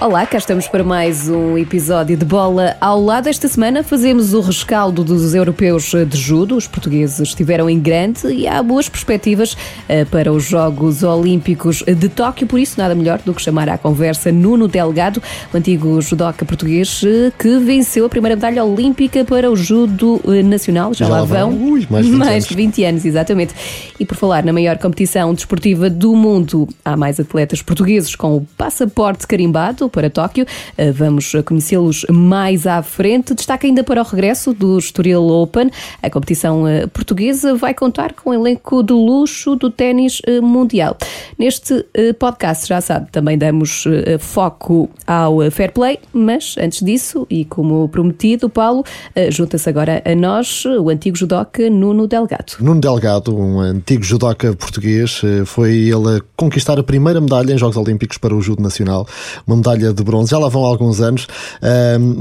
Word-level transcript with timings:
Olá, 0.00 0.26
cá 0.26 0.38
estamos 0.38 0.66
para 0.66 0.82
mais 0.82 1.28
um 1.28 1.56
episódio 1.56 2.16
de 2.16 2.24
Bola 2.24 2.76
ao 2.80 3.00
Lado. 3.00 3.28
Esta 3.28 3.46
semana 3.46 3.82
fazemos 3.82 4.34
o 4.34 4.40
rescaldo 4.40 5.04
dos 5.04 5.34
europeus 5.34 5.92
de 6.08 6.18
judo. 6.18 6.56
Os 6.56 6.66
portugueses 6.66 7.20
estiveram 7.20 7.70
em 7.70 7.78
grande 7.78 8.26
e 8.26 8.46
há 8.46 8.60
boas 8.60 8.88
perspectivas 8.88 9.56
eh, 9.88 10.04
para 10.04 10.32
os 10.32 10.44
Jogos 10.44 11.04
Olímpicos 11.04 11.82
de 11.86 12.08
Tóquio. 12.08 12.44
Por 12.46 12.58
isso, 12.58 12.78
nada 12.78 12.92
melhor 12.94 13.20
do 13.24 13.32
que 13.32 13.40
chamar 13.40 13.68
à 13.68 13.78
conversa 13.78 14.32
Nuno 14.32 14.66
Delgado, 14.66 15.22
o 15.52 15.56
antigo 15.56 16.02
judoca 16.02 16.44
português 16.44 17.00
eh, 17.06 17.32
que 17.38 17.58
venceu 17.58 18.04
a 18.04 18.08
primeira 18.08 18.34
medalha 18.34 18.64
olímpica 18.64 19.24
para 19.24 19.50
o 19.50 19.56
judo 19.56 20.20
eh, 20.26 20.42
nacional. 20.42 20.92
Já, 20.92 21.06
Já 21.06 21.12
lá 21.12 21.24
vão, 21.24 21.50
Ui, 21.50 21.86
mais, 21.88 22.04
de 22.04 22.10
20 22.10 22.18
mais 22.18 22.44
de 22.46 22.54
20 22.54 22.84
anos, 22.84 23.04
exatamente. 23.04 23.54
E 23.98 24.04
por 24.04 24.16
falar 24.16 24.44
na 24.44 24.52
maior 24.52 24.76
competição 24.76 25.32
desportiva 25.32 25.88
do 25.88 26.16
mundo, 26.16 26.68
há 26.84 26.96
mais 26.96 27.20
atletas 27.20 27.62
portugueses 27.62 28.16
com 28.16 28.36
o 28.36 28.46
passaporte 28.58 29.26
carimbado 29.26 29.83
para 29.88 30.10
Tóquio. 30.10 30.46
Eh, 30.76 30.90
vamos 30.92 31.32
conhecê-los 31.44 32.06
mais 32.10 32.66
à 32.66 32.82
frente. 32.82 33.34
Destaca 33.34 33.66
ainda 33.66 33.82
para 33.82 34.00
o 34.00 34.04
regresso 34.04 34.52
do 34.52 34.78
Estoril 34.78 35.26
Open. 35.28 35.70
A 36.02 36.10
competição 36.10 36.66
eh, 36.66 36.86
portuguesa 36.86 37.54
vai 37.54 37.74
contar 37.74 38.12
com 38.12 38.30
um 38.30 38.34
elenco 38.34 38.82
de 38.82 38.92
luxo 38.92 39.56
do 39.56 39.70
ténis 39.70 40.20
eh, 40.26 40.40
mundial. 40.40 40.96
Neste 41.38 41.84
podcast, 42.18 42.68
já 42.68 42.80
sabe, 42.80 43.10
também 43.10 43.36
damos 43.36 43.84
foco 44.18 44.88
ao 45.06 45.50
fair 45.50 45.72
play, 45.72 45.98
mas 46.12 46.54
antes 46.58 46.82
disso, 46.82 47.26
e 47.28 47.44
como 47.44 47.88
prometido, 47.88 48.48
Paulo, 48.48 48.84
junta-se 49.30 49.68
agora 49.68 50.02
a 50.04 50.14
nós 50.14 50.64
o 50.64 50.88
antigo 50.88 51.16
judoca 51.16 51.68
Nuno 51.68 52.06
Delgado. 52.06 52.54
Nuno 52.60 52.80
Delgado, 52.80 53.36
um 53.36 53.60
antigo 53.60 54.02
judoca 54.02 54.54
português, 54.54 55.20
foi 55.46 55.72
ele 55.72 56.18
a 56.18 56.20
conquistar 56.36 56.78
a 56.78 56.82
primeira 56.82 57.20
medalha 57.20 57.52
em 57.52 57.58
Jogos 57.58 57.76
Olímpicos 57.76 58.18
para 58.18 58.34
o 58.34 58.40
judo 58.40 58.62
nacional, 58.62 59.06
uma 59.46 59.56
medalha 59.56 59.73
medalha 59.74 59.92
de 59.92 60.02
bronze, 60.02 60.30
já 60.30 60.38
lá 60.38 60.48
vão 60.48 60.64
alguns 60.64 61.00
anos, 61.00 61.26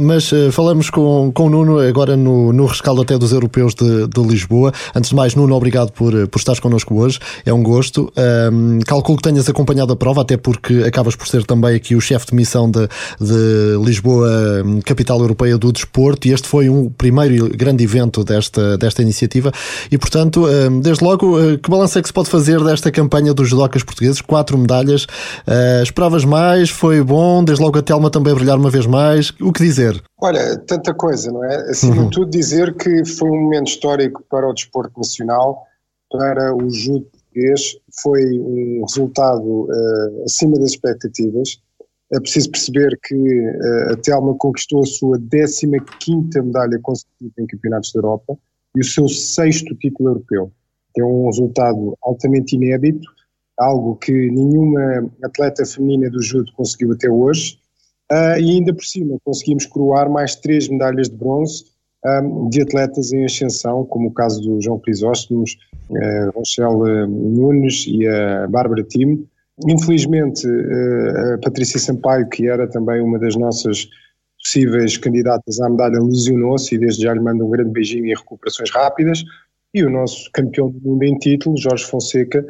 mas 0.06 0.32
uh, 0.32 0.52
falamos 0.52 0.90
com, 0.90 1.32
com 1.34 1.48
o 1.48 1.50
Nuno 1.50 1.80
agora 1.80 2.18
no, 2.18 2.52
no 2.52 2.66
rescaldo 2.66 3.02
até 3.02 3.18
dos 3.18 3.32
europeus 3.32 3.74
de, 3.76 4.08
de 4.08 4.22
Lisboa. 4.22 4.74
Antes 4.96 5.10
de 5.10 5.16
mais, 5.16 5.36
Nuno, 5.36 5.56
obrigado 5.56 5.92
por, 5.92 6.28
por 6.28 6.40
estares 6.40 6.60
connosco 6.60 6.96
hoje, 7.00 7.20
é 7.46 7.54
um 7.54 7.64
gosto. 7.64 8.12
calculo 8.86 9.18
que 9.18 9.24
tenhas 9.24 9.48
acompanhado 9.48 9.94
a 9.94 9.96
prova, 9.96 10.22
até 10.22 10.38
porque 10.38 10.84
acabas 10.86 11.16
por 11.16 11.28
ser 11.28 11.46
também 11.46 11.76
aqui 11.76 11.96
o 11.96 12.02
chefe 12.02 12.28
de 12.28 12.36
missão 12.36 12.70
de, 12.70 12.88
de 13.20 13.78
Lisboa, 13.84 14.30
capital 14.86 15.20
europeia 15.20 15.58
do 15.58 15.72
desporto, 15.72 16.28
e 16.28 16.32
este 16.32 16.48
foi 16.48 16.70
um 16.70 16.90
primeiro 16.90 17.50
grande 17.56 17.84
evento 17.84 18.24
desta, 18.24 18.78
desta 18.78 19.02
iniciativa. 19.02 19.52
E 19.92 19.98
portanto, 19.98 20.46
desde 20.82 21.04
logo, 21.04 21.38
uh, 21.38 21.58
que 21.58 21.70
balanço 21.70 22.00
é 22.00 22.02
que 22.02 22.08
se 22.08 22.14
pode 22.14 22.30
fazer 22.30 22.64
desta 22.64 22.92
campanha 22.92 23.34
dos 23.34 23.50
judocas 23.50 23.84
portugueses? 23.84 24.22
Quatro 24.22 24.58
medalhas, 24.58 25.06
esperavas 25.84 26.26
mais? 26.26 26.70
Foi 26.70 27.02
bom? 27.04 27.43
Desde 27.44 27.64
logo 27.64 27.80
a 27.80 27.82
Telma 27.82 28.10
também 28.10 28.34
a 28.34 28.36
brilhar 28.36 28.58
uma 28.58 28.70
vez 28.70 28.86
mais. 28.86 29.32
O 29.42 29.52
que 29.52 29.64
dizer? 29.64 30.02
Olha, 30.22 30.58
tanta 30.58 30.94
coisa, 30.94 31.32
não 31.32 31.44
é? 31.44 31.56
Acima 31.70 31.96
uhum. 31.98 32.10
de 32.10 32.16
tudo, 32.16 32.30
dizer 32.30 32.76
que 32.76 33.06
foi 33.06 33.30
um 33.30 33.42
momento 33.44 33.68
histórico 33.68 34.24
para 34.30 34.48
o 34.50 34.54
desporto 34.54 34.98
nacional, 34.98 35.64
para 36.10 36.56
o 36.56 36.70
judo 36.70 37.06
português, 37.06 37.78
foi 38.02 38.40
um 38.40 38.86
resultado 38.88 39.64
uh, 39.64 40.24
acima 40.26 40.58
das 40.60 40.72
expectativas. 40.72 41.60
É 42.12 42.20
preciso 42.20 42.52
perceber 42.52 43.00
que 43.04 43.16
uh, 43.16 43.94
a 43.94 43.96
Telma 43.98 44.36
conquistou 44.38 44.82
a 44.82 44.86
sua 44.86 45.20
15 45.20 45.68
medalha 46.44 46.80
consecutiva 46.82 47.34
em 47.40 47.48
campeonatos 47.48 47.92
da 47.92 48.00
Europa 48.00 48.38
e 48.76 48.82
o 48.82 48.84
seu 48.84 49.08
sexto 49.08 49.76
título 49.76 50.10
europeu. 50.10 50.52
É 50.98 51.04
um 51.04 51.26
resultado 51.26 51.98
altamente 52.04 52.56
inédito 52.56 53.13
algo 53.58 53.96
que 53.96 54.12
nenhuma 54.12 55.10
atleta 55.24 55.66
feminina 55.66 56.10
do 56.10 56.22
judo 56.22 56.52
conseguiu 56.54 56.94
até 56.94 57.10
hoje, 57.10 57.60
uh, 58.12 58.40
e 58.40 58.52
ainda 58.52 58.74
por 58.74 58.84
cima 58.84 59.18
conseguimos 59.24 59.66
coroar 59.66 60.10
mais 60.10 60.36
três 60.36 60.68
medalhas 60.68 61.10
de 61.10 61.16
bronze 61.16 61.66
um, 62.06 62.50
de 62.50 62.62
atletas 62.62 63.14
em 63.14 63.26
ascensão, 63.26 63.86
como 63.86 64.10
o 64.10 64.14
caso 64.14 64.42
do 64.42 64.62
João 64.62 64.80
Crisóstomos, 64.80 65.58
a 65.96 66.32
Rochelle 66.36 67.08
Nunes 67.08 67.86
e 67.88 68.08
a 68.08 68.48
Bárbara 68.48 68.84
Tim. 68.84 69.26
Infelizmente, 69.68 70.48
a 71.34 71.38
Patrícia 71.38 71.80
Sampaio, 71.80 72.28
que 72.28 72.48
era 72.48 72.68
também 72.68 73.02
uma 73.02 73.20
das 73.20 73.36
nossas 73.36 73.88
possíveis 74.38 74.98
candidatas 74.98 75.62
à 75.62 75.70
medalha, 75.70 76.02
lesionou-se 76.02 76.76
e 76.76 76.78
desde 76.78 77.04
já 77.04 77.14
lhe 77.14 77.20
mando 77.20 77.46
um 77.46 77.50
grande 77.50 77.72
beijinho 77.72 78.06
e 78.06 78.14
recuperações 78.14 78.70
rápidas. 78.72 79.24
E 79.74 79.84
o 79.84 79.90
nosso 79.90 80.30
campeão 80.32 80.70
do 80.70 80.80
mundo 80.82 81.04
em 81.04 81.18
título, 81.18 81.58
Jorge 81.58 81.86
Fonseca, 81.86 82.46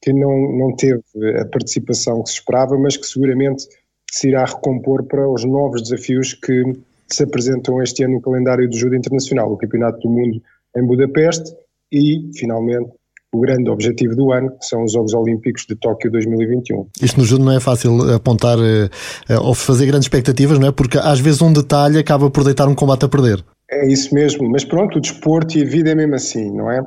que 0.00 0.12
não, 0.12 0.58
não 0.58 0.76
teve 0.76 1.02
a 1.40 1.44
participação 1.46 2.22
que 2.22 2.30
se 2.30 2.36
esperava, 2.36 2.78
mas 2.78 2.96
que 2.96 3.06
seguramente 3.06 3.66
se 4.10 4.28
irá 4.28 4.44
recompor 4.44 5.04
para 5.04 5.28
os 5.28 5.44
novos 5.44 5.82
desafios 5.82 6.34
que 6.34 6.62
se 7.10 7.22
apresentam 7.22 7.82
este 7.82 8.04
ano 8.04 8.14
no 8.14 8.20
calendário 8.20 8.68
do 8.68 8.76
judo 8.76 8.94
internacional, 8.94 9.52
o 9.52 9.56
Campeonato 9.56 10.00
do 10.00 10.10
Mundo 10.10 10.42
em 10.76 10.86
Budapeste 10.86 11.52
e, 11.92 12.30
finalmente, 12.34 12.90
o 13.32 13.40
grande 13.40 13.68
objetivo 13.68 14.16
do 14.16 14.32
ano, 14.32 14.50
que 14.58 14.64
são 14.64 14.84
os 14.84 14.92
Jogos 14.92 15.12
Olímpicos 15.12 15.66
de 15.66 15.74
Tóquio 15.76 16.10
2021. 16.10 16.86
Isto 17.02 17.20
no 17.20 17.26
judo 17.26 17.44
não 17.44 17.52
é 17.52 17.60
fácil 17.60 18.14
apontar 18.14 18.58
eh, 18.58 18.88
eh, 19.28 19.38
ou 19.38 19.54
fazer 19.54 19.86
grandes 19.86 20.06
expectativas, 20.06 20.58
não 20.58 20.68
é? 20.68 20.72
Porque 20.72 20.96
às 20.96 21.20
vezes 21.20 21.42
um 21.42 21.52
detalhe 21.52 21.98
acaba 21.98 22.30
por 22.30 22.42
deitar 22.42 22.68
um 22.68 22.74
combate 22.74 23.04
a 23.04 23.08
perder. 23.08 23.44
É 23.70 23.86
isso 23.86 24.14
mesmo, 24.14 24.48
mas 24.48 24.64
pronto, 24.64 24.96
o 24.96 25.00
desporto 25.00 25.58
e 25.58 25.62
a 25.62 25.66
vida 25.66 25.90
é 25.90 25.94
mesmo 25.94 26.14
assim, 26.14 26.50
não 26.50 26.70
é? 26.70 26.80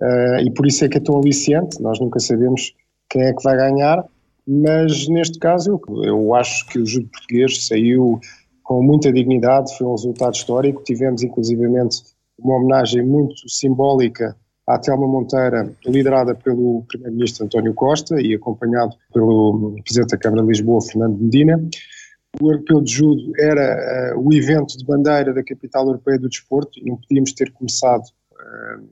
Uh, 0.00 0.40
e 0.44 0.50
por 0.50 0.66
isso 0.66 0.84
é 0.84 0.88
que 0.88 0.98
é 0.98 1.00
tão 1.00 1.18
aliciante, 1.18 1.80
nós 1.80 2.00
nunca 2.00 2.18
sabemos 2.18 2.74
quem 3.08 3.22
é 3.22 3.32
que 3.32 3.42
vai 3.42 3.56
ganhar, 3.56 4.04
mas 4.46 5.08
neste 5.08 5.38
caso 5.38 5.80
eu, 5.88 6.04
eu 6.04 6.34
acho 6.34 6.66
que 6.66 6.78
o 6.78 6.86
judo 6.86 7.08
português 7.08 7.66
saiu 7.66 8.20
com 8.62 8.82
muita 8.82 9.12
dignidade, 9.12 9.76
foi 9.76 9.86
um 9.86 9.92
resultado 9.92 10.34
histórico, 10.34 10.82
tivemos 10.82 11.22
inclusivamente 11.22 12.02
uma 12.38 12.56
homenagem 12.56 13.04
muito 13.04 13.48
simbólica 13.48 14.36
à 14.66 14.78
Telma 14.78 15.06
Monteira, 15.06 15.72
liderada 15.86 16.34
pelo 16.34 16.82
Primeiro-Ministro 16.88 17.44
António 17.44 17.74
Costa 17.74 18.20
e 18.20 18.34
acompanhado 18.34 18.96
pelo 19.12 19.76
Presidente 19.84 20.10
da 20.10 20.18
Câmara 20.18 20.42
de 20.42 20.48
Lisboa, 20.48 20.80
Fernando 20.82 21.18
Medina. 21.18 21.62
O 22.40 22.50
Europeu 22.50 22.80
de 22.80 22.92
Judo 22.92 23.32
era 23.38 24.16
uh, 24.16 24.26
o 24.26 24.32
evento 24.32 24.76
de 24.76 24.84
bandeira 24.84 25.32
da 25.32 25.44
capital 25.44 25.86
europeia 25.86 26.18
do 26.18 26.28
desporto 26.28 26.80
e 26.80 26.88
não 26.88 26.96
podíamos 26.96 27.32
ter 27.32 27.52
começado 27.52 28.02
uh, 28.32 28.88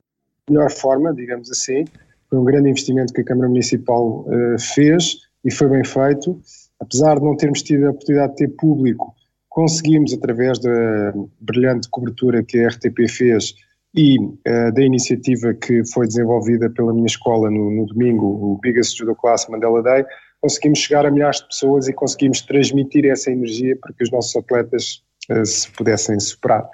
melhor 0.48 0.70
forma, 0.70 1.14
digamos 1.14 1.50
assim. 1.50 1.84
Foi 2.28 2.38
um 2.38 2.44
grande 2.44 2.70
investimento 2.70 3.12
que 3.12 3.20
a 3.20 3.24
Câmara 3.24 3.48
Municipal 3.48 4.26
uh, 4.26 4.58
fez 4.58 5.18
e 5.44 5.52
foi 5.52 5.68
bem 5.68 5.84
feito. 5.84 6.40
Apesar 6.80 7.18
de 7.18 7.24
não 7.24 7.36
termos 7.36 7.62
tido 7.62 7.86
a 7.86 7.90
oportunidade 7.90 8.32
de 8.32 8.38
ter 8.38 8.48
público, 8.56 9.14
conseguimos, 9.48 10.12
através 10.12 10.58
da 10.58 11.12
brilhante 11.40 11.88
cobertura 11.90 12.42
que 12.42 12.58
a 12.58 12.68
RTP 12.68 13.08
fez 13.08 13.54
e 13.94 14.18
uh, 14.18 14.72
da 14.74 14.82
iniciativa 14.82 15.52
que 15.54 15.84
foi 15.92 16.06
desenvolvida 16.06 16.70
pela 16.70 16.92
minha 16.92 17.06
escola 17.06 17.50
no, 17.50 17.70
no 17.70 17.86
domingo, 17.86 18.26
o 18.26 18.58
Biggest 18.62 18.96
Judo 18.96 19.14
Class 19.14 19.46
Mandela 19.48 19.82
Day, 19.82 20.04
conseguimos 20.40 20.80
chegar 20.80 21.06
a 21.06 21.10
milhares 21.10 21.40
de 21.40 21.48
pessoas 21.48 21.88
e 21.88 21.92
conseguimos 21.92 22.40
transmitir 22.40 23.04
essa 23.04 23.30
energia 23.30 23.76
para 23.80 23.92
que 23.92 24.02
os 24.02 24.10
nossos 24.10 24.34
atletas 24.34 25.02
se 25.44 25.70
pudessem 25.70 26.18
superar. 26.18 26.68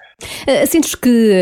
Eh, 0.46 0.66
sentes 0.66 0.94
que 0.94 1.32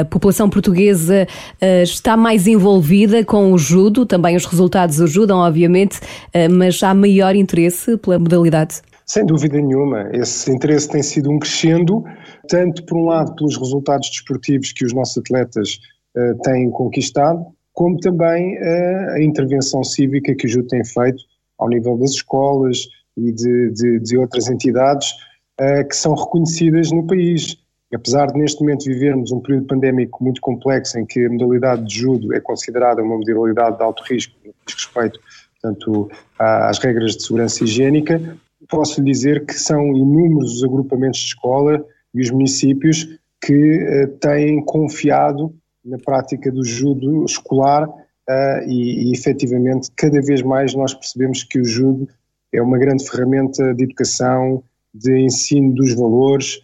a 0.00 0.04
população 0.04 0.50
portuguesa 0.50 1.26
eh, 1.60 1.82
está 1.82 2.16
mais 2.16 2.46
envolvida 2.46 3.24
com 3.24 3.52
o 3.52 3.58
judo? 3.58 4.04
Também 4.04 4.36
os 4.36 4.44
resultados 4.44 5.00
ajudam, 5.00 5.38
obviamente, 5.38 6.00
eh, 6.32 6.48
mas 6.48 6.82
há 6.82 6.92
maior 6.92 7.34
interesse 7.34 7.96
pela 7.96 8.18
modalidade? 8.18 8.82
Sem 9.06 9.24
dúvida 9.24 9.56
nenhuma. 9.56 10.10
Esse 10.12 10.50
interesse 10.50 10.88
tem 10.88 11.02
sido 11.02 11.30
um 11.30 11.38
crescendo, 11.38 12.04
tanto 12.48 12.84
por 12.84 12.98
um 12.98 13.04
lado 13.06 13.34
pelos 13.36 13.56
resultados 13.56 14.10
desportivos 14.10 14.72
que 14.72 14.84
os 14.84 14.92
nossos 14.92 15.18
atletas 15.18 15.78
têm 16.42 16.70
conquistado, 16.70 17.44
como 17.72 17.98
também 17.98 18.58
a 19.14 19.22
intervenção 19.22 19.84
cívica 19.84 20.34
que 20.34 20.46
o 20.46 20.48
judo 20.48 20.66
tem 20.66 20.82
feito 20.82 21.22
ao 21.58 21.68
nível 21.68 21.96
das 21.98 22.12
escolas 22.12 22.88
e 23.16 23.30
de, 23.30 23.70
de, 23.70 24.00
de 24.00 24.18
outras 24.18 24.48
entidades 24.48 25.08
que 25.58 25.96
são 25.96 26.14
reconhecidas 26.14 26.90
no 26.92 27.06
país. 27.06 27.56
Apesar 27.94 28.26
de 28.26 28.38
neste 28.38 28.60
momento 28.60 28.84
vivermos 28.84 29.32
um 29.32 29.40
período 29.40 29.66
pandémico 29.66 30.22
muito 30.22 30.40
complexo 30.40 30.98
em 30.98 31.06
que 31.06 31.24
a 31.24 31.30
modalidade 31.30 31.86
de 31.86 31.94
judo 31.94 32.34
é 32.34 32.40
considerada 32.40 33.02
uma 33.02 33.16
modalidade 33.16 33.78
de 33.78 33.82
alto 33.82 34.02
risco 34.02 34.34
no 34.44 34.52
que 34.52 34.58
diz 34.66 34.74
respeito 34.74 35.20
portanto, 35.66 36.10
às 36.38 36.78
regras 36.78 37.16
de 37.16 37.24
segurança 37.24 37.64
higiênica, 37.64 38.20
posso 38.68 39.00
lhe 39.00 39.10
dizer 39.10 39.44
que 39.44 39.54
são 39.54 39.96
inúmeros 39.96 40.56
os 40.56 40.64
agrupamentos 40.64 41.20
de 41.20 41.26
escola 41.26 41.84
e 42.14 42.20
os 42.20 42.30
municípios 42.30 43.18
que 43.40 43.54
uh, 43.54 44.08
têm 44.18 44.64
confiado 44.64 45.54
na 45.84 45.98
prática 45.98 46.50
do 46.50 46.64
judo 46.64 47.24
escolar 47.24 47.88
uh, 47.88 48.62
e, 48.66 49.10
e 49.10 49.12
efetivamente 49.12 49.90
cada 49.94 50.20
vez 50.20 50.42
mais 50.42 50.74
nós 50.74 50.94
percebemos 50.94 51.44
que 51.44 51.60
o 51.60 51.64
judo 51.64 52.08
é 52.52 52.62
uma 52.62 52.78
grande 52.78 53.08
ferramenta 53.08 53.74
de 53.74 53.84
educação, 53.84 54.62
de 54.98 55.20
ensino 55.20 55.74
dos 55.74 55.94
valores, 55.94 56.60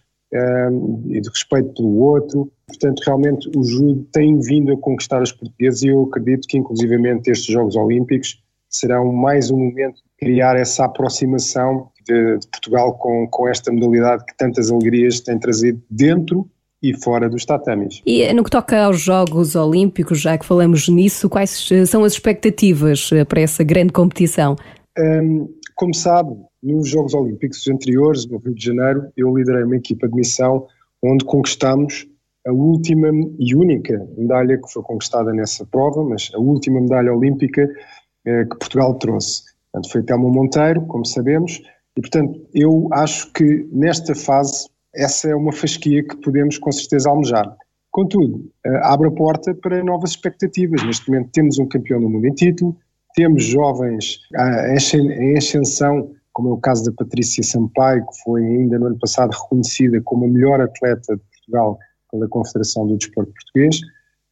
e 1.11 1.21
de 1.21 1.29
respeito 1.29 1.75
pelo 1.75 1.99
outro, 1.99 2.51
Portanto, 2.73 3.03
realmente 3.05 3.51
o 3.55 3.63
judo 3.63 4.07
tem 4.13 4.39
vindo 4.41 4.73
a 4.73 4.79
conquistar 4.79 5.23
os 5.23 5.31
portugueses 5.31 5.83
e 5.83 5.89
eu 5.89 6.03
acredito 6.05 6.49
que, 6.49 6.57
inclusivamente, 6.57 7.31
estes 7.31 7.53
Jogos 7.53 7.77
Olímpicos 7.77 8.43
serão 8.69 9.13
mais 9.13 9.51
um 9.51 9.59
momento 9.59 9.97
de 9.97 10.03
criar 10.19 10.57
essa 10.57 10.87
aproximação 10.87 11.89
de, 12.07 12.39
de 12.39 12.49
Portugal 12.49 12.95
com, 12.95 13.29
com 13.29 13.47
esta 13.47 13.71
modalidade 13.71 14.25
que 14.25 14.37
tantas 14.37 14.71
alegrias 14.71 15.21
tem 15.21 15.39
trazido 15.39 15.83
dentro 15.91 16.49
e 16.83 16.95
fora 16.95 17.29
dos 17.29 17.45
tatamis. 17.45 18.01
E 18.07 18.33
no 18.33 18.43
que 18.43 18.51
toca 18.51 18.85
aos 18.85 19.01
Jogos 19.01 19.55
Olímpicos, 19.55 20.21
já 20.21 20.39
que 20.39 20.47
falamos 20.47 20.89
nisso, 20.89 21.29
quais 21.29 21.69
são 21.87 22.03
as 22.03 22.15
expectativas 22.15 23.11
eh, 23.13 23.25
para 23.25 23.43
essa 23.43 23.63
grande 23.63 23.93
competição? 23.93 24.57
Um, 24.99 25.49
como 25.77 25.95
sabe, 25.95 26.35
nos 26.63 26.89
Jogos 26.89 27.15
Olímpicos 27.15 27.67
anteriores, 27.69 28.27
no 28.27 28.39
Rio 28.39 28.55
de 28.55 28.65
Janeiro, 28.65 29.13
eu 29.17 29.37
liderei 29.37 29.65
uma 29.65 29.77
equipa 29.77 30.09
de 30.09 30.15
missão 30.15 30.67
onde 31.03 31.25
conquistamos 31.25 32.07
a 32.47 32.53
última 32.53 33.09
e 33.39 33.55
única 33.55 34.07
medalha 34.17 34.59
que 34.59 34.73
foi 34.73 34.83
conquistada 34.83 35.33
nessa 35.33 35.65
prova, 35.67 36.03
mas 36.05 36.31
a 36.35 36.39
última 36.39 36.81
medalha 36.81 37.13
olímpica 37.13 37.69
eh, 38.25 38.45
que 38.45 38.59
Portugal 38.59 38.95
trouxe. 38.95 39.43
Portanto, 39.73 39.93
foi 39.93 40.03
Telmo 40.03 40.31
Monteiro, 40.31 40.83
como 40.87 41.05
sabemos, 41.05 41.63
e 41.97 42.01
portanto 42.01 42.41
eu 42.55 42.89
acho 42.93 43.33
que 43.33 43.69
nesta 43.73 44.15
fase 44.15 44.69
essa 44.95 45.29
é 45.29 45.35
uma 45.35 45.53
fasquia 45.53 46.03
que 46.07 46.17
podemos 46.17 46.59
com 46.59 46.71
certeza 46.71 47.09
almejar. 47.09 47.57
Contudo, 47.91 48.51
eh, 48.65 48.81
abre 48.83 49.09
a 49.09 49.13
porta 49.13 49.55
para 49.55 49.83
novas 49.83 50.11
expectativas. 50.11 50.83
Neste 50.85 51.11
momento 51.11 51.31
temos 51.33 51.59
um 51.59 51.67
campeão 51.67 52.01
do 52.01 52.09
mundo 52.09 52.27
em 52.27 52.35
título, 52.35 52.77
temos 53.15 53.45
jovens 53.45 54.21
ah, 54.35 54.75
em 54.95 55.37
ascensão, 55.37 56.11
como 56.33 56.49
é 56.49 56.53
o 56.53 56.59
caso 56.59 56.85
da 56.85 56.93
Patrícia 56.93 57.43
Sampaio, 57.43 58.07
que 58.07 58.23
foi 58.25 58.45
ainda 58.45 58.79
no 58.79 58.87
ano 58.87 58.99
passado 58.99 59.31
reconhecida 59.33 60.01
como 60.03 60.25
a 60.25 60.29
melhor 60.29 60.61
atleta 60.61 61.17
de 61.17 61.23
Portugal 61.23 61.79
pela 62.11 62.29
Confederação 62.29 62.87
do 62.87 62.97
Desporto 62.97 63.33
Português. 63.33 63.81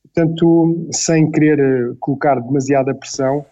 Portanto, 0.03 0.89
sem 0.93 1.31
querer 1.31 1.59
eh, 1.59 1.95
colocar 2.01 2.41
demasiada 2.41 2.95
pressão, 2.95 3.45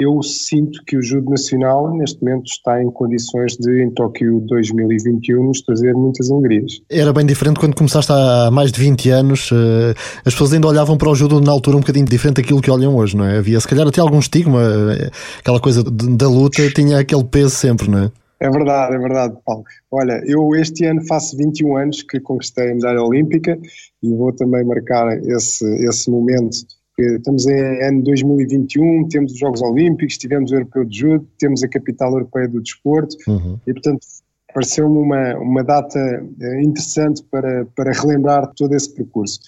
eu 0.00 0.20
sinto 0.22 0.82
que 0.84 0.96
o 0.96 1.02
judo 1.02 1.30
nacional 1.30 1.96
neste 1.96 2.22
momento 2.22 2.46
está 2.46 2.82
em 2.82 2.90
condições 2.90 3.56
de 3.56 3.82
em 3.82 3.90
Tóquio 3.90 4.40
2021 4.40 5.44
nos 5.44 5.62
trazer 5.62 5.94
muitas 5.94 6.30
alegrias. 6.30 6.80
Era 6.90 7.12
bem 7.12 7.24
diferente 7.24 7.60
quando 7.60 7.76
começaste 7.76 8.10
há 8.10 8.50
mais 8.50 8.72
de 8.72 8.80
20 8.80 9.10
anos, 9.10 9.50
eh, 9.52 9.94
as 10.24 10.32
pessoas 10.32 10.52
ainda 10.52 10.66
olhavam 10.66 10.98
para 10.98 11.08
o 11.08 11.14
judo 11.14 11.40
na 11.40 11.52
altura 11.52 11.76
um 11.76 11.80
bocadinho 11.80 12.06
diferente 12.06 12.42
daquilo 12.42 12.60
que 12.60 12.70
olham 12.70 12.96
hoje, 12.96 13.16
não 13.16 13.24
é? 13.24 13.38
Havia 13.38 13.60
se 13.60 13.68
calhar 13.68 13.86
até 13.86 14.00
algum 14.00 14.18
estigma, 14.18 14.60
eh, 14.60 15.10
aquela 15.38 15.60
coisa 15.60 15.84
da 15.84 16.28
luta 16.28 16.68
tinha 16.70 16.98
aquele 16.98 17.24
peso 17.24 17.54
sempre, 17.54 17.88
não 17.88 17.98
é? 18.04 18.12
É 18.40 18.50
verdade, 18.50 18.96
é 18.96 18.98
verdade, 18.98 19.36
Paulo. 19.44 19.62
Olha, 19.90 20.20
eu 20.26 20.54
este 20.56 20.84
ano 20.84 21.06
faço 21.06 21.36
21 21.36 21.76
anos 21.76 22.02
que 22.02 22.18
conquistei 22.18 22.72
a 22.72 22.74
medalha 22.74 23.00
olímpica 23.00 23.56
e 24.02 24.14
vou 24.14 24.32
também 24.34 24.64
marcar 24.64 25.16
esse, 25.18 25.64
esse 25.86 26.10
momento. 26.10 26.58
Estamos 26.96 27.46
em 27.46 27.82
ano 27.82 28.02
2021, 28.04 29.08
temos 29.08 29.32
os 29.32 29.38
Jogos 29.38 29.60
Olímpicos, 29.62 30.16
tivemos 30.16 30.52
o 30.52 30.54
Europeu 30.54 30.84
de 30.84 30.98
Judo, 30.98 31.28
temos 31.38 31.64
a 31.64 31.68
Capital 31.68 32.12
Europeia 32.12 32.48
do 32.48 32.60
Desporto 32.60 33.16
uhum. 33.26 33.58
e, 33.66 33.72
portanto, 33.72 34.06
pareceu-me 34.54 34.98
uma, 34.98 35.36
uma 35.38 35.64
data 35.64 35.98
eh, 35.98 36.62
interessante 36.62 37.22
para, 37.24 37.66
para 37.74 37.92
relembrar 37.92 38.52
todo 38.54 38.74
esse 38.74 38.94
percurso. 38.94 39.40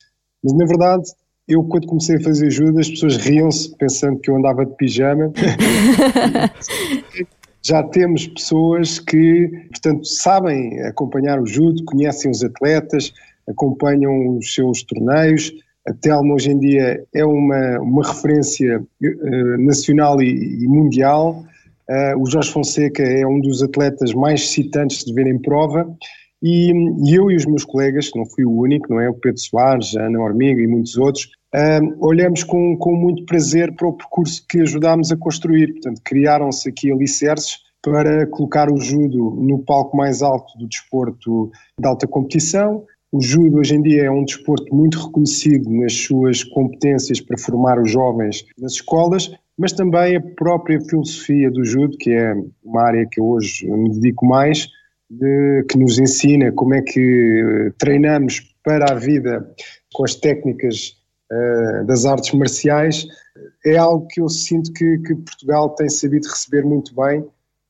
Mas, 0.42 0.52
na 0.54 0.66
verdade, 0.66 1.04
eu 1.46 1.62
quando 1.62 1.86
comecei 1.86 2.16
a 2.16 2.20
fazer 2.20 2.50
judo, 2.50 2.80
as 2.80 2.90
pessoas 2.90 3.16
riam-se 3.16 3.74
pensando 3.76 4.18
que 4.18 4.28
eu 4.28 4.36
andava 4.36 4.66
de 4.66 4.74
pijama. 4.74 5.32
já 7.62 7.82
temos 7.84 8.26
pessoas 8.26 8.98
que, 8.98 9.48
portanto, 9.70 10.04
sabem 10.04 10.82
acompanhar 10.82 11.40
o 11.40 11.46
judo, 11.46 11.84
conhecem 11.84 12.30
os 12.30 12.42
atletas, 12.42 13.12
acompanham 13.48 14.36
os 14.36 14.52
seus 14.52 14.82
torneios. 14.82 15.52
A 15.88 15.92
Telma 15.94 16.34
hoje 16.34 16.50
em 16.50 16.58
dia 16.58 17.04
é 17.14 17.24
uma, 17.24 17.78
uma 17.80 18.06
referência 18.06 18.80
uh, 18.80 19.64
nacional 19.64 20.20
e, 20.20 20.64
e 20.64 20.66
mundial. 20.66 21.44
Uh, 21.88 22.20
o 22.20 22.26
Jorge 22.28 22.50
Fonseca 22.50 23.02
é 23.04 23.24
um 23.24 23.40
dos 23.40 23.62
atletas 23.62 24.12
mais 24.12 24.40
excitantes 24.40 25.04
de 25.04 25.12
ver 25.14 25.28
em 25.28 25.38
prova. 25.40 25.88
E, 26.42 26.72
e, 27.04 27.14
eu 27.14 27.30
e 27.30 27.36
os 27.36 27.46
meus 27.46 27.64
colegas, 27.64 28.10
não 28.16 28.26
fui 28.26 28.44
o 28.44 28.50
único, 28.50 28.92
não 28.92 29.00
é? 29.00 29.08
O 29.08 29.14
Pedro 29.14 29.40
Soares, 29.40 29.96
a 29.96 30.06
Ana 30.06 30.20
Hormiga 30.20 30.60
e 30.60 30.66
muitos 30.66 30.96
outros, 30.96 31.26
uh, 31.54 32.04
olhamos 32.04 32.42
com, 32.42 32.76
com 32.76 32.94
muito 32.96 33.24
prazer 33.24 33.72
para 33.76 33.86
o 33.86 33.92
percurso 33.92 34.44
que 34.48 34.60
ajudámos 34.60 35.12
a 35.12 35.16
construir. 35.16 35.72
Portanto, 35.74 36.00
criaram-se 36.04 36.68
aqui 36.68 36.90
alicerces 36.90 37.58
para 37.80 38.26
colocar 38.26 38.68
o 38.68 38.80
judo 38.80 39.36
no 39.40 39.60
palco 39.60 39.96
mais 39.96 40.20
alto 40.20 40.58
do 40.58 40.66
desporto 40.66 41.52
de 41.78 41.86
alta 41.86 42.08
competição. 42.08 42.84
O 43.16 43.22
judo 43.22 43.60
hoje 43.60 43.74
em 43.74 43.80
dia 43.80 44.04
é 44.04 44.10
um 44.10 44.26
desporto 44.26 44.74
muito 44.74 45.06
reconhecido 45.06 45.70
nas 45.70 45.94
suas 45.94 46.44
competências 46.44 47.18
para 47.18 47.38
formar 47.38 47.80
os 47.80 47.90
jovens 47.90 48.44
nas 48.58 48.72
escolas, 48.72 49.30
mas 49.56 49.72
também 49.72 50.16
a 50.16 50.20
própria 50.20 50.78
filosofia 50.82 51.50
do 51.50 51.64
judo, 51.64 51.96
que 51.96 52.10
é 52.10 52.34
uma 52.62 52.82
área 52.82 53.08
que 53.10 53.18
eu 53.18 53.24
hoje 53.24 53.66
me 53.70 53.88
dedico 53.94 54.26
mais, 54.26 54.68
de, 55.08 55.64
que 55.66 55.78
nos 55.78 55.98
ensina 55.98 56.52
como 56.52 56.74
é 56.74 56.82
que 56.82 57.72
treinamos 57.78 58.54
para 58.62 58.92
a 58.92 58.94
vida 58.94 59.50
com 59.94 60.04
as 60.04 60.14
técnicas 60.14 60.98
uh, 61.32 61.86
das 61.86 62.04
artes 62.04 62.34
marciais, 62.34 63.06
é 63.64 63.78
algo 63.78 64.06
que 64.08 64.20
eu 64.20 64.28
sinto 64.28 64.70
que, 64.74 64.98
que 64.98 65.14
Portugal 65.14 65.70
tem 65.70 65.88
sabido 65.88 66.28
receber 66.28 66.66
muito 66.66 66.94
bem 66.94 67.24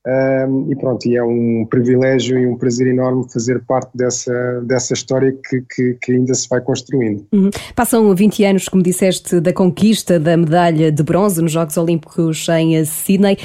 um, 0.07 0.71
e 0.71 0.77
pronto, 0.77 1.05
e 1.07 1.17
é 1.17 1.25
um 1.25 1.67
privilégio 1.69 2.39
e 2.39 2.47
um 2.47 2.57
prazer 2.57 2.87
enorme 2.87 3.27
fazer 3.29 3.65
parte 3.65 3.91
dessa, 3.93 4.61
dessa 4.65 4.95
história 4.95 5.33
que, 5.33 5.63
que, 5.63 5.99
que 6.01 6.13
ainda 6.13 6.33
se 6.33 6.49
vai 6.49 6.61
construindo. 6.61 7.27
Uhum. 7.33 7.51
Passam 7.75 8.15
20 8.15 8.45
anos, 8.45 8.69
como 8.69 8.85
disseste, 8.85 9.41
da 9.41 9.53
conquista 9.53 10.21
da 10.21 10.37
medalha 10.37 10.93
de 10.93 11.03
bronze 11.03 11.43
nos 11.43 11.51
Jogos 11.51 11.77
Olímpicos 11.77 12.47
em 12.51 12.85
Sydney. 12.85 13.37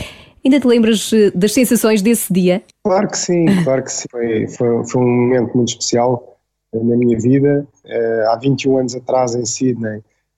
Ainda 0.46 0.60
te 0.60 0.68
lembras 0.68 1.12
eh, 1.14 1.32
das 1.34 1.52
sensações 1.52 2.02
desse 2.04 2.32
dia? 2.32 2.62
Claro 2.84 3.08
que 3.08 3.18
sim, 3.18 3.46
claro 3.64 3.84
que 3.84 3.92
sim. 3.92 4.08
Foi, 4.12 4.48
foi, 4.48 4.86
foi 4.88 5.02
um 5.02 5.10
momento 5.10 5.56
muito 5.56 5.70
especial 5.70 6.38
eh, 6.76 6.84
na 6.84 6.96
minha 6.96 7.18
vida. 7.20 7.68
Uh, 7.86 8.30
há 8.30 8.38
21 8.38 8.78
anos 8.78 8.96
atrás, 8.96 9.34
em 9.34 9.46
Sydney, 9.46 9.98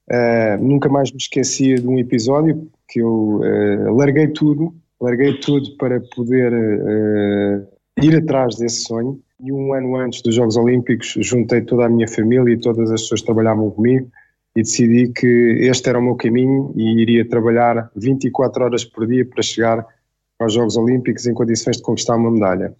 uh, 0.09 0.57
nunca 0.61 0.87
mais 0.87 1.11
me 1.11 1.17
esquecia 1.17 1.75
de 1.75 1.87
um 1.87 1.99
episódio 1.99 2.69
que 2.87 2.99
eu 2.99 3.41
uh, 3.41 3.93
larguei 3.93 4.27
tudo 4.27 4.73
larguei 5.03 5.37
tudo 5.39 5.75
para 5.75 5.99
poder 6.15 6.53
uh, 6.53 7.67
ir 8.01 8.15
atrás 8.15 8.55
desse 8.55 8.85
sonho. 8.85 9.19
E 9.39 9.51
um 9.51 9.73
ano 9.73 9.97
antes 9.97 10.21
dos 10.21 10.33
Jogos 10.33 10.55
Olímpicos, 10.55 11.15
juntei 11.17 11.61
toda 11.61 11.85
a 11.85 11.89
minha 11.89 12.07
família 12.07 12.53
e 12.53 12.57
todas 12.57 12.89
as 12.89 13.01
pessoas 13.01 13.19
que 13.19 13.25
trabalhavam 13.25 13.69
comigo 13.69 14.09
e 14.55 14.61
decidi 14.61 15.09
que 15.09 15.57
este 15.59 15.89
era 15.89 15.99
o 15.99 16.01
meu 16.01 16.15
caminho 16.15 16.73
e 16.77 17.01
iria 17.01 17.27
trabalhar 17.27 17.91
24 17.95 18.63
horas 18.63 18.85
por 18.85 19.05
dia 19.05 19.25
para 19.25 19.43
chegar 19.43 19.85
aos 20.39 20.53
Jogos 20.53 20.77
Olímpicos 20.77 21.27
em 21.27 21.33
condições 21.33 21.77
de 21.77 21.83
conquistar 21.83 22.15
uma 22.15 22.31
medalha. 22.31 22.73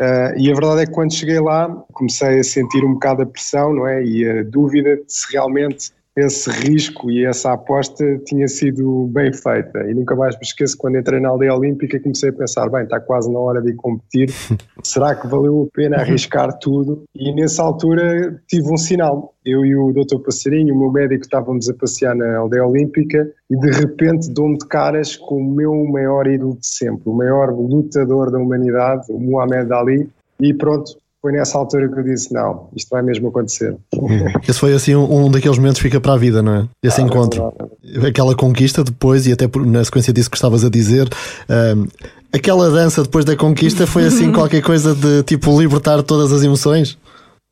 Uh, 0.00 0.38
e 0.38 0.50
a 0.50 0.54
verdade 0.54 0.82
é 0.82 0.86
que 0.86 0.92
quando 0.92 1.12
cheguei 1.12 1.40
lá 1.40 1.68
comecei 1.92 2.38
a 2.38 2.44
sentir 2.44 2.84
um 2.84 2.94
bocado 2.94 3.22
a 3.22 3.26
pressão, 3.26 3.74
não 3.74 3.86
é? 3.86 4.02
E 4.02 4.26
a 4.26 4.42
dúvida 4.42 4.96
de 4.96 5.04
se 5.08 5.32
realmente 5.32 5.90
esse 6.16 6.50
risco 6.50 7.10
e 7.10 7.26
essa 7.26 7.52
aposta 7.52 8.04
tinha 8.24 8.48
sido 8.48 9.06
bem 9.08 9.32
feita. 9.32 9.80
E 9.88 9.92
nunca 9.92 10.16
mais 10.16 10.34
me 10.36 10.42
esqueço 10.42 10.76
quando 10.78 10.96
entrei 10.96 11.20
na 11.20 11.28
aldeia 11.28 11.54
olímpica 11.54 12.00
comecei 12.00 12.30
a 12.30 12.32
pensar, 12.32 12.70
bem, 12.70 12.84
está 12.84 12.98
quase 12.98 13.30
na 13.30 13.38
hora 13.38 13.60
de 13.60 13.74
competir, 13.74 14.30
será 14.82 15.14
que 15.14 15.26
valeu 15.26 15.68
a 15.68 15.76
pena 15.76 15.98
arriscar 15.98 16.58
tudo? 16.58 17.04
E 17.14 17.32
nessa 17.34 17.62
altura 17.62 18.40
tive 18.48 18.72
um 18.72 18.76
sinal. 18.76 19.34
Eu 19.44 19.64
e 19.64 19.76
o 19.76 19.92
Dr. 19.92 20.18
Passarinho, 20.24 20.74
o 20.74 20.78
meu 20.78 20.90
médico, 20.90 21.22
estávamos 21.22 21.68
a 21.68 21.74
passear 21.74 22.16
na 22.16 22.38
aldeia 22.38 22.66
olímpica 22.66 23.30
e 23.48 23.56
de 23.56 23.70
repente 23.70 24.28
dou-me 24.30 24.58
de 24.58 24.66
caras 24.66 25.16
com 25.16 25.36
o 25.36 25.54
meu 25.54 25.84
maior 25.84 26.26
ídolo 26.26 26.56
de 26.56 26.66
sempre, 26.66 27.08
o 27.08 27.12
maior 27.12 27.50
lutador 27.52 28.30
da 28.32 28.38
humanidade, 28.38 29.04
o 29.10 29.20
Muhammad 29.20 29.70
Ali, 29.70 30.08
e 30.40 30.52
pronto, 30.52 30.96
foi 31.26 31.32
nessa 31.32 31.58
altura 31.58 31.88
que 31.88 31.98
eu 31.98 32.04
disse: 32.04 32.32
não, 32.32 32.68
isto 32.76 32.88
vai 32.88 33.02
mesmo 33.02 33.28
acontecer. 33.28 33.76
Esse 34.48 34.60
foi 34.60 34.72
assim 34.72 34.94
um, 34.94 35.24
um 35.24 35.28
daqueles 35.28 35.58
momentos 35.58 35.78
que 35.78 35.88
fica 35.88 36.00
para 36.00 36.12
a 36.12 36.16
vida, 36.16 36.40
não 36.40 36.54
é? 36.54 36.68
Esse 36.80 37.00
ah, 37.00 37.04
encontro. 37.04 37.52
É 37.84 38.06
Aquela 38.06 38.36
conquista 38.36 38.84
depois, 38.84 39.26
e 39.26 39.32
até 39.32 39.48
por, 39.48 39.66
na 39.66 39.84
sequência 39.84 40.12
disso 40.12 40.30
que 40.30 40.36
estavas 40.36 40.64
a 40.64 40.70
dizer, 40.70 41.08
um, 41.50 41.88
aquela 42.32 42.70
dança 42.70 43.02
depois 43.02 43.24
da 43.24 43.34
conquista 43.34 43.88
foi 43.88 44.04
assim 44.04 44.30
qualquer 44.32 44.62
coisa 44.62 44.94
de 44.94 45.24
tipo 45.24 45.60
libertar 45.60 46.00
todas 46.04 46.32
as 46.32 46.44
emoções? 46.44 46.96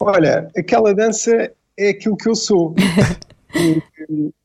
Olha, 0.01 0.49
aquela 0.57 0.95
dança 0.95 1.51
é 1.77 1.89
aquilo 1.89 2.17
que 2.17 2.29
eu 2.29 2.37
sou. 2.37 2.77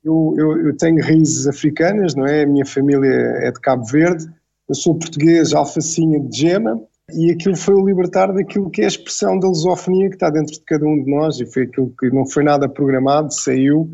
eu, 0.04 0.36
eu, 0.36 0.66
eu, 0.66 0.76
tenho 0.76 1.04
raízes 1.04 1.46
africanas, 1.46 2.16
não 2.16 2.26
é? 2.26 2.42
A 2.42 2.48
minha 2.48 2.66
família 2.66 3.14
é 3.44 3.52
de 3.52 3.60
Cabo 3.60 3.86
Verde, 3.86 4.26
eu 4.68 4.74
sou 4.74 4.96
português, 4.96 5.54
alfacinha 5.54 6.20
de 6.20 6.36
gema, 6.36 6.82
e 7.14 7.32
aquilo 7.32 7.56
foi 7.56 7.76
o 7.76 7.86
libertar 7.86 8.32
daquilo 8.34 8.70
que 8.70 8.82
é 8.82 8.86
a 8.86 8.88
expressão 8.88 9.40
da 9.40 9.48
lusofonia 9.48 10.10
que 10.10 10.16
está 10.16 10.30
dentro 10.30 10.54
de 10.54 10.62
cada 10.62 10.86
um 10.86 11.04
de 11.04 11.10
nós 11.10 11.40
e 11.40 11.46
foi 11.46 11.64
aquilo 11.64 11.94
que 12.00 12.10
não 12.10 12.26
foi 12.26 12.44
nada 12.44 12.68
programado, 12.68 13.34
saiu. 13.34 13.90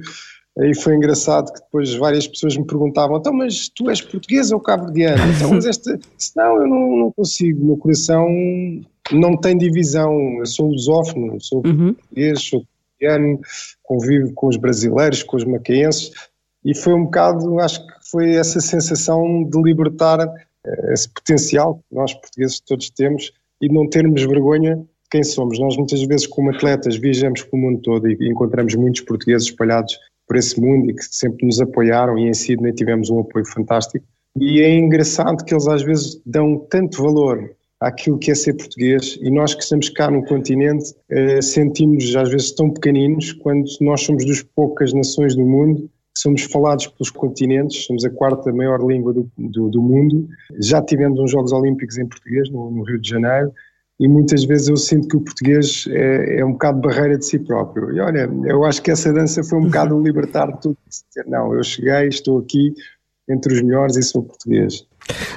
Aí 0.57 0.73
foi 0.73 0.95
engraçado 0.95 1.51
que 1.51 1.59
depois 1.59 1.93
várias 1.95 2.27
pessoas 2.27 2.55
me 2.55 2.65
perguntavam: 2.65 3.17
então, 3.17 3.33
mas 3.33 3.67
tu 3.69 3.89
és 3.89 4.01
português 4.01 4.51
ou 4.51 4.59
cabo-verdiano? 4.59 5.21
Então, 5.35 5.53
mas 5.53 5.65
esta. 5.65 5.99
Não, 6.35 6.61
eu 6.61 6.67
não, 6.67 6.97
não 6.97 7.11
consigo. 7.11 7.65
Meu 7.65 7.77
coração 7.77 8.27
não 9.11 9.35
tem 9.35 9.57
divisão. 9.57 10.13
Eu 10.39 10.45
sou 10.45 10.69
lusófono, 10.69 11.41
sou 11.41 11.61
uhum. 11.65 11.93
português, 11.93 12.41
sou 12.41 12.65
ano, 13.03 13.39
convive 13.83 14.31
com 14.33 14.47
os 14.47 14.57
brasileiros, 14.57 15.23
com 15.23 15.37
os 15.37 15.43
macaenses, 15.43 16.11
e 16.63 16.75
foi 16.75 16.93
um 16.93 17.05
bocado, 17.05 17.59
acho 17.59 17.85
que 17.85 17.93
foi 18.09 18.35
essa 18.35 18.59
sensação 18.59 19.43
de 19.43 19.61
libertar 19.61 20.17
esse 20.91 21.09
potencial 21.09 21.75
que 21.75 21.95
nós 21.95 22.13
portugueses 22.13 22.59
todos 22.59 22.89
temos 22.89 23.31
e 23.61 23.69
não 23.69 23.87
termos 23.87 24.21
vergonha 24.23 24.75
de 24.75 25.09
quem 25.09 25.23
somos. 25.23 25.59
Nós 25.59 25.77
muitas 25.77 26.01
vezes 26.03 26.27
como 26.27 26.51
atletas 26.51 26.97
viajamos 26.97 27.43
pelo 27.43 27.61
mundo 27.61 27.81
todo 27.81 28.09
e 28.09 28.29
encontramos 28.29 28.75
muitos 28.75 29.01
portugueses 29.01 29.47
espalhados 29.47 29.97
por 30.27 30.37
esse 30.37 30.59
mundo 30.59 30.89
e 30.89 30.95
que 30.95 31.03
sempre 31.03 31.45
nos 31.45 31.61
apoiaram 31.61 32.17
e 32.17 32.27
em 32.27 32.33
Sydney 32.33 32.73
tivemos 32.73 33.09
um 33.09 33.19
apoio 33.19 33.45
fantástico. 33.45 34.05
E 34.39 34.61
é 34.61 34.75
engraçado 34.75 35.45
que 35.45 35.53
eles 35.53 35.67
às 35.67 35.83
vezes 35.83 36.21
dão 36.25 36.57
tanto 36.69 37.01
valor 37.01 37.49
àquilo 37.79 38.17
que 38.17 38.31
é 38.31 38.35
ser 38.35 38.53
português 38.53 39.17
e 39.21 39.29
nós 39.29 39.53
que 39.53 39.63
estamos 39.63 39.89
cá 39.89 40.09
no 40.09 40.25
continente 40.25 40.93
eh, 41.09 41.41
sentimos 41.41 42.15
às 42.15 42.29
vezes 42.29 42.51
tão 42.51 42.69
pequeninos 42.69 43.33
quando 43.33 43.65
nós 43.81 44.01
somos 44.01 44.25
das 44.25 44.41
poucas 44.41 44.91
nações 44.93 45.35
do 45.35 45.45
mundo 45.45 45.89
somos 46.17 46.43
falados 46.43 46.87
pelos 46.87 47.09
continentes, 47.11 47.85
somos 47.85 48.05
a 48.05 48.09
quarta 48.09 48.51
maior 48.53 48.81
língua 48.81 49.13
do, 49.13 49.29
do, 49.37 49.69
do 49.69 49.81
mundo. 49.81 50.27
Já 50.59 50.81
tivemos 50.81 51.19
uns 51.19 51.31
Jogos 51.31 51.51
Olímpicos 51.51 51.97
em 51.97 52.07
português, 52.07 52.49
no, 52.49 52.71
no, 52.71 52.83
Rio 52.83 52.99
de 52.99 53.09
Janeiro, 53.09 53.51
e 53.99 54.07
muitas 54.07 54.43
vezes 54.45 54.67
eu 54.67 54.77
sinto 54.77 55.07
que 55.07 55.17
o 55.17 55.21
português 55.21 55.85
é, 55.89 56.39
é, 56.39 56.45
um 56.45 56.53
bocado 56.53 56.79
barreira 56.79 57.17
de 57.17 57.25
si 57.25 57.39
próprio. 57.39 57.93
E 57.93 57.99
olha, 57.99 58.29
eu 58.45 58.63
acho 58.63 58.81
que 58.81 58.91
essa 58.91 59.11
dança 59.11 59.43
foi 59.43 59.59
um 59.59 59.65
bocado 59.67 60.01
libertar 60.01 60.51
tudo. 60.57 60.77
Dizer, 60.87 61.29
não, 61.29 61.53
eu 61.53 61.63
cheguei, 61.63 62.07
estou 62.07 62.39
aqui 62.39 62.73
entre 63.29 63.53
os 63.53 63.61
melhores 63.61 63.95
e 63.97 64.03
sou 64.03 64.23
português. 64.23 64.85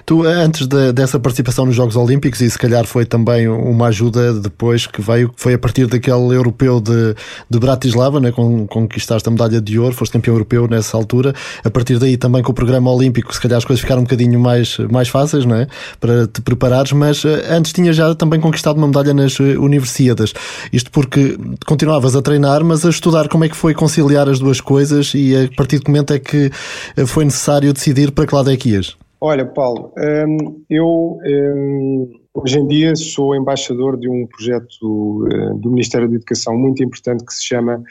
Tu, 0.07 0.23
antes 0.23 0.67
de, 0.67 0.93
dessa 0.93 1.21
participação 1.21 1.67
nos 1.67 1.75
Jogos 1.75 1.95
Olímpicos, 1.95 2.41
e 2.41 2.49
se 2.49 2.59
calhar 2.59 2.87
foi 2.87 3.05
também 3.05 3.47
uma 3.49 3.89
ajuda 3.89 4.33
depois 4.33 4.87
que 4.87 5.03
veio, 5.03 5.31
foi 5.37 5.55
a 5.55 5.59
partir 5.59 5.87
daquele 5.87 6.35
europeu 6.35 6.81
de, 6.81 7.15
de 7.49 7.59
Bratislava, 7.59 8.19
né, 8.19 8.33
com, 8.33 8.67
conquistaste 8.67 9.29
a 9.29 9.33
medalha 9.33 9.61
de 9.61 9.79
ouro, 9.79 9.95
foste 9.95 10.13
campeão 10.13 10.35
europeu 10.35 10.67
nessa 10.67 10.97
altura. 10.97 11.35
A 11.63 11.71
partir 11.71 11.99
daí 11.99 12.17
também 12.17 12.43
com 12.43 12.53
o 12.53 12.55
programa 12.55 12.91
olímpico, 12.91 13.35
se 13.35 13.41
calhar 13.41 13.59
as 13.59 13.65
coisas 13.65 13.83
ficaram 13.83 14.01
um 14.01 14.05
bocadinho 14.05 14.41
mais, 14.41 14.79
mais 14.91 15.09
fáceis, 15.09 15.45
não 15.45 15.57
é? 15.57 15.67
Para 16.01 16.27
te 16.27 16.41
preparares, 16.41 16.93
mas 16.93 17.25
eh, 17.25 17.47
antes 17.51 17.73
tinha 17.73 17.93
já 17.93 18.15
também 18.15 18.41
conquistado 18.41 18.79
uma 18.79 18.87
medalha 18.87 19.13
nas 19.13 19.39
eh, 19.39 19.59
universidades. 19.59 20.33
Isto 20.73 20.91
porque 20.91 21.39
continuavas 21.67 22.17
a 22.17 22.23
treinar, 22.23 22.65
mas 22.65 22.85
a 22.87 22.89
estudar 22.89 23.29
como 23.29 23.45
é 23.45 23.49
que 23.49 23.57
foi 23.57 23.75
conciliar 23.75 24.29
as 24.29 24.39
duas 24.39 24.61
coisas 24.61 25.13
e 25.15 25.37
a 25.37 25.55
partir 25.55 25.81
de 25.81 25.89
momento 25.89 26.15
é 26.15 26.19
que 26.19 26.51
eh, 26.97 27.07
foi 27.07 27.25
necessário 27.25 27.73
decidir 27.73 28.11
para 28.11 28.27
que 28.27 28.35
lado 28.35 28.51
é 28.51 28.57
que 28.57 28.71
ias? 28.71 28.97
Olha, 29.21 29.45
Paulo, 29.45 29.93
hum, 29.99 30.65
eu 30.71 31.19
hum, 31.25 32.11
hoje 32.33 32.59
em 32.59 32.67
dia 32.69 32.95
sou 32.95 33.35
embaixador 33.35 33.99
de 33.99 34.09
um 34.09 34.27
projeto 34.27 35.27
hum, 35.27 35.59
do 35.59 35.71
Ministério 35.71 36.09
da 36.09 36.15
Educação 36.15 36.57
muito 36.57 36.83
importante 36.83 37.25
que 37.25 37.35
se 37.35 37.45
chama 37.45 37.83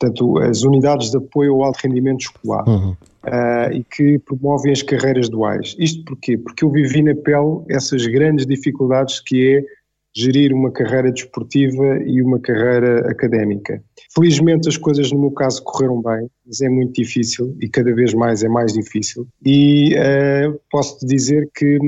portanto, 0.00 0.38
as 0.38 0.62
Unidades 0.62 1.10
de 1.10 1.18
Apoio 1.18 1.54
ao 1.54 1.64
Alto 1.64 1.80
Rendimento 1.84 2.20
Escolar 2.20 2.66
uhum. 2.66 2.92
uh, 2.92 3.72
e 3.72 3.84
que 3.84 4.18
promovem 4.20 4.72
as 4.72 4.82
carreiras 4.82 5.28
duais. 5.28 5.76
Isto 5.78 6.02
porquê? 6.04 6.38
Porque 6.38 6.64
eu 6.64 6.70
vivi 6.70 7.02
na 7.02 7.14
pele 7.14 7.62
essas 7.68 8.06
grandes 8.06 8.46
dificuldades 8.46 9.20
que 9.20 9.56
é 9.56 9.64
gerir 10.14 10.52
uma 10.52 10.70
carreira 10.72 11.12
desportiva 11.12 11.98
e 12.04 12.20
uma 12.22 12.40
carreira 12.40 13.10
académica. 13.10 13.82
Felizmente 14.14 14.68
as 14.68 14.76
coisas 14.76 15.10
no 15.12 15.20
meu 15.20 15.30
caso 15.30 15.62
correram 15.62 16.02
bem, 16.02 16.28
mas 16.44 16.60
é 16.60 16.68
muito 16.68 16.94
difícil 16.94 17.56
e 17.60 17.68
cada 17.68 17.94
vez 17.94 18.12
mais 18.12 18.42
é 18.42 18.48
mais 18.48 18.72
difícil. 18.72 19.26
E 19.44 19.94
uh, 19.94 20.60
posso-te 20.70 21.06
dizer 21.06 21.48
que 21.54 21.78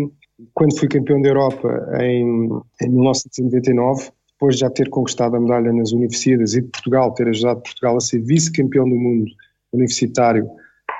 quando 0.54 0.78
fui 0.78 0.88
campeão 0.88 1.20
da 1.20 1.28
Europa 1.28 1.68
em, 2.00 2.48
em 2.82 2.88
1999, 2.88 4.10
depois 4.32 4.56
de 4.56 4.60
já 4.60 4.70
ter 4.70 4.88
conquistado 4.88 5.36
a 5.36 5.40
medalha 5.40 5.72
nas 5.72 5.92
universidades 5.92 6.54
e 6.54 6.62
de 6.62 6.68
Portugal, 6.68 7.12
ter 7.14 7.28
ajudado 7.28 7.62
Portugal 7.62 7.96
a 7.96 8.00
ser 8.00 8.20
vice-campeão 8.20 8.88
do 8.88 8.96
mundo 8.96 9.26
universitário 9.72 10.48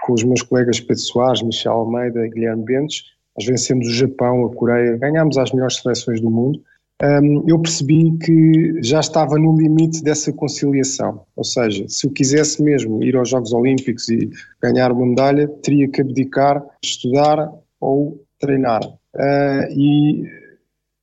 com 0.04 0.12
os 0.12 0.24
meus 0.24 0.42
colegas 0.42 0.80
Pedro 0.80 1.02
Soares, 1.02 1.42
Michel 1.42 1.72
Almeida 1.72 2.24
e 2.26 2.30
Guilherme 2.30 2.64
Bentes, 2.64 3.04
nós 3.36 3.46
vencemos 3.46 3.88
o 3.88 3.92
Japão, 3.92 4.44
a 4.44 4.54
Coreia, 4.54 4.96
ganhámos 4.96 5.38
as 5.38 5.52
melhores 5.52 5.76
seleções 5.76 6.20
do 6.20 6.30
mundo 6.30 6.60
um, 7.02 7.44
eu 7.48 7.58
percebi 7.58 8.16
que 8.18 8.80
já 8.82 9.00
estava 9.00 9.36
no 9.36 9.56
limite 9.56 10.02
dessa 10.02 10.32
conciliação. 10.32 11.24
Ou 11.34 11.42
seja, 11.42 11.88
se 11.88 12.06
eu 12.06 12.12
quisesse 12.12 12.62
mesmo 12.62 13.02
ir 13.02 13.16
aos 13.16 13.28
Jogos 13.28 13.52
Olímpicos 13.52 14.08
e 14.08 14.30
ganhar 14.62 14.92
uma 14.92 15.06
medalha, 15.06 15.48
teria 15.48 15.88
que 15.88 16.00
abdicar, 16.00 16.64
estudar 16.82 17.52
ou 17.80 18.24
treinar. 18.38 18.82
Uh, 18.84 19.72
e 19.76 20.24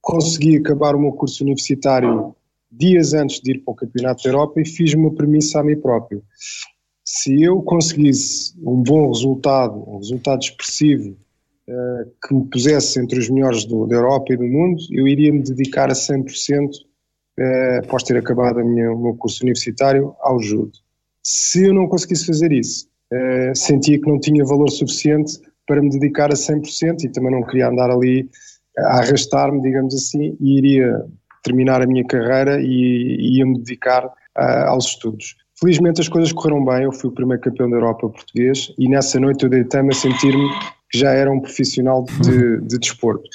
consegui 0.02 0.58
acabar 0.58 0.96
o 0.96 1.00
meu 1.00 1.12
curso 1.12 1.44
universitário 1.44 2.34
dias 2.72 3.14
antes 3.14 3.42
de 3.42 3.52
ir 3.52 3.60
para 3.60 3.72
o 3.72 3.76
Campeonato 3.76 4.24
da 4.24 4.30
Europa 4.30 4.62
e 4.62 4.66
fiz 4.66 4.94
uma 4.94 5.14
premissa 5.14 5.60
a 5.60 5.64
mim 5.64 5.76
próprio. 5.76 6.24
Se 7.04 7.42
eu 7.42 7.62
conseguisse 7.62 8.54
um 8.62 8.82
bom 8.82 9.08
resultado, 9.08 9.84
um 9.88 9.98
resultado 9.98 10.42
expressivo 10.42 11.18
que 12.26 12.34
me 12.34 12.46
pusesse 12.46 13.00
entre 13.00 13.20
os 13.20 13.30
melhores 13.30 13.66
do, 13.66 13.86
da 13.86 13.96
Europa 13.96 14.34
e 14.34 14.38
do 14.38 14.44
mundo, 14.44 14.82
eu 14.92 15.08
iria 15.08 15.32
me 15.32 15.44
dedicar 15.44 15.90
a 15.90 15.94
100%, 15.94 16.70
uh, 16.70 17.80
após 17.84 18.04
ter 18.04 18.18
acabado 18.18 18.64
minha, 18.64 18.92
o 18.92 19.02
meu 19.02 19.16
curso 19.16 19.44
universitário, 19.44 20.16
ao 20.22 20.42
judo. 20.42 20.72
Se 21.24 21.68
eu 21.68 21.74
não 21.74 21.88
conseguisse 21.88 22.26
fazer 22.26 22.52
isso, 22.52 22.88
uh, 23.14 23.56
sentia 23.56 24.00
que 24.00 24.08
não 24.08 24.20
tinha 24.20 24.44
valor 24.46 24.70
suficiente 24.70 25.40
para 25.68 25.82
me 25.82 25.90
dedicar 25.90 26.32
a 26.32 26.36
100% 26.36 27.04
e 27.04 27.10
também 27.10 27.32
não 27.32 27.44
queria 27.44 27.68
andar 27.68 27.92
ali 27.92 28.30
a 28.78 29.00
arrastar-me, 29.00 29.62
digamos 29.62 29.94
assim, 29.94 30.36
e 30.40 30.58
iria 30.58 31.06
terminar 31.44 31.82
a 31.82 31.88
minha 31.88 32.06
carreira 32.06 32.60
e 32.62 33.38
ia 33.38 33.46
me 33.46 33.58
dedicar 33.60 34.06
uh, 34.06 34.68
aos 34.68 34.86
estudos. 34.88 35.36
Felizmente 35.60 36.02
as 36.02 36.08
coisas 36.08 36.32
correram 36.32 36.64
bem, 36.64 36.84
eu 36.84 36.92
fui 36.92 37.10
o 37.10 37.14
primeiro 37.14 37.44
campeão 37.44 37.70
da 37.70 37.76
Europa 37.76 38.10
português 38.10 38.74
e 38.78 38.88
nessa 38.88 39.20
noite 39.20 39.44
eu 39.44 39.50
deitei-me 39.50 39.90
a 39.90 39.96
sentir-me 39.96 40.50
que 40.90 40.98
já 40.98 41.12
era 41.12 41.32
um 41.32 41.40
profissional 41.40 42.06
de, 42.22 42.62
de 42.62 42.80
desporto. 42.80 43.30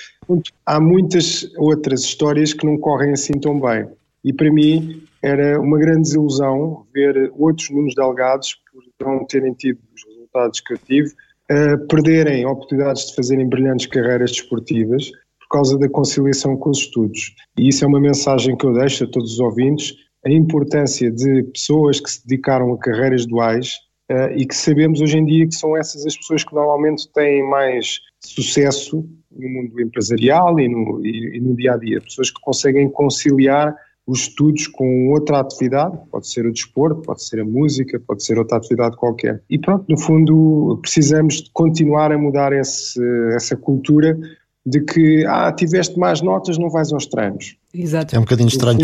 Há 0.66 0.80
muitas 0.80 1.48
outras 1.56 2.02
histórias 2.02 2.52
que 2.52 2.66
não 2.66 2.78
correm 2.78 3.12
assim 3.12 3.34
tão 3.34 3.60
bem. 3.60 3.86
E 4.24 4.32
para 4.32 4.50
mim 4.50 5.02
era 5.22 5.60
uma 5.60 5.78
grande 5.78 6.02
desilusão 6.02 6.86
ver 6.92 7.30
outros 7.36 7.70
números 7.70 7.94
delegados, 7.94 8.56
por 8.98 9.06
não 9.06 9.24
terem 9.26 9.52
tido 9.54 9.78
os 9.94 10.04
resultados 10.06 10.60
que 10.60 10.74
eu 10.74 10.78
tive, 10.78 11.08
uh, 11.50 11.86
perderem 11.88 12.46
oportunidades 12.46 13.06
de 13.06 13.16
fazerem 13.16 13.48
brilhantes 13.48 13.86
carreiras 13.86 14.32
desportivas 14.32 15.10
por 15.38 15.48
causa 15.50 15.78
da 15.78 15.88
conciliação 15.88 16.56
com 16.56 16.70
os 16.70 16.78
estudos. 16.78 17.34
E 17.58 17.68
isso 17.68 17.84
é 17.84 17.88
uma 17.88 18.00
mensagem 18.00 18.56
que 18.56 18.66
eu 18.66 18.72
deixo 18.72 19.04
a 19.04 19.06
todos 19.06 19.34
os 19.34 19.40
ouvintes, 19.40 19.94
a 20.26 20.30
importância 20.30 21.10
de 21.10 21.42
pessoas 21.44 22.00
que 22.00 22.10
se 22.10 22.26
dedicaram 22.26 22.72
a 22.72 22.78
carreiras 22.78 23.26
duais 23.26 23.78
uh, 24.10 24.36
e 24.36 24.46
que 24.46 24.54
sabemos 24.54 25.00
hoje 25.00 25.18
em 25.18 25.24
dia 25.24 25.46
que 25.46 25.54
são 25.54 25.76
essas 25.76 26.06
as 26.06 26.16
pessoas 26.16 26.44
que 26.44 26.54
normalmente 26.54 27.10
têm 27.12 27.48
mais 27.48 28.00
sucesso 28.20 29.04
no 29.30 29.48
mundo 29.48 29.80
empresarial 29.80 30.58
e 30.58 30.68
no, 30.68 31.04
e, 31.04 31.36
e 31.36 31.40
no 31.40 31.54
dia 31.56 31.74
a 31.74 31.76
dia, 31.76 32.00
pessoas 32.00 32.30
que 32.30 32.40
conseguem 32.40 32.88
conciliar 32.88 33.74
os 34.06 34.20
estudos 34.20 34.66
com 34.66 35.08
outra 35.08 35.40
atividade, 35.40 35.98
pode 36.10 36.28
ser 36.28 36.46
o 36.46 36.52
desporto, 36.52 37.00
pode 37.02 37.24
ser 37.24 37.40
a 37.40 37.44
música, 37.44 37.98
pode 38.06 38.22
ser 38.22 38.38
outra 38.38 38.58
atividade 38.58 38.96
qualquer. 38.96 39.42
E 39.48 39.58
pronto, 39.58 39.86
no 39.88 39.98
fundo, 39.98 40.78
precisamos 40.82 41.42
de 41.42 41.50
continuar 41.52 42.12
a 42.12 42.18
mudar 42.18 42.52
esse, 42.52 43.00
essa 43.34 43.56
cultura 43.56 44.18
de 44.66 44.80
que, 44.82 45.24
ah, 45.26 45.50
tiveste 45.52 45.98
mais 45.98 46.20
notas, 46.20 46.58
não 46.58 46.68
vais 46.68 46.92
aos 46.92 47.06
treinos. 47.06 47.56
Exato. 47.74 48.14
É 48.14 48.18
um 48.18 48.22
bocadinho 48.22 48.48
estranho. 48.48 48.78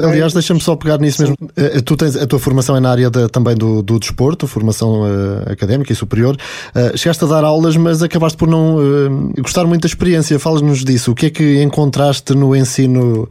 Aliás, 0.00 0.32
deixa-me 0.32 0.60
só 0.60 0.74
pegar 0.74 0.98
nisso 0.98 1.22
mesmo. 1.22 1.36
Eh, 1.56 1.80
tu 1.80 1.96
tens, 1.96 2.16
a 2.16 2.26
tua 2.26 2.40
formação 2.40 2.76
é 2.76 2.80
na 2.80 2.90
área 2.90 3.08
também 3.10 3.54
do, 3.54 3.82
do 3.82 4.00
desporto, 4.00 4.48
formação 4.48 5.02
uh, 5.02 5.52
académica 5.52 5.92
e 5.92 5.96
superior. 5.96 6.36
Uh, 6.74 6.98
chegaste 6.98 7.24
a 7.24 7.28
dar 7.28 7.44
aulas, 7.44 7.76
mas 7.76 8.02
acabaste 8.02 8.36
por 8.36 8.48
não 8.48 8.76
uh, 8.76 9.32
gostar 9.40 9.64
muito 9.64 9.82
da 9.82 9.86
experiência. 9.86 10.38
Fala-nos 10.40 10.84
disso. 10.84 11.12
O 11.12 11.14
que 11.14 11.26
é 11.26 11.30
que 11.30 11.62
encontraste 11.62 12.34
no 12.34 12.56
ensino 12.56 13.28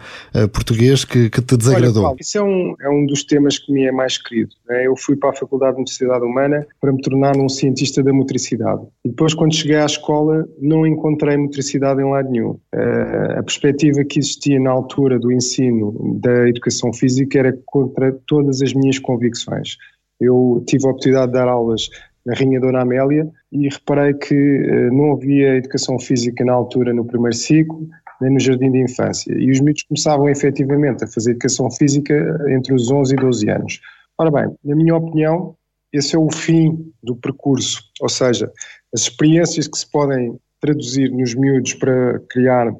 português 0.53 1.03
que, 1.03 1.29
que, 1.29 1.41
te 1.41 1.57
desagradou? 1.57 2.05
Olha, 2.05 2.15
isso 2.19 2.37
é 2.37 2.41
um, 2.41 2.75
é 2.79 2.89
um 2.89 3.05
dos 3.05 3.23
temas 3.25 3.59
que 3.59 3.71
me 3.71 3.83
é 3.83 3.91
mais 3.91 4.17
querido. 4.17 4.51
Né? 4.69 4.87
Eu 4.87 4.95
fui 4.95 5.17
para 5.17 5.31
a 5.31 5.33
Faculdade 5.33 5.73
de 5.73 5.79
Motricidade 5.79 6.23
Humana 6.23 6.65
para 6.79 6.91
me 6.93 7.01
tornar 7.01 7.35
um 7.35 7.49
cientista 7.49 8.01
da 8.01 8.13
motricidade. 8.13 8.81
E 9.03 9.09
depois, 9.09 9.33
quando 9.33 9.53
cheguei 9.53 9.77
à 9.77 9.85
escola, 9.85 10.45
não 10.61 10.87
encontrei 10.87 11.35
motricidade 11.35 12.01
em 12.01 12.09
lado 12.09 12.29
nenhum. 12.29 12.57
a 13.37 13.43
perspectiva 13.43 14.03
que 14.05 14.19
existia 14.19 14.59
na 14.59 14.71
altura 14.71 15.00
do 15.10 15.31
ensino 15.31 16.20
da 16.22 16.48
educação 16.48 16.93
física 16.93 17.39
era 17.39 17.58
contra 17.65 18.12
todas 18.25 18.62
as 18.62 18.74
minhas 18.74 19.00
convicções. 19.00 19.77
Eu 20.20 20.63
tive 20.67 20.86
a 20.86 20.89
oportunidade 20.89 21.27
de 21.27 21.34
dar 21.34 21.48
aulas 21.48 21.89
na 22.25 22.34
Rainha 22.36 22.60
Dona 22.60 22.81
Amélia 22.81 23.29
e 23.51 23.67
reparei 23.67 24.13
que 24.13 24.36
uh, 24.36 24.93
não 24.93 25.13
havia 25.13 25.58
educação 25.58 26.00
física 26.00 26.46
na 26.46 26.53
altura 26.53 26.93
no 26.93 27.05
primeiro 27.05 27.36
ciclo, 27.36 27.88
nem 28.22 28.31
no 28.31 28.39
jardim 28.39 28.72
de 28.72 28.84
infância. 28.84 29.34
E 29.34 29.50
os 29.50 29.60
miúdos 29.60 29.84
começavam 29.84 30.29
efetivamente 30.29 31.03
a 31.03 31.08
fazer 31.08 31.31
educação 31.31 31.70
física 31.72 32.13
entre 32.50 32.74
os 32.74 32.91
11 32.91 33.13
e 33.13 33.17
12 33.17 33.50
anos. 33.50 33.81
Ora 34.17 34.29
bem, 34.29 34.55
na 34.63 34.75
minha 34.75 34.96
opinião, 34.96 35.55
esse 35.91 36.15
é 36.15 36.20
o 36.20 36.31
fim 36.31 36.91
do 37.01 37.15
percurso, 37.15 37.81
ou 38.00 38.08
seja, 38.08 38.51
as 38.93 39.01
experiências 39.01 39.67
que 39.67 39.77
se 39.77 39.89
podem 39.89 40.39
traduzir 40.60 41.12
nos 41.12 41.34
miúdos 41.34 41.74
para 41.74 42.20
criar 42.29 42.72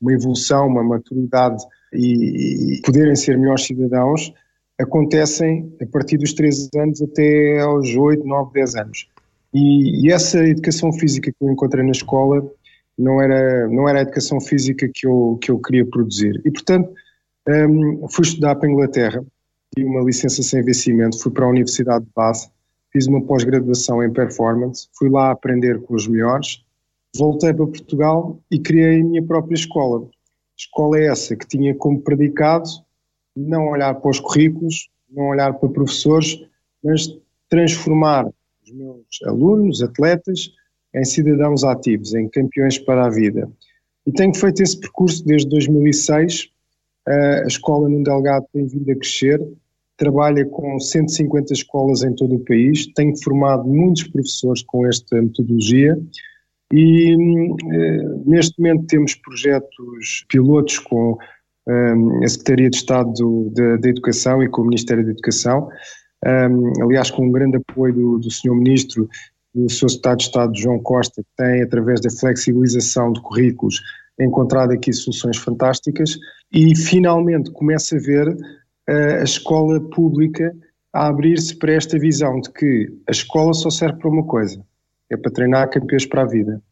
uma 0.00 0.12
evolução, 0.12 0.66
uma 0.66 0.82
maturidade 0.82 1.64
e, 1.92 2.78
e 2.78 2.82
poderem 2.82 3.14
ser 3.14 3.38
melhores 3.38 3.64
cidadãos, 3.64 4.32
acontecem 4.78 5.74
a 5.80 5.86
partir 5.86 6.18
dos 6.18 6.34
13 6.34 6.68
anos 6.76 7.02
até 7.02 7.60
aos 7.60 7.94
8, 7.94 8.26
9, 8.26 8.52
10 8.52 8.74
anos. 8.76 9.08
E, 9.54 10.06
e, 10.06 10.12
essa 10.12 10.44
educação 10.44 10.92
física 10.92 11.30
que 11.30 11.36
eu 11.40 11.50
encontrei 11.50 11.82
na 11.82 11.92
escola 11.92 12.46
não 12.98 13.20
era, 13.22 13.68
não 13.68 13.88
era 13.88 14.00
a 14.00 14.02
educação 14.02 14.40
física 14.40 14.88
que 14.92 15.06
eu, 15.06 15.38
que 15.40 15.50
eu 15.50 15.58
queria 15.58 15.86
produzir. 15.86 16.40
E, 16.44 16.50
portanto, 16.50 16.92
um, 17.48 18.06
fui 18.08 18.24
estudar 18.24 18.56
para 18.56 18.68
a 18.68 18.72
Inglaterra, 18.72 19.24
tive 19.74 19.88
uma 19.88 20.02
licença 20.02 20.42
sem 20.42 20.62
vencimento, 20.62 21.18
fui 21.18 21.32
para 21.32 21.46
a 21.46 21.48
Universidade 21.48 22.04
de 22.04 22.10
Bath, 22.14 22.50
fiz 22.92 23.06
uma 23.06 23.22
pós-graduação 23.22 24.02
em 24.02 24.12
performance, 24.12 24.88
fui 24.98 25.08
lá 25.08 25.30
aprender 25.30 25.80
com 25.82 25.94
os 25.94 26.06
melhores, 26.06 26.64
voltei 27.16 27.52
para 27.52 27.66
Portugal 27.66 28.40
e 28.50 28.58
criei 28.58 29.00
a 29.00 29.04
minha 29.04 29.22
própria 29.22 29.54
escola. 29.54 30.08
Escola 30.56 30.98
é 30.98 31.06
essa 31.06 31.36
que 31.36 31.46
tinha 31.46 31.74
como 31.74 32.00
predicado 32.00 32.68
não 33.36 33.68
olhar 33.68 33.94
para 33.94 34.10
os 34.10 34.18
currículos, 34.18 34.88
não 35.10 35.28
olhar 35.28 35.52
para 35.54 35.68
professores, 35.68 36.40
mas 36.82 37.06
transformar 37.48 38.26
os 38.64 38.72
meus 38.72 39.22
alunos, 39.24 39.82
atletas, 39.82 40.50
em 40.94 41.04
cidadãos 41.04 41.62
ativos, 41.62 42.14
em 42.14 42.28
campeões 42.28 42.78
para 42.78 43.06
a 43.06 43.10
vida. 43.10 43.48
E 44.06 44.12
tenho 44.12 44.34
feito 44.34 44.62
esse 44.62 44.78
percurso 44.78 45.24
desde 45.24 45.48
2006. 45.50 46.48
A 47.06 47.46
escola 47.46 47.88
no 47.88 48.02
Delgado 48.02 48.46
tem 48.52 48.66
vindo 48.66 48.90
a 48.90 48.96
crescer, 48.96 49.40
trabalha 49.96 50.44
com 50.46 50.80
150 50.80 51.52
escolas 51.52 52.02
em 52.02 52.14
todo 52.14 52.36
o 52.36 52.44
país, 52.44 52.86
tenho 52.94 53.16
formado 53.22 53.64
muitos 53.64 54.04
professores 54.04 54.62
com 54.62 54.86
esta 54.86 55.20
metodologia 55.20 55.98
e 56.72 57.14
eh, 57.14 58.02
neste 58.24 58.58
momento 58.58 58.86
temos 58.86 59.14
projetos 59.14 60.24
pilotos 60.28 60.78
com 60.78 61.16
um, 61.66 62.24
a 62.24 62.28
Secretaria 62.28 62.70
de 62.70 62.76
Estado 62.76 63.12
da 63.80 63.88
Educação 63.88 64.42
e 64.42 64.48
com 64.48 64.62
o 64.62 64.66
Ministério 64.66 65.04
da 65.04 65.10
Educação, 65.10 65.68
um, 66.24 66.82
aliás 66.82 67.10
com 67.10 67.26
um 67.26 67.32
grande 67.32 67.56
apoio 67.56 67.94
do, 67.94 68.18
do 68.18 68.30
Sr. 68.30 68.54
Ministro, 68.54 69.08
do 69.54 69.70
Sr. 69.70 69.90
Secretário 69.90 70.18
de 70.18 70.24
Estado 70.24 70.58
João 70.58 70.78
Costa, 70.80 71.22
que 71.22 71.28
tem 71.36 71.62
através 71.62 72.00
da 72.00 72.10
flexibilização 72.10 73.12
de 73.12 73.20
currículos 73.20 73.80
encontrado 74.18 74.72
aqui 74.72 74.92
soluções 74.92 75.36
fantásticas 75.36 76.18
e 76.52 76.74
finalmente 76.74 77.50
começa 77.50 77.96
a 77.96 78.00
ver 78.00 78.28
uh, 78.28 79.20
a 79.20 79.24
escola 79.24 79.80
pública 79.90 80.54
a 80.92 81.08
abrir-se 81.08 81.54
para 81.56 81.72
esta 81.72 81.98
visão 81.98 82.40
de 82.40 82.50
que 82.50 82.88
a 83.06 83.10
escola 83.10 83.52
só 83.52 83.68
serve 83.68 83.98
para 83.98 84.10
uma 84.10 84.24
coisa, 84.24 84.64
é 85.10 85.16
para 85.16 85.30
treinar 85.30 85.70
campeões 85.70 86.06
para 86.06 86.22
a 86.22 86.26
vida. 86.26 86.62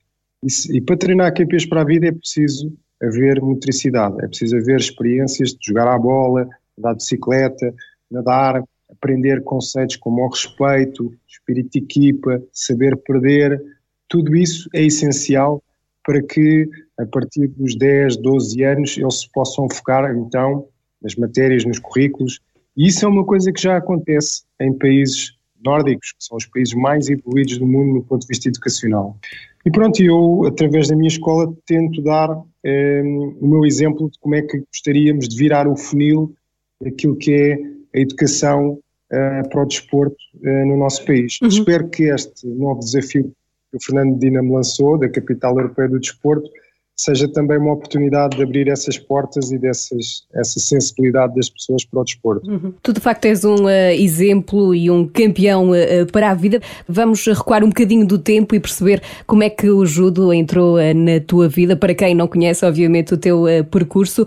E, 0.42 0.76
e 0.76 0.80
para 0.80 0.96
treinar 0.96 1.34
campeões 1.34 1.66
para 1.66 1.82
a 1.82 1.84
vida 1.84 2.08
é 2.08 2.12
preciso 2.12 2.72
haver 3.02 3.40
motricidade, 3.40 4.16
é 4.24 4.28
preciso 4.28 4.56
haver 4.56 4.78
experiências 4.78 5.50
de 5.50 5.66
jogar 5.66 5.88
à 5.88 5.98
bola, 5.98 6.48
andar 6.78 6.92
de 6.92 6.98
bicicleta, 6.98 7.74
nadar, 8.10 8.62
aprender 8.90 9.42
conceitos 9.42 9.96
como 9.96 10.22
o 10.22 10.28
respeito, 10.28 11.12
espírito 11.26 11.70
de 11.72 11.78
equipa, 11.78 12.42
saber 12.52 12.96
perder, 12.96 13.60
tudo 14.08 14.34
isso 14.36 14.68
é 14.74 14.82
essencial 14.82 15.62
para 16.04 16.22
que 16.22 16.68
a 16.98 17.06
partir 17.06 17.48
dos 17.48 17.76
10, 17.76 18.18
12 18.18 18.62
anos 18.62 18.96
eles 18.96 19.20
se 19.20 19.32
possam 19.32 19.68
focar 19.68 20.14
então 20.14 20.68
nas 21.02 21.14
matérias, 21.16 21.64
nos 21.64 21.78
currículos, 21.78 22.40
e 22.76 22.88
isso 22.88 23.04
é 23.04 23.08
uma 23.08 23.24
coisa 23.24 23.52
que 23.52 23.60
já 23.60 23.76
acontece 23.76 24.42
em 24.60 24.72
países 24.76 25.32
nórdicos, 25.64 26.12
que 26.12 26.24
são 26.24 26.36
os 26.36 26.46
países 26.46 26.74
mais 26.74 27.08
evoluídos 27.08 27.58
do 27.58 27.66
mundo 27.66 27.94
no 27.94 28.02
ponto 28.02 28.22
de 28.22 28.28
vista 28.28 28.48
educacional. 28.48 29.16
E 29.64 29.70
pronto, 29.70 30.02
eu, 30.02 30.44
através 30.46 30.88
da 30.88 30.96
minha 30.96 31.08
escola, 31.08 31.52
tento 31.66 32.02
dar 32.02 32.28
ehm, 32.62 33.36
o 33.40 33.46
meu 33.46 33.64
exemplo 33.64 34.10
de 34.10 34.18
como 34.18 34.34
é 34.34 34.42
que 34.42 34.58
gostaríamos 34.58 35.28
de 35.28 35.36
virar 35.36 35.66
o 35.66 35.76
funil 35.76 36.34
daquilo 36.82 37.16
que 37.16 37.32
é 37.32 37.58
a 37.94 38.00
educação 38.00 38.72
uh, 38.72 39.48
para 39.48 39.62
o 39.62 39.66
desporto 39.66 40.16
uh, 40.36 40.66
no 40.66 40.76
nosso 40.76 41.04
país. 41.04 41.38
Uhum. 41.40 41.48
Espero 41.48 41.88
que 41.88 42.04
este 42.04 42.46
novo 42.46 42.80
desafio 42.80 43.32
que 43.70 43.76
o 43.76 43.82
Fernando 43.82 44.12
Medina 44.12 44.42
me 44.42 44.52
lançou, 44.52 44.98
da 44.98 45.08
Capital 45.08 45.58
Europeia 45.58 45.88
do 45.88 45.98
Desporto, 45.98 46.48
seja 46.96 47.26
também 47.26 47.58
uma 47.58 47.72
oportunidade 47.72 48.36
de 48.36 48.42
abrir 48.42 48.68
essas 48.68 48.96
portas 48.96 49.50
e 49.50 49.58
dessas, 49.58 50.24
essa 50.32 50.60
sensibilidade 50.60 51.34
das 51.34 51.50
pessoas 51.50 51.84
para 51.84 52.00
o 52.00 52.04
desporto. 52.04 52.48
Uhum. 52.48 52.72
Tu 52.82 52.92
de 52.92 53.00
facto 53.00 53.24
és 53.24 53.44
um 53.44 53.64
uh, 53.64 53.90
exemplo 53.92 54.74
e 54.74 54.90
um 54.90 55.06
campeão 55.06 55.70
uh, 55.70 56.06
para 56.12 56.30
a 56.30 56.34
vida. 56.34 56.60
Vamos 56.88 57.24
recuar 57.26 57.64
um 57.64 57.68
bocadinho 57.68 58.06
do 58.06 58.18
tempo 58.18 58.54
e 58.54 58.60
perceber 58.60 59.02
como 59.26 59.42
é 59.42 59.50
que 59.50 59.68
o 59.68 59.84
judo 59.84 60.32
entrou 60.32 60.76
uh, 60.76 60.94
na 60.94 61.20
tua 61.20 61.48
vida. 61.48 61.76
Para 61.76 61.94
quem 61.94 62.14
não 62.14 62.28
conhece, 62.28 62.64
obviamente, 62.64 63.12
o 63.12 63.16
teu 63.16 63.44
percurso. 63.70 64.24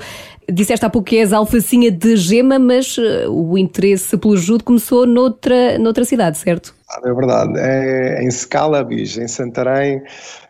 Disseste 0.52 0.86
há 0.86 0.90
pouco 0.90 1.08
que 1.08 1.18
és 1.18 1.34
alfacinha 1.34 1.92
de 1.92 2.16
gema, 2.16 2.58
mas 2.58 2.98
o 3.28 3.58
interesse 3.58 4.18
pelo 4.18 4.38
judo 4.38 4.64
começou 4.64 5.06
noutra, 5.06 5.78
noutra 5.78 6.06
cidade, 6.06 6.38
certo? 6.38 6.77
É 7.04 7.14
verdade. 7.14 7.60
É 7.60 8.24
em 8.24 8.32
Scalabis, 8.32 9.18
em 9.18 9.28
Santarém, 9.28 10.02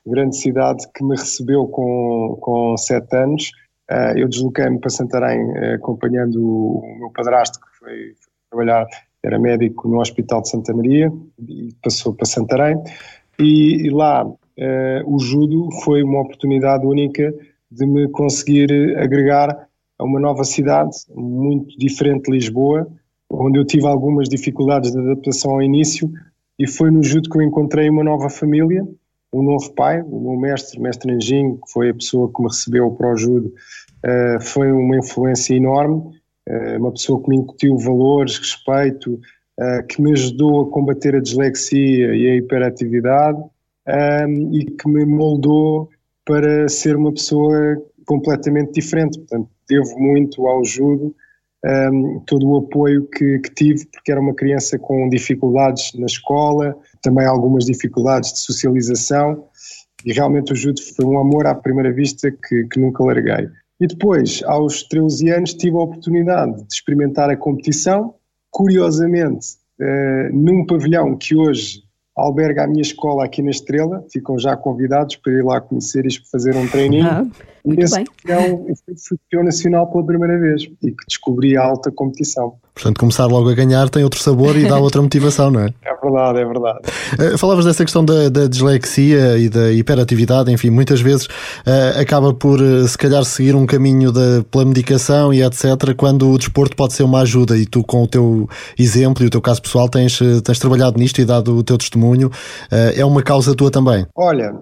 grande 0.05 0.37
cidade 0.37 0.85
que 0.93 1.03
me 1.03 1.15
recebeu 1.15 1.67
com, 1.67 2.37
com 2.39 2.77
sete 2.77 3.15
anos. 3.15 3.51
Uh, 3.89 4.17
eu 4.17 4.27
desloquei-me 4.27 4.79
para 4.79 4.89
Santarém 4.89 5.41
uh, 5.41 5.75
acompanhando 5.75 6.41
o, 6.41 6.79
o, 6.79 6.99
meu 6.99 7.09
padrasto, 7.11 7.59
que 7.59 7.79
foi, 7.79 7.89
foi, 7.89 8.33
trabalhar, 8.51 8.85
era 9.23 9.39
médico 9.39 9.87
no 9.87 9.99
Hospital 9.99 10.41
de 10.41 10.49
Santa 10.49 10.73
Maria, 10.73 11.11
e 11.47 11.69
passou 11.81 12.13
para 12.13 12.25
Santarém. 12.25 12.77
E, 13.39 13.87
e 13.87 13.89
lá 13.89 14.25
uh, 14.25 14.35
o 15.05 15.17
judo 15.19 15.69
foi 15.83 16.03
uma 16.03 16.21
oportunidade 16.21 16.85
única 16.85 17.33
de 17.71 17.85
me 17.85 18.09
conseguir 18.09 18.97
agregar 18.97 19.67
a 19.97 20.03
uma 20.03 20.19
nova 20.19 20.43
cidade, 20.43 20.91
muito 21.15 21.77
diferente 21.77 22.25
de 22.25 22.31
Lisboa, 22.31 22.87
onde 23.29 23.57
eu 23.57 23.65
tive 23.65 23.87
algumas 23.87 24.29
dificuldades 24.29 24.91
de 24.91 24.99
adaptação 24.99 25.51
ao 25.51 25.61
início, 25.61 26.09
e 26.59 26.67
foi 26.67 26.89
no 26.89 27.03
judo 27.03 27.29
que 27.29 27.37
eu 27.37 27.41
encontrei 27.41 27.89
uma 27.89 28.03
nova 28.03 28.29
família, 28.29 28.85
um 29.31 29.43
novo 29.43 29.71
pai, 29.73 30.01
o 30.01 30.19
meu 30.19 30.39
mestre, 30.39 30.79
mestre 30.79 31.11
Anjinho, 31.11 31.57
que 31.57 31.71
foi 31.71 31.89
a 31.89 31.93
pessoa 31.93 32.31
que 32.33 32.41
me 32.41 32.47
recebeu 32.47 32.91
para 32.91 33.13
o 33.13 33.17
judo, 33.17 33.53
uh, 34.05 34.41
foi 34.41 34.71
uma 34.71 34.97
influência 34.97 35.53
enorme, 35.53 36.01
uh, 36.49 36.79
uma 36.79 36.91
pessoa 36.91 37.21
que 37.21 37.29
me 37.29 37.37
incutiu 37.37 37.77
valores, 37.77 38.37
respeito, 38.37 39.13
uh, 39.13 39.85
que 39.87 40.01
me 40.01 40.13
ajudou 40.13 40.61
a 40.61 40.71
combater 40.71 41.15
a 41.15 41.21
dislexia 41.21 42.15
e 42.15 42.27
a 42.27 42.35
hiperatividade 42.35 43.39
um, 43.87 44.53
e 44.53 44.65
que 44.65 44.89
me 44.89 45.05
moldou 45.05 45.89
para 46.25 46.67
ser 46.67 46.95
uma 46.95 47.13
pessoa 47.13 47.81
completamente 48.05 48.73
diferente. 48.73 49.19
Portanto, 49.19 49.49
devo 49.69 49.97
muito 49.99 50.45
ao 50.47 50.63
judo 50.63 51.15
um, 51.67 52.19
todo 52.25 52.47
o 52.47 52.57
apoio 52.57 53.07
que, 53.07 53.39
que, 53.39 53.53
tive, 53.53 53.85
porque 53.87 54.11
era 54.11 54.21
uma 54.21 54.33
criança 54.33 54.79
com 54.79 55.09
dificuldades 55.09 55.91
na 55.93 56.05
escola, 56.05 56.77
também 57.01 57.25
algumas 57.25 57.65
dificuldades 57.65 58.33
de 58.33 58.39
socialização, 58.39 59.45
e 60.05 60.13
realmente 60.13 60.53
o 60.53 60.55
judo 60.55 60.79
foi 60.95 61.05
um 61.05 61.19
amor 61.19 61.47
à 61.47 61.55
primeira 61.55 61.91
vista 61.91 62.31
que, 62.31 62.65
que 62.65 62.79
nunca 62.79 63.03
larguei. 63.03 63.49
E 63.79 63.87
depois, 63.87 64.41
aos 64.45 64.83
13 64.83 65.29
anos, 65.29 65.53
tive 65.53 65.75
a 65.75 65.81
oportunidade 65.81 66.55
de 66.63 66.73
experimentar 66.73 67.29
a 67.29 67.37
competição, 67.37 68.15
curiosamente, 68.49 69.57
uh, 69.79 70.33
num 70.33 70.65
pavilhão 70.65 71.15
que 71.15 71.35
hoje 71.35 71.83
alberga 72.17 72.63
a 72.63 72.67
minha 72.67 72.81
escola 72.81 73.23
aqui 73.23 73.43
na 73.43 73.51
Estrela, 73.51 74.03
ficam 74.11 74.39
já 74.39 74.57
convidados 74.57 75.15
para 75.17 75.33
ir 75.33 75.43
lá 75.43 75.61
conhecer 75.61 76.05
e 76.05 76.09
fazer 76.31 76.55
um 76.55 76.67
treininho. 76.67 77.05
Ah, 77.05 77.25
muito 77.63 77.83
Esse 77.83 77.95
bem. 77.95 78.05
eu 78.27 78.75
fui 79.07 79.17
campeão 79.29 79.43
nacional 79.43 79.91
pela 79.91 80.05
primeira 80.05 80.39
vez 80.39 80.63
e 80.81 80.91
que 80.91 81.05
descobri 81.07 81.55
a 81.55 81.63
alta 81.63 81.91
competição. 81.91 82.55
Portanto, 82.77 82.99
começar 82.99 83.25
logo 83.25 83.49
a 83.49 83.55
ganhar 83.55 83.89
tem 83.89 84.03
outro 84.03 84.21
sabor 84.21 84.55
e 84.55 84.67
dá 84.67 84.77
outra 84.79 85.01
motivação, 85.01 85.49
não 85.49 85.61
é? 85.61 85.73
É 85.83 85.95
verdade, 85.99 86.39
é 86.39 86.45
verdade. 86.45 86.79
Uh, 87.33 87.37
falavas 87.37 87.65
dessa 87.65 87.83
questão 87.83 88.05
da, 88.05 88.29
da, 88.29 88.47
dislexia 88.47 89.35
e 89.39 89.49
da 89.49 89.71
hiperatividade, 89.71 90.51
enfim, 90.51 90.69
muitas 90.69 91.01
vezes 91.01 91.25
uh, 91.25 91.99
acaba 91.99 92.31
por, 92.35 92.61
uh, 92.61 92.87
se 92.87 92.95
calhar, 92.95 93.25
seguir 93.25 93.55
um 93.55 93.65
caminho 93.65 94.11
da, 94.11 94.43
pela 94.51 94.63
medicação 94.63 95.33
e 95.33 95.41
etc., 95.41 95.95
quando 95.97 96.29
o 96.29 96.37
desporto 96.37 96.75
pode 96.75 96.93
ser 96.93 97.01
uma 97.01 97.21
ajuda 97.21 97.57
e 97.57 97.65
tu, 97.65 97.83
com 97.83 98.03
o 98.03 98.07
teu 98.07 98.47
exemplo 98.77 99.23
e 99.23 99.27
o 99.27 99.29
teu 99.31 99.41
caso 99.41 99.59
pessoal, 99.59 99.89
tens, 99.89 100.19
tens 100.43 100.59
trabalhado 100.59 100.99
nisto 100.99 101.19
e 101.19 101.25
dado 101.25 101.57
o 101.57 101.63
teu 101.63 101.79
testemunho. 101.79 102.29
é 102.71 103.03
uma 103.03 103.23
causa 103.23 103.55
tua 103.55 103.71
também? 103.71 104.05
Olha, 104.15 104.53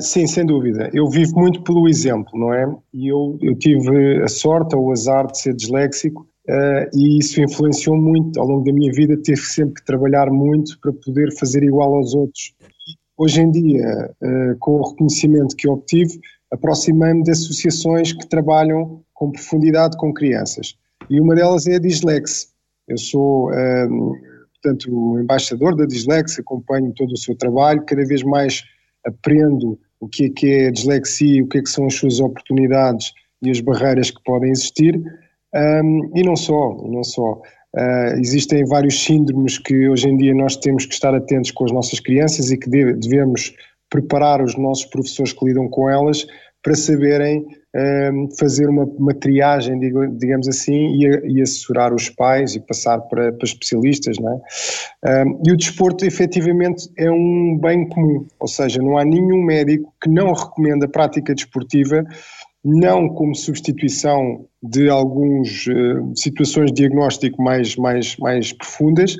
sim, 0.00 0.28
sem 0.28 0.46
dúvida. 0.46 0.90
Eu 0.92 1.08
vivo 1.08 1.32
muito 1.34 1.62
pelo 1.62 1.88
exemplo, 1.88 2.30
não 2.34 2.54
é? 2.54 2.66
E 2.92 3.08
eu, 3.08 3.36
eu 3.42 3.58
tive 3.58 4.22
a 4.22 4.28
sorte 4.28 4.76
ou 4.76 4.86
o 4.86 4.92
azar 4.92 5.26
de 5.26 5.38
ser 5.38 5.54
disléxico 5.54 6.24
Uh, 6.48 6.84
e 6.94 7.18
isso 7.18 7.40
influenciou 7.40 7.96
muito 7.96 8.38
ao 8.38 8.46
longo 8.46 8.64
da 8.64 8.72
minha 8.72 8.92
vida. 8.92 9.16
Tive 9.16 9.40
sempre 9.40 9.74
que 9.74 9.84
trabalhar 9.84 10.30
muito 10.30 10.78
para 10.80 10.92
poder 10.92 11.32
fazer 11.36 11.62
igual 11.62 11.94
aos 11.94 12.14
outros. 12.14 12.54
Hoje 13.16 13.40
em 13.40 13.50
dia, 13.50 14.14
uh, 14.20 14.58
com 14.58 14.72
o 14.72 14.90
reconhecimento 14.90 15.56
que 15.56 15.68
obtive, 15.68 16.20
aproximei-me 16.50 17.22
de 17.22 17.30
associações 17.30 18.12
que 18.12 18.26
trabalham 18.28 19.02
com 19.14 19.30
profundidade 19.30 19.96
com 19.96 20.12
crianças. 20.12 20.76
E 21.08 21.20
uma 21.20 21.34
delas 21.34 21.66
é 21.66 21.76
a 21.76 21.78
Dislex. 21.78 22.52
Eu 22.86 22.98
sou, 22.98 23.50
um, 23.50 23.54
ehm, 23.54 24.12
portanto, 24.52 25.18
embaixador 25.18 25.74
da 25.74 25.86
Dislex, 25.86 26.38
acompanho 26.38 26.92
todo 26.94 27.12
o 27.12 27.16
seu 27.16 27.34
trabalho, 27.36 27.84
cada 27.86 28.04
vez 28.04 28.22
mais 28.22 28.62
aprendo 29.06 29.78
o 30.00 30.08
que 30.08 30.26
é 30.26 30.30
que 30.30 30.46
é 30.46 30.66
a 30.68 30.70
dislexia, 30.70 31.42
o 31.42 31.48
que 31.48 31.58
é 31.58 31.62
que 31.62 31.70
são 31.70 31.86
as 31.86 31.94
suas 31.94 32.20
oportunidades 32.20 33.12
e 33.42 33.50
as 33.50 33.60
barreiras 33.60 34.10
que 34.10 34.22
podem 34.24 34.50
existir 34.50 35.00
um, 35.54 36.10
e 36.14 36.22
não 36.22 36.36
só, 36.36 36.76
não 36.82 37.04
só. 37.04 37.40
Uh, 37.76 38.18
existem 38.20 38.64
vários 38.64 39.02
síndromes 39.02 39.58
que 39.58 39.88
hoje 39.88 40.08
em 40.08 40.16
dia 40.16 40.32
nós 40.34 40.56
temos 40.56 40.86
que 40.86 40.94
estar 40.94 41.14
atentos 41.14 41.50
com 41.50 41.64
as 41.64 41.72
nossas 41.72 41.98
crianças 41.98 42.50
e 42.50 42.56
que 42.56 42.70
devemos 42.70 43.52
preparar 43.90 44.42
os 44.42 44.56
nossos 44.56 44.84
professores 44.84 45.32
que 45.32 45.44
lidam 45.44 45.68
com 45.68 45.90
elas 45.90 46.26
para 46.62 46.74
saberem 46.74 47.40
uh, 47.40 48.36
fazer 48.38 48.68
uma, 48.68 48.84
uma 48.84 49.12
triagem, 49.12 49.78
digamos 49.78 50.48
assim, 50.48 50.96
e, 50.96 51.36
e, 51.36 51.42
assessorar 51.42 51.92
os 51.92 52.08
pais 52.08 52.56
e 52.56 52.60
passar 52.60 53.00
para, 53.00 53.32
para 53.32 53.44
especialistas. 53.44 54.16
Não 54.18 54.32
é? 54.32 55.24
Uh, 55.24 55.40
e 55.46 55.52
o 55.52 55.56
desporto, 55.56 56.06
efetivamente, 56.06 56.88
é 56.96 57.10
um 57.10 57.58
bem 57.60 57.86
comum, 57.88 58.26
ou 58.40 58.48
seja, 58.48 58.80
não 58.80 58.96
há 58.96 59.04
nenhum 59.04 59.42
médico 59.44 59.92
que 60.02 60.08
não 60.08 60.32
recomenda 60.32 60.86
a 60.86 60.88
prática 60.88 61.34
desportiva 61.34 62.02
não 62.64 63.08
como 63.08 63.34
substituição 63.34 64.46
de 64.62 64.88
algumas 64.88 65.66
uh, 65.66 65.70
eh, 65.70 66.12
situações 66.16 66.72
de 66.72 66.76
diagnóstico 66.76 67.42
mais, 67.42 67.76
mais, 67.76 68.16
mais 68.16 68.52
profundas, 68.54 69.14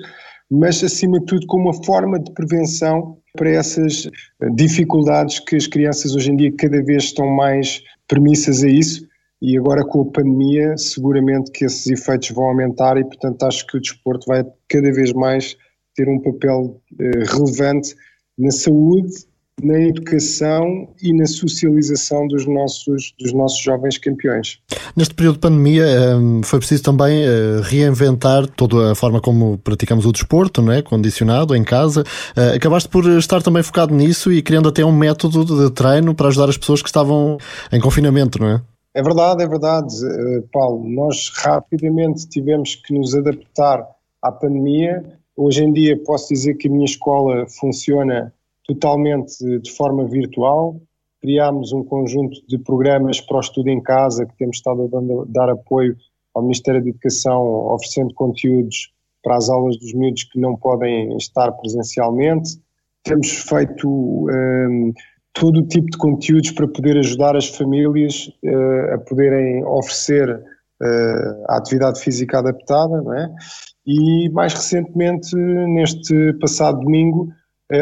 mas 0.51 0.83
acima 0.83 1.21
de 1.21 1.27
tudo 1.27 1.47
como 1.47 1.65
uma 1.65 1.85
forma 1.85 2.19
de 2.19 2.33
prevenção 2.33 3.19
para 3.37 3.51
essas 3.51 4.07
eh, 4.07 4.49
dificuldades 4.55 5.41
que 5.41 5.57
as 5.57 5.67
crianças 5.67 6.15
hoje 6.15 6.31
em 6.31 6.37
dia 6.37 6.53
cada 6.57 6.83
vez 6.83 7.05
estão 7.05 7.29
mais 7.29 7.83
permissas 8.09 8.65
a 8.65 8.69
isso. 8.69 9.07
E 9.43 9.59
agora 9.59 9.85
com 9.85 10.01
a 10.03 10.11
pandemia 10.11 10.75
seguramente 10.79 11.51
que 11.51 11.67
esses 11.67 11.87
efeitos 11.87 12.31
vão 12.31 12.47
aumentar 12.47 12.97
e 12.97 13.05
portanto 13.05 13.43
acho 13.43 13.67
que 13.67 13.77
o 13.77 13.81
desporto 13.81 14.27
vai 14.27 14.43
cada 14.69 14.91
vez 14.91 15.13
mais 15.13 15.55
ter 15.95 16.09
um 16.09 16.19
papel 16.19 16.81
uh, 16.93 17.35
relevante 17.35 17.95
na 18.39 18.51
saúde 18.51 19.13
na 19.63 19.79
educação 19.81 20.89
e 21.03 21.13
na 21.13 21.27
socialização 21.27 22.27
dos 22.27 22.47
nossos, 22.47 23.15
dos 23.19 23.33
nossos 23.33 23.61
jovens 23.61 23.99
campeões. 23.99 24.59
Neste 24.97 25.15
período 25.15 25.35
de 25.35 25.41
pandemia 25.41 25.85
hum, 26.17 26.41
foi 26.45 26.59
preciso 26.59 26.83
também 26.83 27.23
eh, 27.23 27.61
reinventar 27.63 28.47
toda 28.47 28.93
a 28.93 28.95
forma 28.95 29.21
como 29.21 29.59
praticamos 29.59 30.07
o 30.07 30.13
desporto, 30.13 30.61
não 30.61 30.73
é? 30.73 30.83
condicionado, 30.83 31.55
em 31.55 31.65
casa. 31.65 32.05
Eh, 32.37 32.57
acabaste 32.57 32.89
por 32.89 33.07
estar 33.07 33.43
também 33.43 33.63
focado 33.63 33.95
nisso 33.95 34.33
e 34.33 34.43
criando 34.43 34.69
até 34.69 34.85
um 34.85 34.93
método 34.93 35.45
de 35.45 35.73
treino 35.73 36.15
para 36.15 36.29
ajudar 36.29 36.49
as 36.49 36.59
pessoas 36.59 36.83
que 36.83 36.89
estavam 36.89 37.39
em 37.73 37.81
confinamento, 37.81 38.41
não 38.41 38.49
é? 38.49 38.63
É 38.95 39.03
verdade, 39.03 39.43
é 39.43 39.49
verdade, 39.49 39.95
eh, 40.05 40.45
Paulo. 40.53 40.89
Nós 40.89 41.33
rapidamente 41.35 42.29
tivemos 42.29 42.75
que 42.75 42.93
nos 42.93 43.15
adaptar 43.15 43.85
à 44.23 44.31
pandemia. 44.31 45.05
Hoje 45.37 45.65
em 45.65 45.73
dia 45.73 45.99
posso 46.05 46.29
dizer 46.33 46.55
que 46.55 46.69
a 46.69 46.71
minha 46.71 46.85
escola 46.85 47.45
funciona 47.49 48.33
totalmente 48.67 49.61
de 49.61 49.71
forma 49.73 50.07
virtual. 50.07 50.81
Criámos 51.21 51.73
um 51.73 51.83
conjunto 51.85 52.39
de 52.47 52.59
programas 52.59 53.21
para 53.21 53.39
o 53.39 53.41
estudo 53.41 53.69
em 53.69 53.83
casa, 53.83 54.27
que 54.27 54.37
temos 54.37 54.57
estado 54.57 54.85
a 54.85 55.25
dar 55.29 55.51
apoio 55.51 55.97
ao 56.35 56.43
Ministério 56.43 56.83
da 56.83 56.89
Educação, 56.89 57.43
oferecendo 57.73 58.13
conteúdos 58.15 58.93
para 59.23 59.37
as 59.37 59.49
aulas 59.49 59.79
dos 59.79 59.95
miúdos 59.95 60.25
que 60.25 60.39
não 60.39 60.55
podem 60.57 61.17
estar 61.17 61.51
presencialmente. 61.53 62.61
Temos 63.05 63.31
feito 63.31 63.89
um, 63.89 64.93
todo 65.33 65.61
o 65.61 65.67
tipo 65.67 65.91
de 65.91 65.97
conteúdos 65.97 66.51
para 66.51 66.69
poder 66.69 66.99
ajudar 66.99 67.37
as 67.37 67.49
famílias 67.49 68.29
uh, 68.45 68.95
a 68.95 68.99
poderem 68.99 69.65
oferecer 69.65 70.29
uh, 70.31 71.45
a 71.49 71.57
atividade 71.57 72.01
física 72.01 72.39
adaptada, 72.39 73.01
não 73.01 73.15
é? 73.15 73.31
E 73.87 74.29
mais 74.31 74.55
recentemente, 74.55 75.35
neste 75.37 76.33
passado 76.35 76.81
domingo, 76.81 77.29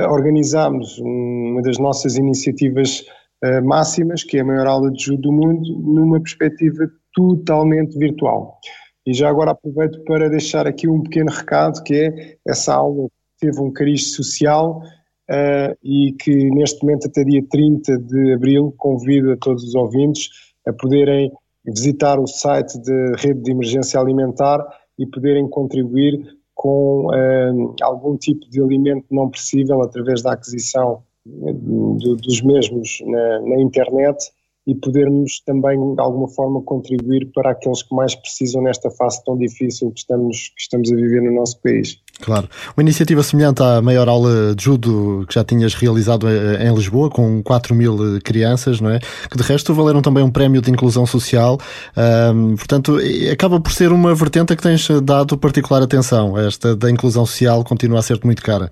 organizámos 0.09 0.99
uma 0.99 1.61
das 1.62 1.79
nossas 1.79 2.16
iniciativas 2.16 3.05
eh, 3.42 3.61
máximas, 3.61 4.23
que 4.23 4.38
é 4.38 4.40
a 4.40 4.45
maior 4.45 4.66
aula 4.68 4.92
de 4.92 5.03
judo 5.03 5.23
do 5.23 5.33
mundo, 5.33 5.79
numa 5.81 6.21
perspectiva 6.21 6.88
totalmente 7.12 7.99
virtual. 7.99 8.59
E 9.05 9.12
já 9.12 9.29
agora 9.29 9.51
aproveito 9.51 10.03
para 10.05 10.31
deixar 10.31 10.66
aqui 10.66 10.88
um 10.88 11.03
pequeno 11.03 11.31
recado, 11.31 11.83
que 11.83 11.95
é 11.95 12.37
essa 12.47 12.75
aula 12.75 13.09
teve 13.40 13.61
um 13.61 13.73
cariz 13.73 14.14
social 14.14 14.81
uh, 15.29 15.77
e 15.83 16.12
que 16.12 16.51
neste 16.51 16.85
momento 16.85 17.09
até 17.09 17.25
dia 17.25 17.45
30 17.51 17.99
de 17.99 18.33
abril 18.33 18.73
convido 18.79 19.33
a 19.33 19.37
todos 19.37 19.64
os 19.64 19.75
ouvintes 19.75 20.29
a 20.64 20.73
poderem 20.73 21.33
visitar 21.66 22.21
o 22.21 22.27
site 22.29 22.81
da 22.81 23.16
Rede 23.16 23.42
de 23.42 23.51
Emergência 23.51 23.99
Alimentar 23.99 24.64
e 24.97 25.05
poderem 25.07 25.49
contribuir 25.49 26.25
com 26.62 27.09
uh, 27.09 27.75
algum 27.83 28.16
tipo 28.16 28.48
de 28.48 28.62
alimento 28.62 29.05
não 29.11 29.29
perecível 29.29 29.83
através 29.83 30.22
da 30.22 30.35
aquisição 30.35 31.03
eh, 31.27 31.53
do, 31.55 32.14
dos 32.14 32.40
mesmos 32.40 33.03
na, 33.05 33.40
na, 33.40 33.61
internet 33.61 34.31
e 34.64 34.72
podermos 34.72 35.42
também 35.44 35.77
de 35.77 36.01
alguma 36.01 36.29
forma 36.29 36.62
contribuir 36.62 37.33
para 37.35 37.51
aqueles 37.51 37.83
que 37.83 37.92
mais 37.92 38.14
precisam 38.14 38.62
nesta 38.62 38.92
fase 38.92 39.25
tão 39.25 39.37
difícil 39.37 39.90
que 39.90 39.98
estamos, 39.98 40.51
que 40.51 40.61
estamos 40.61 40.92
a 40.92 40.94
viver 40.94 41.22
no 41.22 41.33
nosso 41.33 41.61
país. 41.61 42.01
Claro. 42.20 42.48
Uma 42.77 42.83
iniciativa 42.83 43.22
semelhante 43.22 43.62
à 43.62 43.83
maior 43.83 44.09
aula 44.09 44.55
de 44.55 44.62
judo 44.62 45.25
que 45.27 45.35
já 45.35 45.42
tinhas 45.42 45.75
realizado 45.75 46.29
eh, 46.29 46.64
em 46.64 46.75
Lisboa, 46.75 47.11
com 47.11 47.42
4 47.42 47.75
mil 47.75 48.20
crianças, 48.22 48.81
não 48.81 48.90
é? 48.90 48.98
Que 49.31 49.37
de 49.37 49.42
resto 49.42 49.75
valeram 49.75 50.01
também 50.03 50.22
um 50.22 50.31
prémio 50.31 50.61
de 50.61 50.70
inclusão 50.70 51.05
social. 51.05 51.59
Um, 51.96 52.55
portanto, 52.55 52.98
acaba 53.31 53.61
por 53.61 53.72
ser 53.72 53.92
uma 53.92 54.14
vertente 54.14 54.53
a 54.53 54.57
que 54.57 54.62
tens 54.62 54.88
dado 55.03 55.37
particular 55.37 55.83
atenção. 55.83 56.38
Esta 56.38 56.77
da 56.77 56.90
inclusão 56.90 57.27
social 57.27 57.64
continua 57.64 57.98
a 57.98 58.03
ser 58.03 58.20
muito 58.25 58.42
cara. 58.42 58.70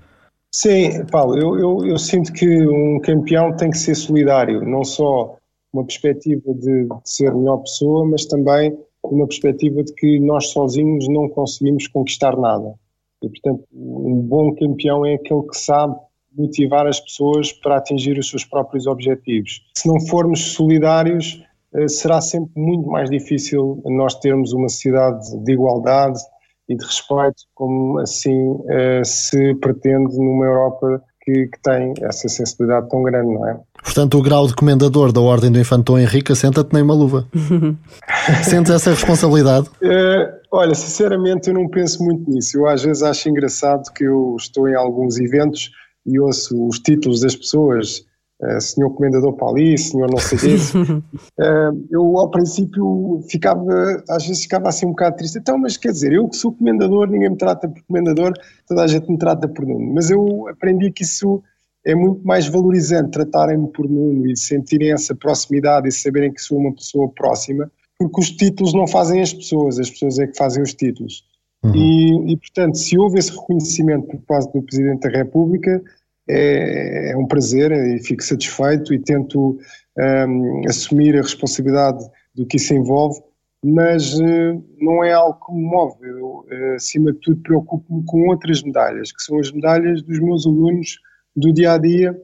Sim, 0.53 1.05
Paulo, 1.11 1.39
eu, 1.39 1.59
eu, 1.59 1.87
eu 1.87 1.99
sinto 1.99 2.33
que 2.33 2.47
um 2.67 3.01
campeão 3.01 3.57
tem 3.57 3.71
que 3.71 3.79
ser 3.79 3.95
solidário, 3.95 4.61
não 4.63 4.83
só 4.83 5.37
uma 5.73 5.85
perspectiva 5.85 6.53
de, 6.55 6.87
de 6.87 6.89
ser 7.05 7.33
melhor 7.33 7.59
pessoa, 7.59 8.05
mas 8.05 8.27
também 8.27 8.77
uma 9.05 9.27
perspectiva 9.27 9.83
de 9.83 9.95
que 9.95 10.19
nós 10.21 10.49
sozinhos 10.49 11.07
não 11.09 11.29
conseguimos 11.29 11.87
conquistar 11.87 12.37
nada. 12.37 12.75
E, 13.23 13.29
portanto, 13.29 13.65
um 13.73 14.23
bom 14.23 14.55
campeão 14.55 15.05
é 15.05 15.15
aquele 15.15 15.43
que 15.43 15.57
sabe 15.57 15.95
motivar 16.37 16.87
as 16.87 17.01
pessoas 17.01 17.53
para 17.53 17.77
atingir 17.77 18.19
os 18.19 18.29
seus 18.29 18.45
próprios 18.45 18.87
objetivos. 18.87 19.61
Se 19.77 19.89
não 19.89 20.01
formos 20.01 20.53
solidários, 20.53 21.43
eh, 21.75 21.89
será 21.89 22.21
sempre 22.21 22.53
muito 22.57 22.89
mais 22.89 23.11
difícil 23.11 23.83
nós 23.87 24.15
termos 24.17 24.53
uma 24.53 24.69
sociedade 24.69 25.37
de 25.45 25.53
igualdade 25.53 26.21
e 26.69 26.77
de 26.77 26.85
respeito, 26.85 27.43
como 27.55 27.99
assim 27.99 28.57
eh, 28.69 29.03
se 29.05 29.55
pretende 29.57 30.17
numa 30.17 30.47
Europa 30.47 31.03
que, 31.31 31.47
que 31.47 31.63
tem 31.63 31.95
essa 32.03 32.29
sensibilidade 32.29 32.89
tão 32.89 33.03
grande, 33.03 33.33
não 33.33 33.49
é? 33.49 33.59
Portanto, 33.83 34.19
o 34.19 34.23
grau 34.23 34.47
de 34.47 34.55
comendador 34.55 35.13
da 35.13 35.21
Ordem 35.21 35.51
do 35.51 35.59
Infantão 35.59 35.99
Henrique 35.99 36.33
assenta-te 36.33 36.73
nem 36.73 36.83
uma 36.83 36.95
luva. 36.95 37.27
Sentes 38.45 38.71
essa 38.71 38.91
responsabilidade? 38.91 39.69
Uh, 39.83 40.31
olha, 40.51 40.75
sinceramente, 40.75 41.49
eu 41.49 41.55
não 41.55 41.69
penso 41.69 42.03
muito 42.05 42.31
nisso. 42.31 42.59
Eu 42.59 42.67
às 42.67 42.83
vezes 42.83 43.03
acho 43.03 43.29
engraçado 43.29 43.91
que 43.93 44.05
eu 44.05 44.37
estou 44.39 44.69
em 44.69 44.75
alguns 44.75 45.19
eventos 45.19 45.71
e 46.05 46.19
ouço 46.19 46.69
os 46.69 46.79
títulos 46.79 47.21
das 47.21 47.37
pessoas 47.37 48.05
Uh, 48.43 48.59
senhor 48.59 48.89
Comendador 48.95 49.35
para 49.35 49.49
ali, 49.49 49.77
senhor 49.77 50.11
não 50.11 50.17
sei 50.17 50.39
disso. 50.39 50.81
uh, 50.81 51.03
eu 51.91 52.17
ao 52.17 52.31
princípio 52.31 53.23
ficava, 53.29 54.03
às 54.09 54.27
vezes 54.27 54.45
ficava 54.45 54.71
assim 54.71 54.87
um 54.87 54.91
bocado 54.91 55.17
triste. 55.17 55.39
Então, 55.39 55.59
mas 55.59 55.77
quer 55.77 55.93
dizer, 55.93 56.13
eu 56.13 56.27
que 56.27 56.37
sou 56.37 56.51
comendador, 56.51 57.07
ninguém 57.09 57.29
me 57.29 57.37
trata 57.37 57.69
por 57.69 57.83
comendador, 57.83 58.33
toda 58.67 58.83
a 58.83 58.87
gente 58.87 59.11
me 59.11 59.19
trata 59.19 59.47
por 59.47 59.67
Nuno. 59.67 59.93
Mas 59.93 60.11
eu 60.11 60.49
aprendi 60.49 60.91
que 60.91 61.03
isso 61.03 61.43
é 61.85 61.95
muito 61.95 62.27
mais 62.27 62.47
valorizante, 62.47 63.11
tratarem-me 63.11 63.69
por 63.69 63.89
Nuno 63.89 64.27
e 64.31 64.37
sentirem 64.37 64.93
essa 64.93 65.15
proximidade 65.15 65.89
e 65.89 65.93
saberem 65.93 66.33
que 66.33 66.41
sou 66.41 66.59
uma 66.59 66.75
pessoa 66.75 67.09
próxima, 67.11 67.71
porque 67.99 68.21
os 68.21 68.31
títulos 68.31 68.73
não 68.73 68.87
fazem 68.87 69.21
as 69.21 69.35
pessoas, 69.35 69.79
as 69.79 69.91
pessoas 69.91 70.19
é 70.19 70.27
que 70.27 70.37
fazem 70.37 70.63
os 70.63 70.73
títulos. 70.73 71.25
Uhum. 71.63 71.75
E, 71.75 72.33
e, 72.33 72.37
portanto, 72.39 72.79
se 72.79 72.99
houve 72.99 73.19
esse 73.19 73.33
reconhecimento 73.33 74.07
por 74.07 74.21
parte 74.23 74.53
do 74.53 74.63
Presidente 74.63 75.01
da 75.01 75.11
República, 75.11 75.83
é, 76.29 77.13
é 77.13 77.17
um 77.17 77.27
prazer 77.27 77.73
e 77.73 78.03
fico 78.03 78.23
satisfeito 78.23 78.95
e 78.95 78.99
tento 78.99 79.59
um, 79.99 80.63
assumir 80.69 81.17
a 81.17 81.23
responsabilidade 81.23 82.05
do 82.35 82.47
que 82.47 82.57
isso 82.57 82.75
envolve, 82.75 83.21
mas 83.65 84.19
uh, 84.19 84.65
não 84.81 85.05
é 85.05 85.13
algo 85.13 85.39
que 85.45 85.53
me 85.53 85.63
move. 85.63 85.97
Eu, 86.03 86.27
uh, 86.27 86.75
acima 86.77 87.13
de 87.13 87.19
tudo, 87.21 87.43
preocupo-me 87.43 88.05
com 88.07 88.29
outras 88.29 88.63
medalhas, 88.63 89.13
que 89.13 89.23
são 89.23 89.39
as 89.39 89.51
medalhas 89.53 90.03
dos 90.03 90.19
meus 90.21 90.47
alunos 90.47 90.97
do 91.37 91.53
dia 91.53 91.73
a 91.73 91.79
dia, 91.79 92.19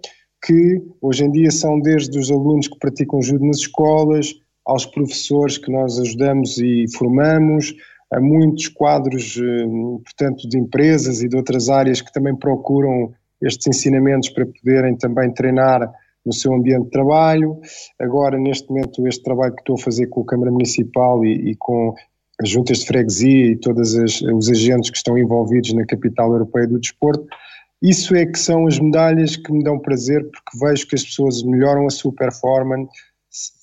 que 0.44 0.80
hoje 1.00 1.24
em 1.24 1.30
dia 1.30 1.50
são 1.50 1.80
desde 1.80 2.18
os 2.18 2.30
alunos 2.30 2.68
que 2.68 2.78
praticam 2.78 3.20
judo 3.20 3.44
nas 3.44 3.58
escolas, 3.58 4.34
aos 4.64 4.86
professores 4.86 5.58
que 5.58 5.70
nós 5.70 5.98
ajudamos 5.98 6.58
e 6.58 6.86
formamos, 6.96 7.74
a 8.12 8.20
muitos 8.20 8.68
quadros, 8.68 9.36
portanto, 10.04 10.48
de 10.48 10.58
empresas 10.58 11.22
e 11.22 11.28
de 11.28 11.36
outras 11.36 11.68
áreas 11.68 12.00
que 12.00 12.12
também 12.12 12.36
procuram 12.36 13.12
estes 13.40 13.66
ensinamentos 13.66 14.28
para 14.30 14.46
poderem 14.46 14.96
também 14.96 15.32
treinar 15.32 15.92
no 16.24 16.32
seu 16.32 16.52
ambiente 16.52 16.84
de 16.84 16.90
trabalho. 16.90 17.60
Agora, 18.00 18.38
neste 18.38 18.68
momento, 18.68 19.06
este 19.06 19.22
trabalho 19.22 19.54
que 19.54 19.62
estou 19.62 19.76
a 19.76 19.82
fazer 19.82 20.06
com 20.08 20.22
a 20.22 20.26
Câmara 20.26 20.50
Municipal 20.50 21.24
e, 21.24 21.50
e 21.50 21.56
com 21.56 21.94
as 22.40 22.48
juntas 22.48 22.78
de 22.78 22.86
freguesia 22.86 23.52
e 23.52 23.56
todos 23.56 23.94
os 23.94 24.50
agentes 24.50 24.90
que 24.90 24.96
estão 24.96 25.16
envolvidos 25.16 25.72
na 25.72 25.86
capital 25.86 26.32
europeia 26.32 26.66
do 26.66 26.78
desporto, 26.78 27.26
isso 27.80 28.14
é 28.14 28.26
que 28.26 28.38
são 28.38 28.66
as 28.66 28.78
medalhas 28.78 29.36
que 29.36 29.52
me 29.52 29.62
dão 29.62 29.78
prazer 29.78 30.22
porque 30.30 30.58
vejo 30.66 30.86
que 30.88 30.94
as 30.94 31.04
pessoas 31.04 31.42
melhoram 31.42 31.86
a 31.86 31.90
sua 31.90 32.12
performance, 32.12 32.90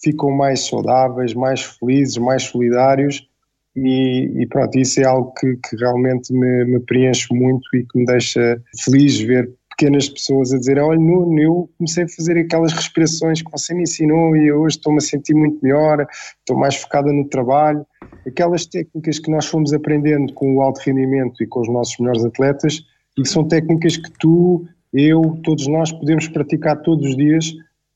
ficam 0.02 0.32
mais 0.32 0.68
saudáveis, 0.68 1.34
mais 1.34 1.62
felizes, 1.62 2.18
mais 2.18 2.44
solidários 2.44 3.28
e, 3.76 4.42
e, 4.42 4.48
pronto, 4.48 4.78
isso 4.78 5.00
é 5.00 5.04
algo 5.04 5.34
que, 5.34 5.56
que 5.56 5.76
realmente 5.78 6.32
me, 6.32 6.66
me, 6.66 6.80
preenche 6.80 7.34
muito 7.34 7.64
e 7.76 7.84
que 7.84 8.00
me 8.00 8.06
deixa 8.06 8.62
feliz 8.84 9.20
ver 9.20 9.52
pequenas 9.78 10.10
pessoas 10.10 10.54
a 10.54 10.58
dizer, 10.58 10.80
olha 10.80 11.00
Nuno, 11.00 11.40
eu 11.40 11.70
comecei 11.78 12.04
a 12.04 12.10
fazer 12.10 12.38
aquelas 12.38 12.72
respirações 12.74 13.42
que 13.42 13.52
você 13.52 13.74
me 13.74 13.84
ensinou 13.84 14.36
e 14.36 14.52
hoje 14.52 14.78
estou-me 14.78 15.00
a 15.00 15.02
sentir 15.02 15.34
muito 15.34 15.60
melhor, 15.62 16.06
estou 16.40 16.58
mais 16.58 16.76
focada 16.76 17.12
no 17.12 17.28
trabalho. 17.28 17.86
Aquelas 18.26 18.66
técnicas 18.66 19.20
que 19.20 19.32
nós 19.32 19.46
fomos 19.46 19.74
aprendendo 19.74 20.34
com 20.34 20.56
o 20.56 20.62
alto 20.62 20.80
rendimento 20.86 21.44
e 21.44 21.48
com 21.48 21.62
os 21.62 21.70
nossos 21.70 21.98
melhores 22.00 22.24
atletas 22.24 22.82
e 23.18 23.22
que 23.22 23.30
são 23.30 23.48
técnicas 23.48 23.98
que 23.98 24.12
tu, 24.20 24.66
eu, 24.94 25.40
todos 25.44 25.68
nós 25.68 25.92
podemos 25.92 26.28
praticar 26.28 26.82
todos 26.82 27.10
os 27.10 27.16
dias 27.16 27.54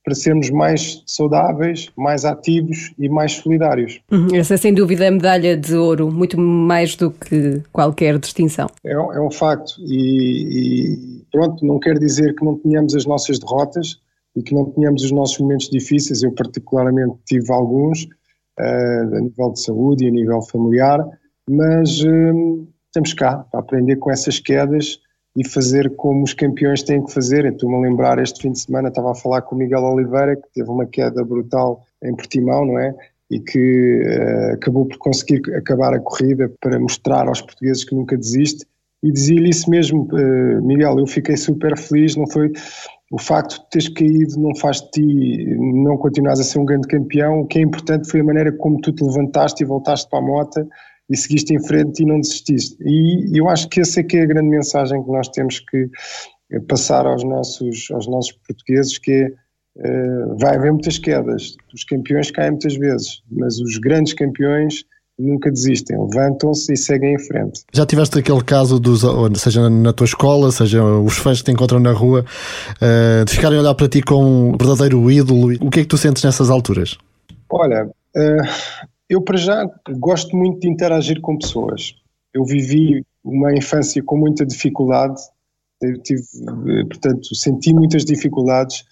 para 0.08 0.16
sermos 0.16 0.50
mais 0.50 1.04
saudáveis, 1.06 1.92
mais 1.98 2.24
ativos 2.24 2.94
e 2.98 3.10
mais 3.10 3.34
solidários. 3.34 4.00
Uhum, 4.10 4.34
essa 4.34 4.54
é 4.54 4.58
sem 4.58 4.74
dúvida 4.74 5.06
a 5.06 5.12
medalha 5.12 5.58
de 5.58 5.76
ouro, 5.76 6.10
muito 6.10 6.40
mais 6.40 6.96
do 6.96 7.12
que 7.12 7.62
qualquer 7.74 8.18
distinção. 8.18 8.68
É, 8.86 8.98
um, 8.98 9.12
é 9.12 9.20
um 9.20 9.30
facto 9.30 9.74
e, 9.80 11.18
e, 11.20 11.26
pronto, 11.30 11.66
não 11.66 11.78
quer 11.78 12.00
dizer 12.00 12.34
que 12.36 12.46
não 12.46 12.58
tenhamos 12.58 12.96
as 12.96 13.06
nossas 13.06 13.38
derrotas 13.38 13.98
e 14.34 14.42
que 14.42 14.56
não 14.56 14.72
tenhamos 14.72 15.04
os 15.04 15.12
nossos 15.12 15.38
momentos 15.40 15.70
difíceis, 15.70 16.24
eu 16.24 16.32
particularmente 16.32 17.18
tive 17.26 17.52
alguns 17.52 18.04
uh, 18.04 19.14
a 19.14 19.20
nível 19.20 19.52
de 19.52 19.62
saúde 19.62 20.06
e 20.06 20.08
a 20.08 20.12
nível 20.12 20.42
familiar, 20.42 21.06
mas 21.50 22.02
uh, 22.06 22.66
estamos 22.86 23.14
cá 23.14 23.40
para 23.52 23.60
aprender 23.60 23.98
com 23.98 24.10
essas 24.10 24.40
quedas 24.40 25.02
e 25.38 25.48
fazer 25.48 25.96
como 25.96 26.24
os 26.24 26.34
campeões 26.34 26.82
têm 26.82 27.06
que 27.06 27.14
fazer. 27.14 27.46
Estou-me 27.46 27.76
a 27.76 27.80
lembrar, 27.80 28.18
este 28.18 28.42
fim 28.42 28.52
de 28.52 28.60
semana 28.60 28.88
estava 28.88 29.12
a 29.12 29.16
falar 29.16 29.44
com 29.44 29.56
o 29.56 29.60
Miguel 29.60 29.84
Oliveira, 29.84 30.36
que 30.36 30.52
teve 30.52 30.68
uma 30.68 30.88
queda 30.88 31.24
brutal 31.24 31.86
em 32.04 32.16
Portimão, 32.16 32.66
não 32.66 32.80
é? 32.80 32.96
E 33.30 33.40
que 33.40 34.02
uh, 34.02 34.56
acabou 34.56 34.88
por 34.88 34.98
conseguir 34.98 35.44
acabar 35.56 35.94
a 35.94 36.00
corrida 36.00 36.52
para 36.60 36.80
mostrar 36.80 37.28
aos 37.28 37.40
portugueses 37.40 37.84
que 37.84 37.94
nunca 37.94 38.18
desiste. 38.18 38.66
E 39.04 39.12
dizia-lhe 39.12 39.50
isso 39.50 39.70
mesmo, 39.70 40.08
uh, 40.12 40.66
Miguel, 40.66 40.98
eu 40.98 41.06
fiquei 41.06 41.38
super 41.38 41.78
feliz, 41.78 42.16
não 42.16 42.26
foi 42.26 42.52
o 43.12 43.20
facto 43.20 43.62
de 43.62 43.70
teres 43.70 43.88
caído 43.90 44.38
não 44.38 44.54
faz 44.54 44.82
de 44.82 44.90
ti 44.92 45.56
não 45.56 45.96
continuares 45.98 46.42
a 46.42 46.44
ser 46.44 46.60
um 46.60 46.66
grande 46.66 46.90
campeão, 46.90 47.40
o 47.40 47.48
que 47.48 47.58
é 47.58 47.62
importante 47.62 48.10
foi 48.10 48.20
a 48.20 48.24
maneira 48.24 48.52
como 48.52 48.82
tu 48.82 48.92
te 48.92 49.02
levantaste 49.02 49.64
e 49.64 49.66
voltaste 49.66 50.10
para 50.10 50.20
a 50.20 50.22
moto 50.22 50.68
e 51.10 51.16
seguiste 51.16 51.54
em 51.54 51.66
frente 51.66 52.04
e 52.04 52.06
não 52.06 52.20
desististe. 52.20 52.76
E 52.82 53.40
eu 53.40 53.48
acho 53.50 53.68
que 53.70 53.82
essa 53.82 54.00
é 54.00 54.04
que 54.04 54.18
é 54.18 54.24
a 54.24 54.26
grande 54.26 54.50
mensagem 54.50 55.04
que 55.04 55.12
nós 55.12 55.28
temos 55.30 55.60
que 55.60 55.90
eh, 56.52 56.60
passar 56.68 57.06
aos 57.06 57.24
nossos, 57.24 57.90
aos 57.92 58.08
nossos 58.08 58.34
portugueses, 58.46 58.98
que 58.98 59.12
é 59.12 59.32
uh, 59.78 60.38
vai 60.40 60.56
haver 60.56 60.72
muitas 60.72 60.98
quedas, 60.98 61.56
os 61.74 61.84
campeões 61.84 62.32
caem 62.32 62.52
muitas 62.52 62.76
vezes, 62.76 63.22
mas 63.32 63.60
os 63.60 63.78
grandes 63.78 64.14
campeões 64.14 64.84
nunca 65.20 65.52
desistem, 65.52 65.98
levantam-se 66.00 66.72
e 66.72 66.78
seguem 66.78 67.16
em 67.16 67.20
frente. 67.20 67.62
Já 67.74 67.86
tiveste 67.86 68.20
aquele 68.20 68.44
caso 68.44 68.80
dos, 68.80 69.02
seja 69.36 69.68
na 69.68 69.92
tua 69.92 70.06
escola, 70.06 70.52
seja 70.52 70.84
os 70.84 71.18
fãs 71.18 71.40
que 71.40 71.46
te 71.46 71.52
encontram 71.52 71.80
na 71.80 71.92
rua, 71.92 72.24
uh, 72.76 73.26
de 73.26 73.32
ficarem 73.32 73.58
a 73.58 73.62
olhar 73.62 73.74
para 73.74 73.88
ti 73.88 74.02
como 74.02 74.50
um 74.50 74.58
verdadeiro 74.58 75.10
ídolo, 75.10 75.56
o 75.60 75.72
que 75.72 75.80
é 75.80 75.84
que 75.84 75.90
tu 75.90 75.98
sentes 75.98 76.24
nessas 76.24 76.50
alturas? 76.50 76.98
Olha, 77.50 77.86
uh, 77.86 78.88
eu, 79.10 79.22
para 79.22 79.38
já, 79.38 79.70
gosto 79.98 80.36
muito 80.36 80.60
de 80.60 80.70
interagir 80.70 81.22
com 81.22 81.38
pessoas. 81.38 81.96
Eu 82.34 82.44
vivi 82.46 83.06
uma 83.24 83.56
infância 83.56 84.02
com 84.04 84.18
muita 84.18 84.46
dificuldade, 84.46 85.22
eu 85.82 86.02
tive, 86.02 86.24
portanto, 86.90 87.36
senti 87.36 87.74
muitas 87.74 88.04
dificuldades 88.04 88.84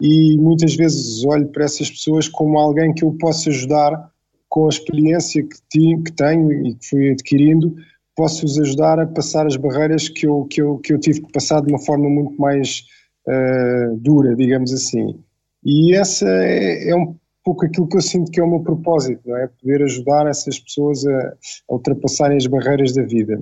e 0.00 0.36
muitas 0.38 0.74
vezes 0.74 1.24
olho 1.24 1.48
para 1.48 1.64
essas 1.64 1.90
pessoas 1.90 2.28
como 2.28 2.58
alguém 2.58 2.92
que 2.92 3.04
eu 3.04 3.12
posso 3.12 3.48
ajudar 3.48 4.10
com 4.48 4.66
a 4.66 4.68
experiência 4.68 5.42
que, 5.70 5.96
que 6.02 6.12
tenho 6.12 6.52
e 6.66 6.74
que 6.74 6.86
fui 6.86 7.10
adquirindo, 7.10 7.74
posso-os 8.16 8.58
ajudar 8.58 8.98
a 8.98 9.06
passar 9.06 9.46
as 9.46 9.56
barreiras 9.56 10.08
que 10.08 10.26
eu, 10.26 10.44
que, 10.44 10.60
eu, 10.60 10.78
que 10.78 10.92
eu 10.92 10.98
tive 10.98 11.22
que 11.22 11.32
passar 11.32 11.62
de 11.62 11.72
uma 11.72 11.78
forma 11.78 12.08
muito 12.08 12.38
mais 12.40 12.84
uh, 13.26 13.96
dura, 13.96 14.34
digamos 14.34 14.72
assim. 14.72 15.18
E 15.64 15.94
essa 15.94 16.28
é, 16.28 16.90
é 16.90 16.96
um 16.96 17.16
pouco 17.44 17.66
aquilo 17.66 17.88
que 17.88 17.96
eu 17.96 18.02
sinto 18.02 18.30
que 18.30 18.40
é 18.40 18.42
o 18.42 18.48
meu 18.48 18.60
propósito, 18.60 19.20
não 19.26 19.36
é? 19.36 19.48
Poder 19.60 19.82
ajudar 19.82 20.26
essas 20.26 20.58
pessoas 20.58 21.04
a, 21.06 21.28
a 21.68 21.74
ultrapassarem 21.74 22.36
as 22.36 22.46
barreiras 22.46 22.94
da 22.94 23.02
vida. 23.02 23.40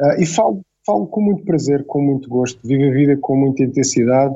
Uh, 0.00 0.20
e 0.20 0.26
falo, 0.26 0.62
falo 0.84 1.06
com 1.06 1.20
muito 1.20 1.44
prazer, 1.44 1.84
com 1.86 2.00
muito 2.00 2.28
gosto, 2.28 2.66
vivo 2.66 2.84
a 2.84 2.90
vida 2.90 3.16
com 3.16 3.36
muita 3.36 3.62
intensidade 3.62 4.34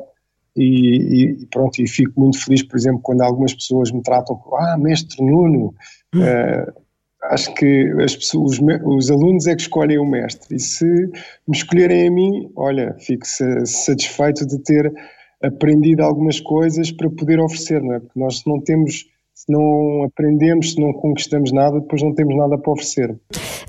e, 0.55 1.23
e, 1.23 1.45
pronto, 1.47 1.79
e 1.79 1.87
fico 1.87 2.19
muito 2.19 2.43
feliz, 2.43 2.63
por 2.63 2.77
exemplo, 2.77 3.01
quando 3.03 3.21
algumas 3.21 3.53
pessoas 3.53 3.91
me 3.91 4.01
tratam 4.01 4.35
como, 4.35 4.55
ah, 4.55 4.77
mestre 4.77 5.23
Nuno, 5.23 5.73
uh, 6.15 6.81
acho 7.25 7.53
que 7.53 7.91
as 8.01 8.15
pessoas, 8.15 8.53
os, 8.53 8.59
os, 8.83 9.11
alunos 9.11 9.45
é 9.45 9.55
que 9.55 9.61
escolhem 9.61 9.99
o 9.99 10.05
mestre 10.05 10.55
e 10.55 10.59
se 10.59 10.85
me 10.85 11.55
escolherem 11.55 12.07
a 12.07 12.11
mim, 12.11 12.51
olha, 12.55 12.95
fico 12.99 13.25
satisfeito 13.65 14.47
de 14.47 14.57
ter 14.59 14.91
aprendido 15.41 16.01
algumas 16.01 16.39
coisas 16.39 16.91
para 16.91 17.09
poder 17.09 17.39
oferecer, 17.39 17.81
não 17.81 17.95
é? 17.95 17.99
Porque 17.99 18.19
nós 18.19 18.43
não 18.45 18.59
temos, 18.61 19.05
se 19.33 19.51
não 19.51 20.03
aprendemos, 20.03 20.73
se 20.73 20.81
não 20.81 20.93
conquistamos 20.93 21.51
nada, 21.51 21.79
depois 21.79 22.01
não 22.01 22.13
temos 22.13 22.35
nada 22.35 22.57
para 22.57 22.73
oferecer. 22.73 23.15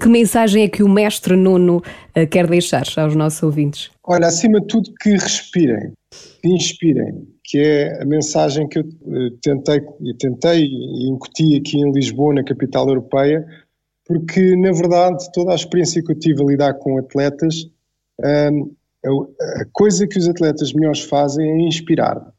Que 0.01 0.09
mensagem 0.09 0.65
é 0.65 0.69
que 0.69 0.83
o 0.83 0.89
mestre 0.89 1.37
Nuno 1.37 1.79
uh, 1.79 2.27
quer 2.31 2.47
deixar 2.47 2.85
aos 2.97 3.15
nossos 3.15 3.43
ouvintes? 3.43 3.91
Olha, 4.05 4.27
acima 4.27 4.61
de 4.61 4.67
tudo 4.67 4.95
que 5.01 5.11
respirem, 5.11 5.93
que 6.41 6.49
inspirem, 6.49 7.27
que 7.45 7.59
é 7.59 8.03
a 8.03 8.05
mensagem 8.05 8.69
que 8.69 8.79
eu 8.79 8.85
uh, 8.85 9.31
tentei, 9.43 9.81
e 10.01 10.15
tentei 10.15 10.65
e 10.65 11.11
incuti 11.11 11.57
aqui 11.57 11.79
em 11.79 11.91
Lisboa, 11.93 12.35
na 12.35 12.45
capital 12.45 12.89
europeia, 12.89 13.45
porque 14.07 14.57
na 14.57 14.73
verdade 14.73 15.31
toda 15.33 15.53
a 15.53 15.55
experiência 15.55 16.03
que 16.03 16.13
eu 16.13 16.19
tive 16.19 16.43
a 16.43 16.47
lidar 16.47 16.75
com 16.75 16.99
atletas 16.99 17.67
um, 18.53 18.75
a 19.05 19.65
coisa 19.73 20.07
que 20.07 20.19
os 20.19 20.29
atletas 20.29 20.73
melhores 20.73 21.01
fazem 21.01 21.49
é 21.49 21.69
inspirar. 21.69 22.33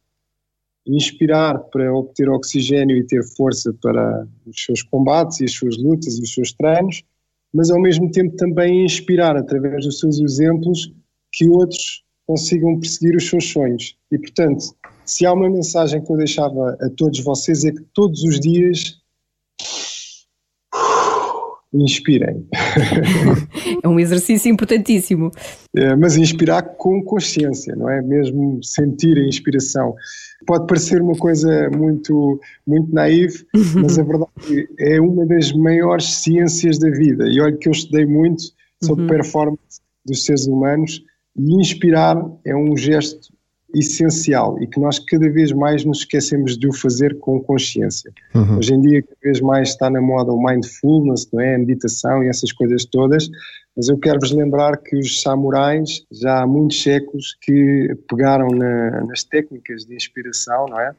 Inspirar 0.88 1.60
para 1.60 1.94
obter 1.94 2.30
oxigênio 2.30 2.98
e 2.98 3.06
ter 3.06 3.24
força 3.36 3.74
para 3.82 4.28
os 4.46 4.64
seus 4.64 4.82
combates 4.84 5.40
e 5.40 5.46
as 5.46 5.54
suas 5.54 5.78
lutas 5.78 6.18
e 6.18 6.24
os 6.24 6.34
seus 6.34 6.52
treinos, 6.54 7.04
mas 7.54 7.70
ao 7.70 7.80
mesmo 7.80 8.12
tempo 8.12 8.36
também 8.36 8.86
inspirar 8.86 9.36
através 9.38 9.86
dos 9.86 10.00
seus 10.00 10.20
exemplos 10.20 10.92
que 11.32 11.48
outros 11.48 12.04
consigam 12.28 12.80
perseguir 12.80 13.16
os 13.16 13.28
seus 13.28 13.50
sonhos. 13.52 13.98
E 14.12 14.18
portanto, 14.18 14.76
se 15.06 15.26
há 15.26 15.34
uma 15.34 15.50
mensagem 15.50 16.04
que 16.04 16.12
eu 16.12 16.18
deixava 16.18 16.78
a 16.82 16.90
todos 16.96 17.20
vocês 17.22 17.66
é 17.66 17.72
que 17.72 17.82
todos 17.94 18.22
os 18.24 18.40
dias 18.40 19.00
inspirem. 21.74 22.46
É 23.84 23.88
um 23.88 24.00
exercício 24.00 24.52
importantíssimo. 24.52 25.32
É, 25.76 25.96
mas 25.96 26.18
inspirar 26.18 26.62
com 26.62 27.04
consciência, 27.04 27.76
não 27.76 27.90
é? 27.90 28.02
Mesmo 28.02 28.60
sentir 28.64 29.18
a 29.18 29.28
inspiração. 29.28 29.96
Pode 30.46 30.68
parecer 30.68 31.02
uma 31.02 31.16
coisa 31.16 31.70
muito, 31.70 32.40
muito 32.66 32.94
naive, 32.94 33.46
mas 33.76 33.98
a 34.00 34.04
verdade 34.04 34.68
é 34.80 35.00
uma 35.00 35.26
das 35.26 35.52
maiores 35.54 36.16
ciências 36.16 36.80
da 36.80 36.90
vida. 36.90 37.28
E 37.28 37.40
olha 37.40 37.56
que 37.56 37.68
eu 37.68 37.72
estudei 37.72 38.06
muito 38.06 38.44
sobre 38.84 39.04
uhum. 39.04 39.10
performance 39.10 39.82
dos 40.06 40.26
seres 40.26 40.48
humanos 40.48 41.04
e 41.38 41.62
inspirar 41.62 42.18
é 42.46 42.56
um 42.56 42.76
gesto 42.76 43.30
essencial 43.74 44.62
e 44.62 44.68
que 44.68 44.80
nós 44.80 45.00
cada 45.00 45.30
vez 45.30 45.52
mais 45.52 45.86
nos 45.86 46.00
esquecemos 46.00 46.58
de 46.58 46.68
o 46.68 46.74
fazer 46.74 47.18
com 47.20 47.40
consciência. 47.42 48.12
Uhum. 48.34 48.58
Hoje 48.58 48.74
em 48.74 48.82
dia, 48.82 49.02
cada 49.02 49.18
vez 49.22 49.42
mais 49.42 49.70
está 49.70 49.90
na 49.90 50.02
moda 50.02 50.32
o 50.32 50.44
mindfulness, 50.44 51.30
não 51.32 51.40
é? 51.40 51.56
a 51.56 51.60
meditação 51.60 52.24
e 52.24 52.30
essas 52.30 52.52
coisas 52.52 52.86
todas, 52.86 53.30
mas 53.76 53.88
eu 53.88 53.98
quero 53.98 54.20
vos 54.20 54.32
lembrar 54.32 54.78
que 54.78 54.98
os 54.98 55.22
samurais, 55.22 56.04
já 56.12 56.42
há 56.42 56.48
muitos 56.48 56.82
séculos, 56.82 57.38
que 57.42 57.96
pegaram 58.10 58.48
na, 58.50 59.06
nas 59.06 59.24
técnicas 59.24 59.86
de 59.86 59.96
inspiração, 59.96 60.66
não 60.70 60.80
é? 60.80 60.92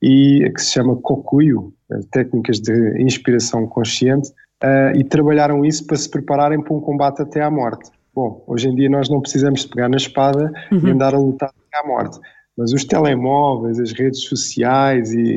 E 0.00 0.50
que 0.54 0.60
se 0.62 0.72
chama 0.72 0.96
kokuyo, 0.96 1.72
técnicas 2.10 2.58
de 2.58 3.02
inspiração 3.02 3.66
consciente, 3.66 4.30
uh, 4.62 4.96
e 4.96 5.04
trabalharam 5.04 5.64
isso 5.64 5.86
para 5.86 5.96
se 5.96 6.08
prepararem 6.08 6.62
para 6.62 6.74
um 6.74 6.80
combate 6.80 7.22
até 7.22 7.42
à 7.42 7.50
morte. 7.50 7.90
Bom, 8.14 8.44
hoje 8.46 8.68
em 8.68 8.74
dia 8.74 8.90
nós 8.90 9.08
não 9.08 9.20
precisamos 9.20 9.62
de 9.62 9.68
pegar 9.68 9.88
na 9.88 9.96
espada 9.96 10.52
uhum. 10.70 10.86
e 10.86 10.90
andar 10.90 11.14
a 11.14 11.18
lutar 11.18 11.50
à 11.74 11.86
morte. 11.86 12.18
Mas 12.56 12.72
os 12.72 12.84
telemóveis, 12.84 13.80
as 13.80 13.92
redes 13.92 14.24
sociais 14.24 15.12
e 15.12 15.36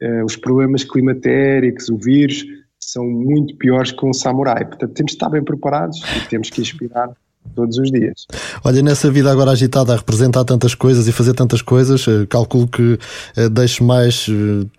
uh, 0.00 0.24
os 0.24 0.36
problemas 0.36 0.84
climatéricos, 0.84 1.88
o 1.88 1.96
vírus, 1.96 2.44
são 2.78 3.04
muito 3.04 3.56
piores 3.56 3.90
que 3.90 4.06
um 4.06 4.12
samurai. 4.12 4.64
Portanto, 4.64 4.92
temos 4.94 5.12
de 5.12 5.16
estar 5.16 5.28
bem 5.28 5.42
preparados 5.42 6.00
e 6.16 6.28
temos 6.28 6.50
que 6.50 6.60
inspirar 6.60 7.10
todos 7.56 7.76
os 7.78 7.90
dias. 7.90 8.26
Olha, 8.64 8.80
nessa 8.82 9.10
vida 9.10 9.30
agora 9.30 9.50
agitada 9.50 9.92
a 9.92 9.96
representar 9.96 10.44
tantas 10.44 10.76
coisas 10.76 11.08
e 11.08 11.12
fazer 11.12 11.34
tantas 11.34 11.60
coisas, 11.60 12.06
eh, 12.06 12.24
calculo 12.26 12.68
que 12.68 12.94
uh, 13.36 13.50
deixe 13.50 13.82
mais 13.82 14.28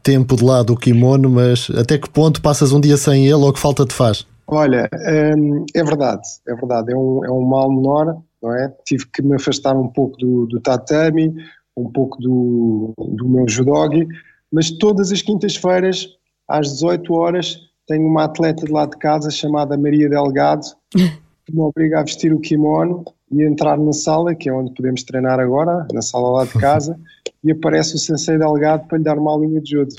tempo 0.02 0.38
de 0.38 0.44
lado 0.46 0.72
o 0.72 0.78
kimono, 0.78 1.30
mas 1.30 1.70
até 1.72 1.98
que 1.98 2.10
ponto 2.10 2.42
passas 2.42 2.72
um 2.72 2.80
dia 2.80 2.96
sem 2.96 3.26
ele 3.26 3.34
ou 3.34 3.52
que 3.52 3.60
falta 3.60 3.86
te 3.86 3.94
faz? 3.94 4.26
Olha, 4.54 4.88
hum, 5.36 5.66
é 5.74 5.84
verdade, 5.84 6.22
é 6.48 6.54
verdade, 6.54 6.94
é 6.94 6.96
um, 6.96 7.26
é 7.26 7.32
um 7.32 7.42
mal 7.42 7.72
menor, 7.72 8.22
não 8.40 8.56
é? 8.56 8.72
Tive 8.86 9.08
que 9.08 9.24
me 9.24 9.36
afastar 9.36 9.76
um 9.76 9.88
pouco 9.88 10.16
do, 10.18 10.46
do 10.46 10.60
tatami, 10.60 11.34
um 11.76 11.92
pouco 11.92 12.22
do, 12.22 12.94
do 12.96 13.28
meu 13.28 13.48
judogi, 13.48 14.08
mas 14.52 14.70
todas 14.70 15.12
as 15.12 15.24
quintas-feiras, 15.24 16.08
às 16.48 16.74
18 16.74 17.14
horas, 17.14 17.58
tenho 17.88 18.08
uma 18.08 18.26
atleta 18.26 18.66
de 18.66 18.72
lá 18.72 18.86
de 18.86 18.96
casa 18.98 19.32
chamada 19.32 19.76
Maria 19.76 20.08
Delgado, 20.08 20.68
que 20.92 21.52
me 21.52 21.62
obriga 21.62 22.00
a 22.00 22.04
vestir 22.04 22.32
o 22.32 22.40
kimono 22.40 23.04
e 23.32 23.44
entrar 23.44 23.78
na 23.78 23.92
sala, 23.92 24.36
que 24.36 24.50
é 24.50 24.54
onde 24.54 24.72
podemos 24.76 25.04
treinar 25.04 25.40
agora, 25.40 25.88
na 25.92 26.02
sala 26.04 26.30
lá 26.30 26.46
de 26.46 26.54
casa, 26.54 26.96
e 27.44 27.52
aparece 27.52 27.96
o 27.96 27.98
Sensei 28.00 28.38
Delgado 28.38 28.88
para 28.88 28.98
lhe 28.98 29.04
dar 29.04 29.18
uma 29.18 29.32
aulinha 29.32 29.60
de 29.62 29.72
judo. 29.72 29.94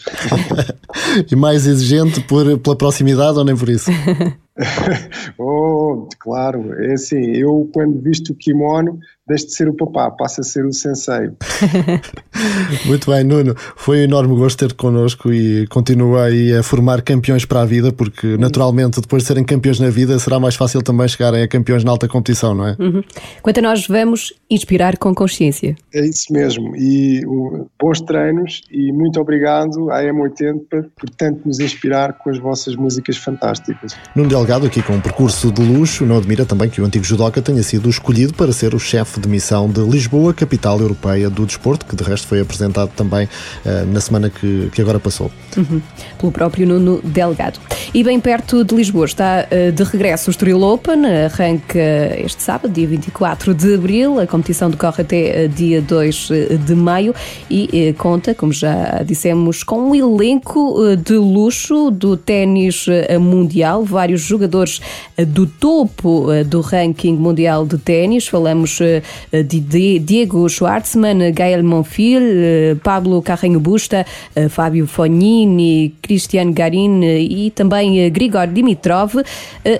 e 1.31 1.37
mais 1.37 1.67
exigente 1.67 2.21
por, 2.23 2.59
pela 2.59 2.77
proximidade 2.77 3.39
ou 3.39 3.45
nem 3.45 3.57
por 3.57 3.69
isso? 3.69 3.91
oh, 5.39 6.09
claro, 6.21 6.73
é 6.83 6.93
assim, 6.93 7.37
eu 7.37 7.69
quando 7.73 8.01
visto 8.01 8.31
o 8.31 8.35
kimono 8.35 8.99
deixe 9.27 9.47
de 9.47 9.55
ser 9.55 9.69
o 9.69 9.75
papá, 9.75 10.11
passa 10.11 10.43
a 10.43 10.45
ser 10.45 10.67
o 10.67 10.73
sensei. 10.73 11.31
Muito 12.85 13.11
bem, 13.11 13.25
Nuno, 13.25 13.55
foi 13.75 14.01
um 14.01 14.03
enorme 14.03 14.37
gosto 14.37 14.59
ter-te 14.59 14.75
connosco 14.75 15.33
e 15.33 15.67
continua 15.69 16.25
aí 16.25 16.55
a 16.55 16.63
formar 16.63 17.01
campeões 17.01 17.45
para 17.47 17.63
a 17.63 17.65
vida, 17.65 17.91
porque 17.91 18.37
naturalmente 18.37 19.01
depois 19.01 19.23
de 19.23 19.29
serem 19.29 19.43
campeões 19.43 19.81
na 19.81 19.89
vida 19.89 20.19
será 20.19 20.39
mais 20.39 20.57
fácil 20.57 20.83
também 20.83 21.09
chegarem 21.09 21.43
a 21.43 21.49
campeões 21.49 21.83
na 21.83 21.91
alta 21.91 22.07
competição, 22.07 22.55
não 22.55 22.69
é? 22.69 22.77
Uhum. 22.79 23.03
Quanto 23.43 23.59
a 23.59 23.63
nós 23.63 23.87
vamos 23.87 24.35
inspirar 24.51 24.99
com 24.99 25.15
consciência. 25.15 25.75
É 25.95 26.07
isso 26.07 26.31
mesmo, 26.31 26.77
e 26.77 27.14
uh, 27.25 27.71
bons 27.81 28.01
treinos 28.01 28.63
e 28.71 28.93
muito 28.93 29.21
obrigado 29.21 29.91
à 29.91 30.03
M80 30.03 30.87
por 30.97 31.11
tanto 31.17 31.47
nos 31.47 31.61
inspirar 31.61 32.15
com 32.15 32.31
as 32.31 32.39
vossas 32.39 32.75
músicas 32.75 33.17
fantásticas. 33.17 33.97
Nuno 34.17 34.29
Delgado 34.29 34.67
aqui 34.67 34.83
com 34.83 34.95
um 34.95 35.01
percurso 35.01 35.53
de 35.53 35.63
luxo, 35.63 36.05
não 36.05 36.17
admira 36.17 36.45
também 36.45 36.69
que 36.69 36.81
o 36.81 36.85
antigo 36.85 37.05
judoca 37.05 37.41
tenha 37.41 37.63
sido 37.63 37.89
escolhido 37.89 38.35
para 38.35 38.53
ser 38.53 38.75
o 38.75 38.79
chefe 38.79 39.05
chefe 39.05 39.21
de 39.21 39.29
missão 39.29 39.69
de 39.69 39.81
Lisboa, 39.81 40.33
capital 40.33 40.81
europeia 40.81 41.29
do 41.29 41.45
desporto, 41.45 41.85
que 41.85 41.95
de 41.95 42.03
resto 42.03 42.27
foi 42.27 42.41
apresentado 42.41 42.91
também 42.97 43.27
uh, 43.27 43.93
na 43.93 44.01
semana 44.01 44.31
que, 44.31 44.71
que 44.73 44.81
agora 44.81 44.99
passou. 44.99 45.31
Uhum. 45.57 45.81
Pelo 46.19 46.33
próprio 46.33 46.67
Nuno 46.67 47.01
Delgado. 47.03 47.61
E 47.93 48.03
bem 48.03 48.19
perto 48.19 48.65
de 48.65 48.75
Lisboa 48.75 49.05
está 49.05 49.47
uh, 49.47 49.73
de 49.73 49.83
regresso 49.85 50.29
o 50.29 50.33
Estoril 50.33 50.63
Open, 50.63 51.05
arranca 51.07 51.79
este 52.19 52.43
sábado, 52.43 52.73
dia 52.73 52.87
24 52.89 53.55
de 53.55 53.75
abril, 53.75 54.19
a 54.19 54.27
competição 54.27 54.71
decorre 54.71 55.03
até 55.03 55.45
uh, 55.45 55.49
dia 55.49 55.83
2 55.83 56.29
de 56.65 56.75
maio 56.75 57.04
e 57.51 57.95
conta, 57.99 58.35
como 58.35 58.53
já 58.53 59.03
dissemos, 59.05 59.63
com 59.63 59.91
um 59.91 59.95
elenco 59.95 60.79
de 60.97 61.15
luxo 61.15 61.91
do 61.91 62.17
ténis 62.17 62.87
mundial, 63.21 63.85
vários 63.85 64.23
jogadores 64.23 64.81
do 65.29 65.47
topo 65.47 66.29
do 66.47 66.61
ranking 66.61 67.15
mundial 67.15 67.67
de 67.67 67.79
ténis, 67.79 68.29
falamos 68.29 68.81
eh, 68.81 69.03
de 69.43 69.99
Diego 69.99 70.49
Schwartzman, 70.49 71.33
Gael 71.33 71.63
Monfil, 71.65 72.23
eh, 72.23 72.77
Pablo 72.83 73.21
Carreño 73.23 73.61
Busta, 73.61 74.07
eh, 74.35 74.49
Fábio 74.49 74.87
Fognini, 74.87 75.95
Cristiano 76.03 76.53
Garin 76.53 77.03
e 77.03 77.51
também 77.51 78.11
Grigor 78.11 78.47
Dimitrov. 78.47 79.15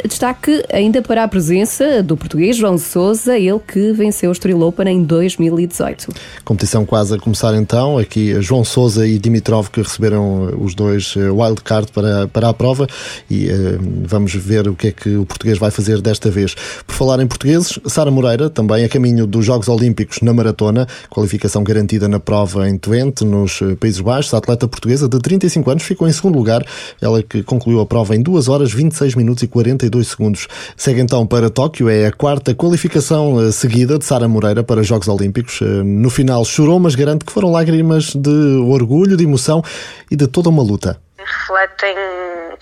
Destaque 0.07 0.65
ainda 0.73 1.03
para 1.03 1.25
a 1.25 1.29
presença 1.29 2.03
do 2.03 2.17
português 2.17 2.57
João 2.57 2.79
Sousa, 2.79 3.39
ele 3.39 3.61
que 3.61 3.93
venceu 3.93 4.31
o 4.31 4.33
Estoril 4.33 4.61
Open 4.63 4.89
em 4.89 5.03
2018. 5.03 6.09
Competição 6.45 6.85
quase 6.85 7.14
a 7.15 7.19
começar 7.19 7.55
então, 7.55 7.99
aqui 7.99 8.41
João 8.41 8.65
Sousa 8.65 9.07
e 9.07 9.19
Dimitrov 9.19 9.69
que 9.69 9.81
receberam 9.81 10.55
os 10.61 10.75
dois 10.75 11.15
wildcard 11.17 11.91
para, 11.93 12.29
para 12.29 12.49
a 12.49 12.55
prova 12.55 12.87
e 13.31 13.49
uh, 13.49 13.79
vamos 14.05 14.35
ver 14.35 14.69
o 14.69 14.75
que 14.75 14.89
é 14.89 14.93
que 14.93 15.17
o 15.17 15.25
português 15.25 15.59
vai 15.59 15.71
fazer 15.71 16.01
desta 16.01 16.31
vez. 16.31 16.55
Por 16.87 16.95
falar 16.95 17.21
em 17.21 17.27
portugueses, 17.27 17.79
Sara 17.87 18.11
Moreira, 18.11 18.51
também 18.51 18.85
a 18.85 18.89
caminho 18.89 19.27
dos 19.27 19.45
Jogos 19.45 19.69
Olímpicos 19.69 20.21
na 20.21 20.33
maratona, 20.33 20.87
qualificação 21.11 21.63
garantida 21.63 22.09
na 22.09 22.21
prova 22.21 22.69
em 22.69 22.77
Twente, 22.77 23.25
nos 23.25 23.61
eh, 23.63 23.75
Países 23.75 24.01
Baixos. 24.01 24.33
A 24.35 24.39
atleta 24.39 24.67
portuguesa 24.69 25.09
de 25.09 25.19
35 25.19 25.71
anos 25.71 25.83
ficou 25.83 26.09
em 26.09 26.13
segundo 26.13 26.37
lugar, 26.37 26.65
ela 27.01 27.23
que 27.23 27.43
concluiu 27.43 27.81
a 27.81 27.87
prova 27.87 28.15
em 28.15 28.23
2 28.23 28.49
horas 28.49 28.73
26 28.73 29.15
minutos 29.15 29.43
e 29.43 29.47
42 29.47 30.09
segundos. 30.09 30.49
Segue 30.77 31.01
então 31.01 31.27
para 31.27 31.51
Tóquio, 31.51 31.89
é 31.89 32.07
a 32.07 32.13
quarta 32.13 32.55
qualificação 32.55 33.43
eh, 33.43 33.53
seguida 33.53 33.99
de 33.99 34.05
Sara 34.05 34.29
Moreira 34.29 34.63
para 34.63 34.81
os 34.81 34.87
Jogos 34.87 35.09
Olímpicos. 35.09 35.61
Eh, 35.63 35.83
no 35.83 36.11
final 36.11 36.45
chorou, 36.45 36.79
mas 36.79 36.95
que 37.25 37.33
foram 37.33 37.53
lágrimas 37.53 38.15
de 38.15 38.59
orgulho, 38.69 39.17
de 39.17 39.25
emoção 39.25 39.63
e 40.11 40.17
de 40.17 40.27
toda 40.27 40.49
uma 40.49 40.63
luta. 40.63 41.01
Refletem 41.19 41.97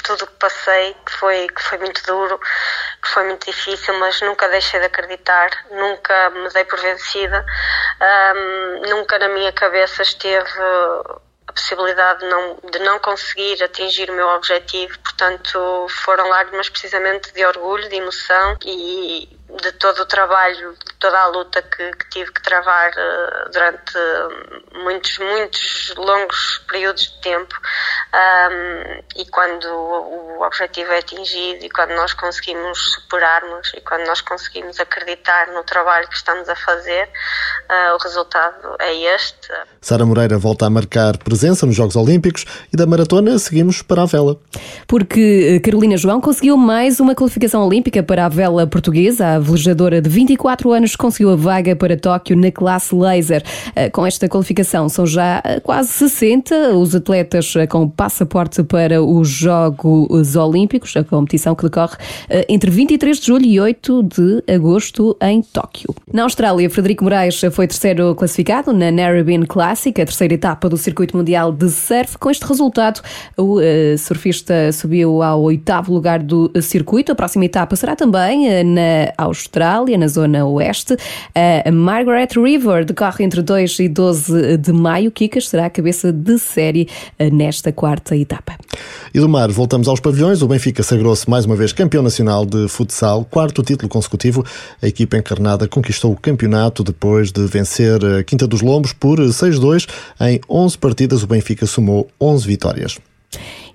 tudo 0.03 0.25
o 0.25 0.27
que 0.27 0.35
passei, 0.35 0.95
que 1.07 1.13
foi, 1.13 1.47
que 1.49 1.63
foi 1.63 1.79
muito 1.79 2.03
duro, 2.07 2.39
que 2.39 3.09
foi 3.09 3.25
muito 3.25 3.47
difícil, 3.47 3.99
mas 3.99 4.21
nunca 4.21 4.49
deixei 4.49 4.81
de 4.81 4.87
acreditar, 4.87 5.51
nunca 5.71 6.31
me 6.31 6.49
dei 6.51 6.65
por 6.65 6.81
vencida, 6.81 7.45
nunca 8.89 9.19
na 9.19 9.29
minha 9.29 9.53
cabeça 9.53 10.03
esteve 10.03 10.51
a 11.47 11.53
possibilidade 11.53 12.21
de 12.21 12.27
não, 12.27 12.59
de 12.71 12.79
não 12.81 12.99
conseguir 12.99 13.63
atingir 13.63 14.11
o 14.11 14.15
meu 14.15 14.29
objetivo, 14.29 14.99
portanto 15.01 15.87
foram 16.05 16.29
lágrimas 16.29 16.69
precisamente 16.69 17.33
de 17.33 17.45
orgulho, 17.45 17.89
de 17.89 17.97
emoção 17.97 18.57
e 18.65 19.29
de 19.61 19.73
todo 19.73 20.01
o 20.01 20.07
trabalho, 20.07 20.73
de 20.73 20.95
toda 20.99 21.19
a 21.19 21.27
luta 21.27 21.63
que, 21.63 21.91
que 21.93 22.11
tive 22.11 22.33
que 22.33 22.43
travar 22.43 22.91
uh, 22.91 23.51
durante 23.53 23.93
muitos, 24.83 25.19
muitos 25.19 25.95
longos 25.97 26.65
períodos 26.69 27.03
de 27.03 27.21
tempo. 27.21 27.55
Um, 28.15 29.03
e 29.17 29.27
quando 29.27 29.67
o, 29.67 30.39
o 30.39 30.47
objetivo 30.47 30.93
é 30.93 30.99
atingido 30.99 31.65
e 31.65 31.71
quando 31.71 31.91
nós 31.91 32.15
conseguimos 32.15 32.79
superar-nos 32.95 33.73
e 33.75 33.81
quando 33.81 34.07
nós 34.07 34.21
conseguimos 34.21 34.79
acreditar 34.81 35.49
no 35.49 35.63
trabalho 35.65 36.09
que 36.09 36.17
estamos 36.17 36.49
a 36.49 36.57
fazer, 36.57 37.05
uh, 37.05 37.95
o 37.95 37.99
resultado 37.99 38.77
é 38.79 38.95
este. 39.15 39.49
Sara 39.81 40.07
Moreira 40.07 40.39
volta 40.39 40.67
a 40.67 40.71
marcar 40.71 41.19
presença 41.19 41.67
nos 41.67 41.75
Jogos 41.75 41.97
Olímpicos 41.97 42.45
e 42.73 42.77
da 42.77 42.87
maratona 42.87 43.39
seguimos 43.39 43.83
para 43.83 44.03
a 44.03 44.07
vela. 44.07 44.39
Porque 44.87 45.57
eh, 45.57 45.61
Carolina 45.61 45.97
João 45.97 46.21
conseguiu 46.21 46.57
mais 46.57 47.01
uma 47.01 47.15
qualificação 47.15 47.67
olímpica 47.67 48.03
para 48.03 48.27
a 48.27 48.29
vela 48.29 48.67
portuguesa, 48.67 49.27
a 49.27 49.39
velejadora 49.43 50.01
de 50.01 50.09
24 50.09 50.73
anos 50.73 50.97
conseguiu 50.97 51.31
a 51.31 51.37
vaga 51.37 51.75
para 51.77 51.97
Tóquio 51.97 52.37
na 52.37 52.51
classe 52.51 52.95
laser. 52.95 53.43
Eh, 53.75 53.91
com 53.91 54.07
esta 54.07 54.29
qualificação 54.29 54.89
são 54.89 55.07
já 55.07 55.43
eh, 55.45 55.61
quase 55.61 55.89
60 55.91 56.75
os 56.75 56.95
atletas 56.95 57.55
eh, 57.57 57.67
com 57.67 57.89
passaporte 57.89 58.63
para 58.63 59.03
os 59.03 59.29
Jogos 59.29 60.37
Olímpicos, 60.37 60.97
a 60.97 61.05
competição 61.05 61.55
que 61.55 61.65
decorre 61.65 61.97
entre 62.49 62.71
23 62.71 63.19
de 63.19 63.27
julho 63.27 63.45
e 63.45 63.61
8 63.61 64.03
de 64.03 64.53
agosto 64.53 65.17
em 65.21 65.43
Tóquio. 65.43 65.95
Na 66.13 66.23
Austrália, 66.23 66.69
Frederico 66.71 67.05
Moraes 67.05 67.41
foi 67.53 67.67
terceiro 67.67 68.15
classificado 68.15 68.73
na 68.73 68.91
Narrabeen 68.91 69.43
Classic, 69.43 70.01
a 70.01 70.05
terceira 70.05 70.35
etapa 70.35 70.69
do 70.69 70.77
circuito 70.77 71.17
mundial 71.17 71.53
de 71.53 71.69
surf. 71.69 72.17
Com 72.19 72.31
este 72.31 72.45
resultado, 72.47 73.01
o 73.37 73.59
surfista 73.99 74.73
subiu 74.73 75.23
ao 75.23 75.43
oitavo 75.43 75.93
lugar 75.93 76.23
do 76.23 76.51
circuito. 76.61 77.13
A 77.13 77.15
próxima 77.15 77.45
etapa 77.45 77.75
será 77.77 77.97
também 77.97 78.65
na 78.65 79.13
Austrália, 79.17 79.32
na 79.99 80.09
zona 80.09 80.45
oeste. 80.47 80.97
A 81.35 81.71
Margaret 81.71 82.29
River 82.37 82.85
decorre 82.85 83.25
entre 83.25 83.43
2 83.43 83.79
e 83.81 83.89
12 83.89 84.57
de 84.59 84.73
maio. 84.73 85.11
Kikas 85.11 85.49
será 85.49 85.67
a 85.67 85.71
cabeça 85.71 86.13
de 86.13 86.39
série 86.39 86.89
eh, 87.19 87.31
nesta 87.31 87.73
quarta 87.73 88.17
etapa. 88.17 88.57
E 89.15 89.21
do 89.21 89.29
mar, 89.29 89.51
voltamos 89.51 89.89
aos 89.89 90.01
pavilhões. 90.01 90.43
O 90.43 90.49
Benfica 90.49 90.83
sagrou-se 90.83 91.29
mais 91.29 91.45
uma 91.45 91.57
vez 91.57 91.73
campeão 91.73 92.03
nacional 92.03 92.45
de 92.47 92.69
futsal, 92.69 93.25
quarto 93.25 93.63
título 93.63 93.89
consecutivo. 93.89 94.45
A 94.83 94.87
equipa 94.87 95.17
encarnada 95.17 95.69
conquistou 95.69 96.13
o 96.13 96.17
campeonato 96.17 96.83
depois 96.83 97.31
de 97.31 97.47
vencer 97.47 98.05
a 98.05 98.23
Quinta 98.25 98.47
dos 98.47 98.63
Lombos 98.63 98.93
por 98.93 99.19
6-2. 99.19 99.89
Em 100.21 100.41
11 100.49 100.79
partidas, 100.79 101.23
o 101.23 101.27
Benfica 101.27 101.67
somou 101.67 102.09
11 102.21 102.47
vitórias. 102.47 102.99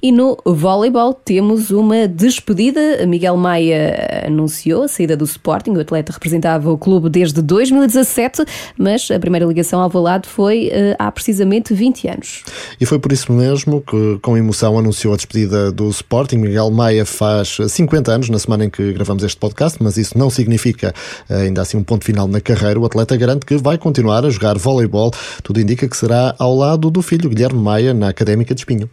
E 0.01 0.11
no 0.11 0.37
voleibol 0.45 1.13
temos 1.13 1.71
uma 1.71 2.07
despedida. 2.07 3.05
Miguel 3.07 3.35
Maia 3.37 4.23
anunciou 4.27 4.83
a 4.83 4.87
saída 4.87 5.17
do 5.17 5.25
Sporting. 5.25 5.71
O 5.71 5.79
atleta 5.79 6.11
representava 6.11 6.71
o 6.71 6.77
clube 6.77 7.09
desde 7.09 7.41
2017, 7.41 8.45
mas 8.77 9.09
a 9.09 9.19
primeira 9.19 9.45
ligação 9.45 9.81
ao 9.81 9.89
Valado 9.89 10.27
foi 10.27 10.67
uh, 10.67 10.95
há 10.99 11.11
precisamente 11.11 11.73
20 11.73 12.07
anos. 12.07 12.43
E 12.79 12.85
foi 12.85 12.99
por 12.99 13.11
isso 13.11 13.31
mesmo 13.31 13.81
que, 13.81 14.19
com 14.21 14.37
emoção, 14.37 14.77
anunciou 14.77 15.13
a 15.13 15.17
despedida 15.17 15.71
do 15.71 15.89
Sporting. 15.89 16.37
Miguel 16.37 16.69
Maia 16.69 17.05
faz 17.05 17.57
50 17.67 18.11
anos 18.11 18.29
na 18.29 18.39
semana 18.39 18.65
em 18.65 18.69
que 18.69 18.93
gravamos 18.93 19.23
este 19.23 19.37
podcast, 19.37 19.81
mas 19.81 19.97
isso 19.97 20.17
não 20.17 20.29
significa 20.29 20.93
eh, 21.29 21.41
ainda 21.41 21.61
assim 21.61 21.77
um 21.77 21.83
ponto 21.83 22.05
final 22.05 22.27
na 22.27 22.39
carreira. 22.39 22.79
O 22.79 22.85
atleta 22.85 23.15
garante 23.17 23.45
que 23.45 23.57
vai 23.57 23.77
continuar 23.77 24.25
a 24.25 24.29
jogar 24.29 24.57
voleibol. 24.57 25.11
Tudo 25.43 25.59
indica 25.59 25.87
que 25.87 25.97
será 25.97 26.35
ao 26.37 26.55
lado 26.55 26.91
do 26.91 27.01
filho 27.01 27.29
Guilherme 27.29 27.59
Maia 27.59 27.93
na 27.93 28.09
Académica 28.09 28.53
de 28.53 28.61
Espinho. 28.61 28.89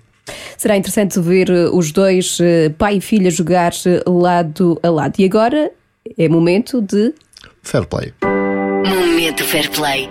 Será 0.57 0.77
interessante 0.77 1.20
ver 1.20 1.51
eh, 1.51 1.68
os 1.72 1.93
dois, 1.93 2.39
eh, 2.41 2.70
pai 2.70 2.97
e 2.97 3.01
filha, 3.01 3.31
jogar 3.31 3.72
eh, 3.87 4.03
lado 4.07 4.79
a 4.83 4.91
lado. 4.91 5.14
E 5.18 5.25
agora 5.25 5.70
é 6.16 6.29
momento 6.29 6.81
de. 6.81 7.12
Fair 7.62 7.87
Play. 7.87 8.12
Momento 8.22 9.45
Fair 9.45 9.70
Play. 9.70 10.09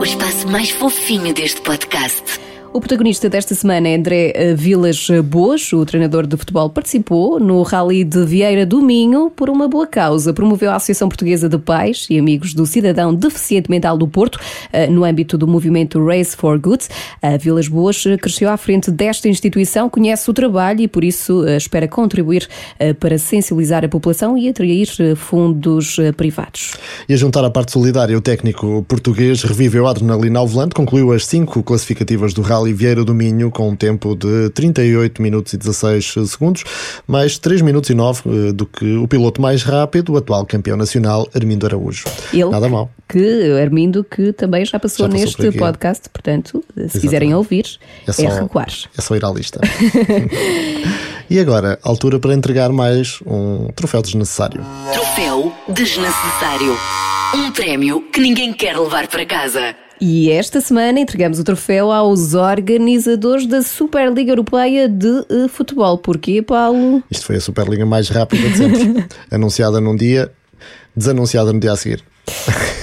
O 0.00 0.04
espaço 0.04 0.48
mais 0.48 0.70
fofinho 0.70 1.32
deste 1.32 1.60
podcast. 1.60 2.45
O 2.76 2.80
protagonista 2.80 3.30
desta 3.30 3.54
semana 3.54 3.88
é 3.88 3.96
André 3.96 4.32
eh, 4.34 4.54
Vilas 4.54 5.08
Boas. 5.24 5.72
O 5.72 5.82
treinador 5.86 6.26
de 6.26 6.36
futebol 6.36 6.68
participou 6.68 7.40
no 7.40 7.62
Rally 7.62 8.04
de 8.04 8.22
Vieira 8.26 8.66
do 8.66 8.82
Minho 8.82 9.30
por 9.30 9.48
uma 9.48 9.66
boa 9.66 9.86
causa. 9.86 10.34
Promoveu 10.34 10.70
a 10.70 10.74
Associação 10.74 11.08
Portuguesa 11.08 11.48
de 11.48 11.56
Pais 11.56 12.06
e 12.10 12.18
Amigos 12.18 12.52
do 12.52 12.66
Cidadão 12.66 13.14
Deficiente 13.14 13.70
Mental 13.70 13.96
do 13.96 14.06
Porto 14.06 14.38
eh, 14.74 14.88
no 14.88 15.04
âmbito 15.04 15.38
do 15.38 15.46
movimento 15.46 16.04
Race 16.04 16.36
for 16.36 16.58
Good. 16.58 16.84
A 17.22 17.38
Vilas 17.38 17.66
Boas 17.66 18.04
cresceu 18.20 18.50
à 18.50 18.58
frente 18.58 18.90
desta 18.90 19.26
instituição, 19.26 19.88
conhece 19.88 20.30
o 20.30 20.34
trabalho 20.34 20.82
e 20.82 20.86
por 20.86 21.02
isso 21.02 21.46
eh, 21.46 21.56
espera 21.56 21.88
contribuir 21.88 22.46
para 23.00 23.16
sensibilizar 23.16 23.86
a 23.86 23.88
população 23.88 24.36
e 24.36 24.50
atrair 24.50 24.86
fundos 25.16 25.96
privados. 26.14 26.74
E 27.08 27.14
a 27.14 27.16
juntar 27.16 27.42
à 27.42 27.50
parte 27.50 27.72
solidária, 27.72 28.14
o 28.14 28.20
técnico 28.20 28.84
português 28.86 29.42
reviveu 29.44 29.86
a 29.86 29.92
adrenalina 29.92 30.40
ao 30.40 30.46
volante, 30.46 30.74
concluiu 30.74 31.10
as 31.12 31.24
cinco 31.24 31.62
classificativas 31.62 32.34
do 32.34 32.42
Rally 32.42 32.65
Vieira 32.72 33.04
do 33.04 33.14
Minho 33.14 33.50
com 33.50 33.68
um 33.70 33.76
tempo 33.76 34.14
de 34.14 34.50
38 34.50 35.20
minutos 35.20 35.52
e 35.52 35.56
16 35.56 36.14
segundos, 36.28 36.64
mais 37.06 37.38
3 37.38 37.62
minutos 37.62 37.90
e 37.90 37.94
9 37.94 38.22
eh, 38.26 38.52
do 38.52 38.66
que 38.66 38.96
o 38.96 39.06
piloto 39.06 39.40
mais 39.40 39.62
rápido, 39.62 40.12
o 40.12 40.16
atual 40.16 40.44
campeão 40.46 40.76
nacional, 40.76 41.28
Armindo 41.34 41.66
Araújo. 41.66 42.04
Ele, 42.32 42.50
Nada 42.50 42.68
mal. 42.68 42.90
Que, 43.08 43.52
Armindo, 43.60 44.02
que 44.02 44.32
também 44.32 44.64
já 44.64 44.78
passou, 44.78 45.06
já 45.06 45.12
passou 45.12 45.44
neste 45.44 45.58
podcast, 45.58 46.08
portanto, 46.10 46.64
se 46.68 46.80
Exatamente. 46.80 47.00
quiserem 47.00 47.34
ouvir, 47.34 47.78
é, 48.06 48.12
só, 48.12 48.22
é 48.22 48.40
recuar. 48.40 48.68
É 48.96 49.00
só 49.00 49.14
ir 49.14 49.24
à 49.24 49.30
lista. 49.30 49.60
e 51.30 51.38
agora, 51.38 51.78
altura 51.82 52.18
para 52.18 52.34
entregar 52.34 52.70
mais 52.70 53.20
um 53.24 53.68
troféu 53.76 54.02
desnecessário. 54.02 54.60
Troféu 54.92 55.52
desnecessário. 55.68 56.76
Um 57.34 57.50
prémio 57.52 58.02
que 58.12 58.20
ninguém 58.20 58.52
quer 58.52 58.76
levar 58.78 59.06
para 59.08 59.24
casa. 59.26 59.85
E 60.00 60.30
esta 60.30 60.60
semana 60.60 61.00
entregamos 61.00 61.38
o 61.38 61.44
troféu 61.44 61.90
aos 61.90 62.34
organizadores 62.34 63.46
da 63.46 63.62
Superliga 63.62 64.32
Europeia 64.32 64.88
de 64.88 65.24
eh, 65.30 65.48
Futebol. 65.48 65.96
Porquê, 65.96 66.42
Paulo? 66.42 67.02
Isto 67.10 67.26
foi 67.26 67.36
a 67.36 67.40
Superliga 67.40 67.86
mais 67.86 68.08
rápida 68.10 68.48
de 68.50 68.56
sempre. 68.56 69.06
Anunciada 69.30 69.80
num 69.80 69.96
dia, 69.96 70.30
desanunciada 70.94 71.52
no 71.52 71.58
dia 71.58 71.72
a 71.72 71.76
seguir. 71.76 72.04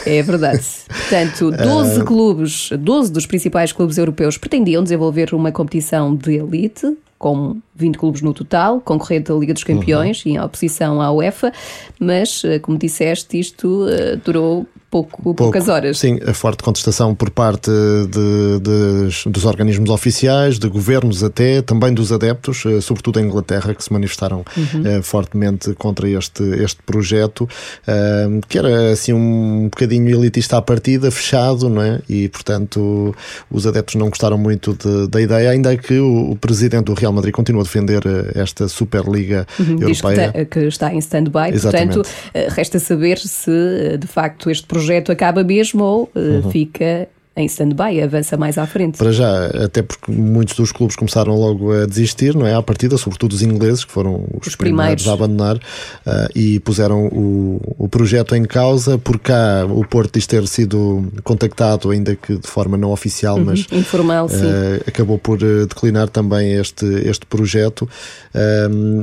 É 0.06 0.24
verdade. 0.24 0.64
Portanto, 0.88 1.52
12 1.56 2.02
uh... 2.02 2.06
clubes, 2.06 2.70
12 2.78 3.12
dos 3.12 3.28
principais 3.28 3.72
clubes 3.72 3.98
europeus 3.98 4.38
pretendiam 4.38 4.82
desenvolver 4.82 5.36
uma 5.36 5.52
competição 5.52 6.16
de 6.16 6.38
elite 6.38 6.98
com 7.20 7.58
20 7.76 7.98
clubes 7.98 8.22
no 8.22 8.34
total, 8.34 8.82
concorrente 8.82 9.32
à 9.32 9.36
Liga 9.36 9.54
dos 9.54 9.64
Campeões 9.64 10.26
uhum. 10.26 10.32
e 10.32 10.36
em 10.36 10.42
oposição 10.42 11.02
à 11.02 11.10
UEFA, 11.10 11.54
mas, 11.98 12.44
eh, 12.44 12.60
como 12.60 12.78
disseste, 12.78 13.40
isto 13.40 13.86
uh, 13.86 14.18
durou 14.26 14.68
pouco, 14.94 15.24
pouco, 15.24 15.36
poucas 15.36 15.68
horas. 15.68 15.98
Sim, 15.98 16.20
a 16.24 16.36
forte 16.36 16.62
contestação 16.62 17.16
por 17.16 17.32
parte 17.32 17.72
de, 17.72 18.60
de, 18.60 19.30
dos 19.32 19.44
organismos 19.44 19.90
oficiais, 19.90 20.60
de 20.60 20.68
governos 20.68 21.24
até, 21.24 21.64
também 21.64 21.92
dos 21.92 22.12
adeptos, 22.12 22.64
eh, 22.68 22.80
sobretudo 22.80 23.20
em 23.20 23.26
Inglaterra, 23.26 23.74
que 23.74 23.84
se 23.84 23.92
manifestaram 23.92 24.46
uhum. 24.56 24.86
eh, 24.86 25.02
fortemente 25.02 25.74
contra 25.74 26.08
este, 26.08 26.44
este 26.64 26.80
projeto, 26.84 27.50
eh, 27.88 28.40
que 28.48 28.60
era 28.60 28.92
assim 28.92 29.14
um 29.14 29.64
bocadinho 29.64 30.16
elitista 30.16 30.58
à 30.58 30.62
partida, 30.62 31.10
fechado, 31.10 31.68
não 31.70 31.82
é? 31.82 32.00
E, 32.08 32.30
portanto, 32.30 33.16
os 33.50 33.66
adeptos 33.66 33.96
não 33.96 34.10
gostaram 34.10 34.38
muito 34.38 34.76
de, 34.76 35.08
da 35.08 35.20
ideia, 35.20 35.50
ainda 35.50 35.76
que 35.76 35.98
o, 35.98 36.32
o, 36.32 36.36
presidente 36.36 36.86
do 36.86 36.94
Real 36.94 37.12
Madrid 37.12 37.34
continua 37.34 37.62
a 37.62 37.64
defender 37.64 38.04
esta 38.36 38.68
Superliga 38.68 39.48
uhum. 39.60 39.82
Europeia. 39.82 39.88
Diz 39.88 40.02
que 40.02 40.08
está, 40.08 40.46
que 40.46 40.60
está 40.60 40.94
em 40.94 41.00
stand-by, 41.00 41.60
portanto, 41.60 42.04
resta 42.50 42.78
saber 42.78 43.18
se 43.18 43.98
de 43.98 44.08
facto 44.08 44.52
este 44.52 44.68
projeto 44.68 44.83
projeto 44.84 45.12
acaba 45.12 45.44
mesmo 45.44 45.84
ou 45.84 46.04
uh, 46.16 46.20
uhum. 46.20 46.52
fica 46.52 47.08
em 47.36 47.46
stand-by, 47.48 48.00
avança 48.00 48.38
mais 48.38 48.60
à 48.60 48.68
frente. 48.68 49.00
Para 49.00 49.12
já, 49.12 49.48
até 49.48 49.82
porque 49.82 50.12
muitos 50.12 50.56
dos 50.56 50.72
clubes 50.72 50.96
começaram 50.96 51.36
logo 51.36 51.72
a 51.72 51.88
desistir, 51.88 52.36
não 52.36 52.46
é? 52.46 52.54
À 52.54 52.62
partida, 52.62 52.96
sobretudo 52.96 53.34
os 53.34 53.42
ingleses, 53.42 53.84
que 53.84 53.92
foram 53.92 54.26
os, 54.40 54.48
os 54.48 54.56
primeiros. 54.56 55.02
primeiros. 55.02 55.08
a 55.08 55.14
abandonar 55.14 55.56
uh, 55.56 56.30
e 56.36 56.60
puseram 56.60 57.08
o, 57.08 57.60
o 57.80 57.90
projeto 57.90 58.36
em 58.36 58.44
causa, 58.44 59.00
por 59.00 59.18
cá 59.18 59.66
o 59.68 59.84
Porto 59.84 60.14
diz 60.14 60.28
ter 60.28 60.48
sido 60.48 61.12
contactado, 61.24 61.90
ainda 61.90 62.16
que 62.16 62.38
de 62.38 62.48
forma 62.48 62.78
não 62.78 62.92
oficial, 62.92 63.38
uhum, 63.38 63.46
mas 63.46 63.66
informal, 63.72 64.28
uh, 64.28 64.30
sim. 64.30 64.46
acabou 64.86 65.18
por 65.18 65.42
uh, 65.42 65.66
declinar 65.66 66.10
também 66.10 66.54
este, 66.54 66.86
este 66.86 67.26
projeto. 67.26 67.90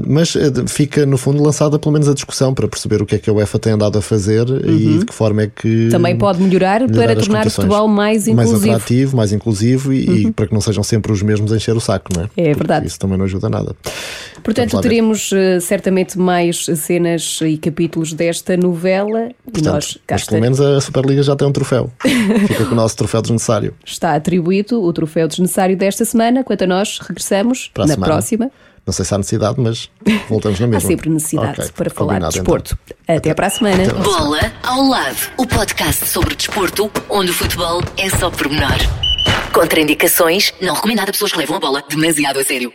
mas 0.06 0.36
fica, 0.68 1.04
no 1.04 1.18
fundo, 1.18 1.42
lançada 1.42 1.80
pelo 1.80 1.92
menos 1.92 2.08
a 2.08 2.14
discussão 2.14 2.54
para 2.54 2.68
perceber 2.68 3.02
o 3.02 3.06
que 3.06 3.16
é 3.16 3.18
que 3.18 3.28
a 3.28 3.32
UEFA 3.32 3.58
tem 3.58 3.72
andado 3.72 3.98
a 3.98 4.02
fazer 4.02 4.48
uhum. 4.48 4.70
e 4.70 4.98
de 4.98 5.06
que 5.06 5.12
forma 5.12 5.42
é 5.42 5.46
que. 5.48 5.88
Também 5.90 6.16
pode 6.16 6.40
melhorar, 6.40 6.80
melhorar 6.82 7.14
para 7.14 7.16
tornar 7.16 7.46
o 7.48 7.50
futebol 7.50 7.88
mais 7.88 8.19
mais 8.28 8.48
inclusivo. 8.48 8.66
Mais 8.66 8.82
atrativo, 8.82 9.16
mais 9.16 9.32
inclusivo 9.32 9.92
e, 9.92 10.08
uhum. 10.08 10.16
e, 10.16 10.32
para 10.32 10.46
que 10.46 10.54
não 10.54 10.60
sejam 10.60 10.82
sempre 10.82 11.12
os 11.12 11.22
mesmmos 11.22 11.52
a 11.52 11.56
encher 11.56 11.76
o 11.76 11.80
saco, 11.80 12.10
não 12.14 12.24
é? 12.24 12.28
É 12.36 12.54
verdade. 12.54 12.86
isso 12.86 12.98
também 12.98 13.16
não 13.16 13.24
ajuda 13.24 13.48
nada. 13.48 13.74
Portanto, 14.42 14.80
teremos 14.80 15.30
uh, 15.32 15.60
certamente 15.60 16.18
mais 16.18 16.64
cenas 16.64 17.40
e 17.42 17.56
capítulos 17.58 18.12
desta 18.12 18.56
novela. 18.56 19.30
Portanto, 19.44 19.72
nós, 19.72 19.98
mas 20.10 20.24
pelo 20.24 20.40
menos 20.40 20.60
a 20.60 20.80
Superliga 20.80 21.22
já 21.22 21.36
tem 21.36 21.46
um 21.46 21.52
troféu. 21.52 21.90
Fica 22.46 22.64
com 22.64 22.72
o 22.72 22.76
nosso 22.76 22.96
troféu 22.96 23.20
desnecessário. 23.20 23.74
Está 23.84 24.14
atribuído 24.14 24.82
o 24.82 24.92
troféu 24.92 25.28
desnecessário 25.28 25.76
desta 25.76 26.04
semana. 26.04 26.42
Quanto 26.42 26.64
a 26.64 26.66
nós, 26.66 26.98
regressamos 27.00 27.70
para 27.72 27.86
na 27.86 27.94
semana. 27.94 28.12
próxima. 28.12 28.50
Não 28.86 28.92
sei 28.92 29.04
se 29.04 29.14
há 29.14 29.18
necessidade, 29.18 29.60
mas 29.60 29.90
voltamos 30.28 30.58
na 30.58 30.66
mesma. 30.66 30.86
Há 30.86 30.90
sempre 30.90 31.10
necessidade 31.10 31.60
okay, 31.60 31.72
para 31.72 31.90
falar 31.90 32.18
de 32.18 32.28
desporto. 32.30 32.78
Então. 32.84 32.96
Até, 33.04 33.16
Até 33.16 33.34
para 33.34 33.46
a 33.46 33.50
semana. 33.50 33.92
Bola 33.94 34.52
ao 34.62 34.82
lado, 34.82 35.16
o 35.36 35.46
podcast 35.46 36.06
sobre 36.06 36.34
desporto, 36.34 36.90
onde 37.08 37.30
o 37.30 37.34
futebol 37.34 37.82
é 37.96 38.08
só 38.10 38.30
pormenor. 38.30 38.78
Contraindicações, 39.52 40.52
não 40.60 40.74
recomendado 40.74 41.10
a 41.10 41.12
pessoas 41.12 41.32
que 41.32 41.38
levam 41.38 41.56
a 41.56 41.60
bola 41.60 41.84
demasiado 41.88 42.38
a 42.38 42.44
sério. 42.44 42.72